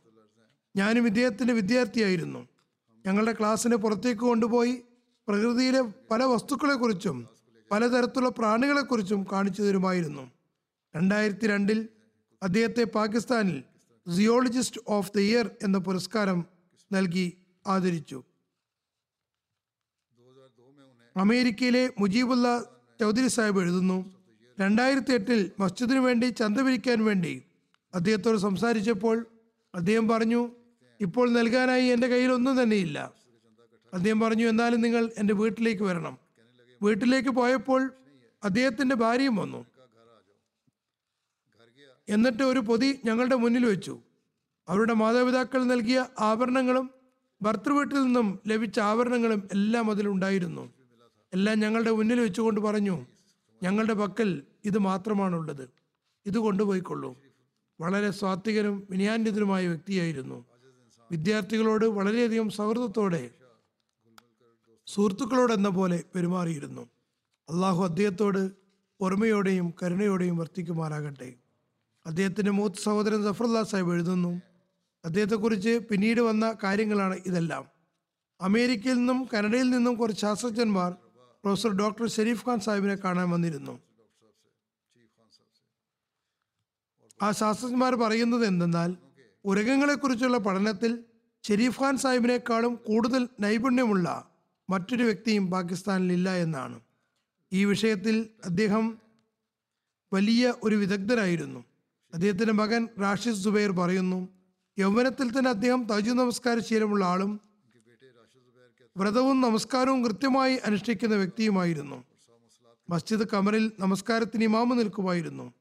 ഞാനും 0.77 1.07
ഇദ്ദേഹത്തിന്റെ 1.07 1.55
വിദ്യാർത്ഥിയായിരുന്നു. 1.55 2.49
ഞങ്ങളുടെ 3.07 3.33
ക്ലാസ്സിന് 3.33 3.77
പുറത്തേക്ക് 3.77 4.21
കൊണ്ടുപോയി 4.21 4.83
പ്രകൃതിയിലെ 5.29 5.81
പല 6.11 6.25
വസ്തുക്കളെക്കുറിച്ചും 6.25 7.36
പലതരത്തിലുള്ള 7.71 8.29
പ്രാണികളെക്കുറിച്ചും 8.29 9.27
കാണിച്ചു 9.33 9.63
തരുമായിരുന്നു. 9.63 10.31
രണ്ടായിരത്തി 10.97 11.47
രണ്ടിൽ 11.47 11.89
അദ്ദേഹത്തെ 12.43 12.85
പാകിസ്ഥാനിൽ 12.85 13.63
സിയോളജിസ്റ്റ് 14.15 14.81
ഓഫ് 14.89 15.13
ദി 15.17 15.21
ഇയർ 15.21 15.51
എന്ന 15.63 15.79
പുരസ്കാരം 15.79 16.45
നൽകി 16.93 17.37
ആദരിച്ചു. 17.67 18.23
അമേരിക്കയിലെ 21.17 21.91
മുജീബുല്ല 21.99 22.61
ചൗധരി 23.01 23.29
സാഹിബ് 23.29 23.61
എഴുതുന്നു 23.61 24.15
രണ്ടായിരത്തി 24.61 25.13
എട്ടിൽ 25.13 25.51
മസ്ജിദിനു 25.61 26.01
വേണ്ടി 26.01 26.27
ചന്ത 26.27 26.59
പിരിക്കാൻ 26.59 27.05
വേണ്ടി 27.05 27.43
അദ്ദേഹത്തോട് 27.95 28.39
സംസാരിച്ചപ്പോൾ 28.39 29.27
അദ്ദേഹം 29.75 30.09
പറഞ്ഞു 30.09 30.51
ഇപ്പോൾ 31.01 31.31
നൽകാനായി 31.31 31.87
എന്റെ 31.87 32.09
കയ്യിൽ 32.09 32.33
ഒന്നും 32.33 32.63
തന്നെയില്ല. 32.63 33.13
അദ്ദേഹം 33.95 34.21
പറഞ്ഞു 34.21 34.47
എന്നാലും 34.49 34.81
നിങ്ങൾ 34.81 35.11
എന്റെ 35.19 35.35
വീട്ടിലേക്ക് 35.35 35.83
വരണം. 35.83 36.26
വീട്ടിലേക്ക് 36.83 37.29
പോയപ്പോൾ 37.29 37.93
അദ്ദേഹത്തിന്റെ 38.45 38.97
ഭാര്യയും 38.97 39.37
വന്നു. 39.37 39.67
എന്നിട്ട് 42.09 42.43
ഒരു 42.43 42.61
പൊതി 42.61 43.01
ഞങ്ങളുടെ 43.05 43.35
മുന്നിൽ 43.35 43.67
വെച്ചു. 43.67 43.99
അവരുടെ 44.69 44.95
മാതാപിതാക്കൾ 44.95 45.65
നൽകിയ 45.65 46.07
ആഭരണങ്ങളും 46.21 46.91
ഭർത്തൃവീട്ടിൽ 47.43 48.03
നിന്നും 48.03 48.39
ലഭിച്ച 48.47 48.81
ആഭരണങ്ങളും 48.81 49.49
എല്ലാം 49.53 49.91
അതിലുണ്ടായിരുന്നു 49.91 50.73
എല്ലാം 51.33 51.61
ഞങ്ങളുടെ 51.61 51.91
മുന്നിൽ 51.91 52.21
വെച്ചുകൊണ്ട് 52.21 52.61
പറഞ്ഞു 52.61 53.07
ഞങ്ങളുടെ 53.63 53.93
പക്കൽ 53.93 54.43
ഇത് 54.65 54.79
മാത്രമാണുള്ളത്. 54.79 55.71
ഇത് 56.27 56.39
കൊണ്ടുപോയിക്കൊള്ളൂ. 56.39 57.17
വളരെ 57.81 58.11
സ്വാത്വികനും 58.11 58.87
വിനയാന്വിതനുമായ 58.91 59.67
വ്യക്തിയായിരുന്നു. 59.67 60.45
വിദ്യാർത്ഥികളോട് 61.11 61.85
വളരെയധികം 61.85 62.51
സൗഹൃദത്തോടെ 62.51 63.31
സുഹൃത്തുക്കളോടെന്ന 64.87 65.69
പോലെ 65.69 66.05
പെരുമാറിയിരുന്നു. 66.15 66.83
അള്ളാഹു 67.49 67.85
അദ്ദേഹത്തോട് 67.85 68.51
ഓർമ്മയോടെയും 69.01 69.75
കരുണയോടെയും 69.83 70.37
വർത്തിക്കുമാറാകട്ടെ. 70.37 71.35
അദ്ദേഹത്തിന്റെ 72.07 72.53
മൂത്ത് 72.53 72.77
സഹോദരൻ 72.77 73.25
സഫറുല്ലാ 73.25 73.63
സാഹിബ് 73.63 73.93
എഴുതുന്നു 73.93 74.41
അദ്ദേഹത്തെക്കുറിച്ച് 75.05 75.79
പിന്നീട് 75.91 76.21
വന്ന 76.21 76.57
കാര്യങ്ങളാണ് 76.65 77.19
ഇതെല്ലാം. 77.27 77.65
അമേരിക്കയിൽ 78.41 78.95
നിന്നും 78.95 79.29
കനഡയിൽ 79.35 79.71
നിന്നും 79.71 79.95
കുറച്ച് 79.95 80.21
ശാസ്ത്രജ്ഞന്മാർ 80.21 80.93
പ്രൊഫസർ 81.45 81.71
ഡോക്ടർ 81.71 82.09
ഷെരീഫ് 82.09 82.49
ഖാൻ 82.49 82.61
സാഹിബിനെ 82.61 82.95
കാണാൻ 82.95 83.31
വന്നിരുന്നു. 83.31 83.81
ആ 87.23 87.31
ശാസ്ത്രജ്ഞന്മാർ 87.31 87.95
പറയുന്നത് 87.95 88.47
എന്തെന്നാൽ 88.47 88.97
ഉരകങ്ങളെക്കുറിച്ചുള്ള 89.45 90.39
പഠനത്തിൽ 90.39 91.05
ഷെരീഫ് 91.47 91.83
ഖാൻ 91.83 91.97
സാഹിബിനേക്കാളും 91.97 92.75
കൂടുതൽ 92.75 93.29
നൈപുണ്യമുള്ള 93.41 94.36
മറ്റൊരു 94.71 95.03
വ്യക്തിയും 95.03 95.51
പാകിസ്ഥാനിലില്ല 95.51 96.37
എന്നാണ്. 96.37 96.81
ഈ 97.53 97.65
വിഷയത്തിൽ 97.65 98.29
അദ്ദേഹം 98.45 98.99
വലിയ 100.13 100.55
ഒരു 100.63 100.77
വിദഗ്ധനായിരുന്നു. 100.77 101.65
അദ്ദേഹത്തിന്റെ 102.15 102.53
മകൻ 102.53 102.89
റാഷിദ് 103.01 103.35
സുബൈർ 103.35 103.71
പറയുന്നു 103.71 104.29
യൗവനത്തിൽ 104.79 105.39
തന്നെ 105.39 105.51
അദ്ദേഹം 105.51 105.87
തജു 105.87 106.11
നമസ്കാര 106.11 106.59
ശീലമുള്ള 106.59 107.05
ആളും 107.05 107.41
വ്രതവും 108.97 109.41
നമസ്കാരവും 109.41 110.05
കൃത്യമായി 110.05 110.57
അനുഷ്ഠിക്കുന്ന 110.57 111.15
വ്യക്തിയുമായിരുന്നു. 111.15 112.05
മസ്ജിദ് 112.91 113.29
കമറിൽ 113.33 113.73
നമസ്കാരത്തിന് 113.79 114.45
ഇമാമ് 114.45 114.79
നിൽക്കുമായിരുന്നു. 114.79 115.53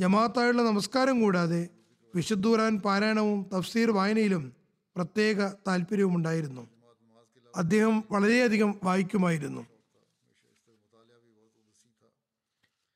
ജമാഅത്തായുള്ള 0.00 0.62
നമസ്കാരം 0.62 1.20
കൂടാതെ 1.20 1.68
വിശുദ്ധൂറാൻ 2.14 2.78
പാരായണവും 2.78 3.50
തഫ്സീർ 3.54 3.90
വായനയിലും 3.90 4.52
പ്രത്യേക 4.96 5.48
താല്പര്യവും 5.66 6.16
ഉണ്ടായിരുന്നു 6.16 6.75
അദ്ദേഹം 7.56 8.04
വളരെയധികം 8.10 8.80
വായിക്കുമായിരുന്നു. 8.84 9.66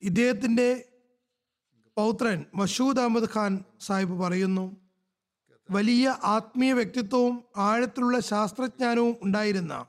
ഇദ്ദേഹത്തിന്റെ 0.01 0.85
പൗത്രൻ 1.97 2.45
മഷൂദ് 2.55 2.99
അഹമ്മദ് 2.99 3.29
ഖാൻ 3.35 3.63
സാഹിബ് 3.81 4.21
പറയുന്നു 4.21 4.77
വലിയ 5.71 6.17
ആത്മീയ 6.23 6.73
വ്യക്തിത്വവും 6.73 7.43
ആഴത്തിലുള്ള 7.57 8.19
ശാസ്ത്രജ്ഞാനവും 8.19 9.15
ഉണ്ടായിരുന്ന 9.21 9.85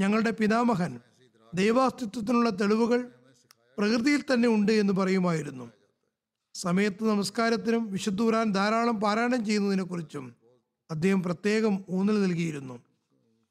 ഞങ്ങളുടെ 0.00 0.30
പിതാമഹൻ 0.30 1.00
ദൈവാസ്തിത്വത്തിനുള്ള 1.54 2.50
തെളിവുകൾ 2.50 3.12
പ്രകൃതിയിൽ 3.78 4.20
തന്നെ 4.20 4.48
ഉണ്ട് 4.48 4.72
എന്ന് 4.72 4.92
പറയുമായിരുന്നു. 4.92 5.70
സമയത്ത് 6.54 7.08
നമസ്കാരത്തിനും 7.08 7.90
വിശുദ്ധൂരാൻ 7.90 8.52
ധാരാളം 8.52 9.00
പാരായണം 9.00 9.44
ചെയ്യുന്നതിനെക്കുറിച്ചും 9.44 10.36
അദ്ദേഹം 10.90 11.22
പ്രത്യേകം 11.22 11.84
ഊന്നൽ 11.88 12.22
നൽകിയിരുന്നു. 12.22 12.87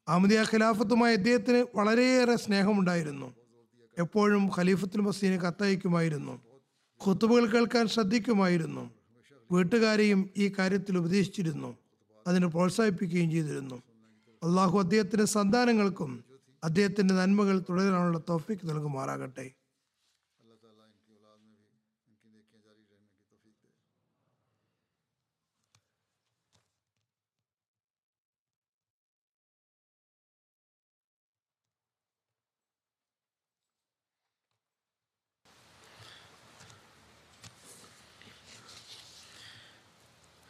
അഹമ്മദിയ 0.08 0.44
ഖിലാഫത്തുമായി 0.54 1.16
അദ്ദേഹത്തിന് 1.16 1.66
വളരെയേറെ 1.74 2.36
സ്നേഹമുണ്ടായിരുന്നു. 2.36 3.34
എപ്പോഴും 3.98 4.50
ഖലീഫത്തുൽ 4.58 5.00
മസീന് 5.00 5.40
കത്തയക്കുമായിരുന്നു. 5.40 6.40
ഖുത്തുബുകൾ 7.06 7.46
കേൾക്കാൻ 7.46 7.88
ശ്രദ്ധിക്കുമായിരുന്നു. 7.88 8.90
വീട്ടുകാരെയും 9.52 10.30
ഈ 10.36 10.52
കാര്യത്തിൽ 10.58 10.98
ഉപദേശിച്ചിരുന്നു. 10.98 11.76
അതിനെ 12.26 12.46
പ്രോത്സാഹിപ്പിക്കുകയും 12.46 13.30
ചെയ്തിരുന്നു. 13.30 13.74
അള്ളാഹു 14.42 14.78
അദ്ദേഹത്തിന്റെ 14.78 15.24
സന്താനങ്ങൾക്കും 15.24 16.24
അദ്ദേഹത്തിന്റെ 16.64 17.14
നന്മകൾ 17.14 17.62
തുടരാനുള്ള 17.68 18.18
തോഫിക്ക് 18.28 18.68
നൽകുമാറാകട്ടെ. 18.68 19.50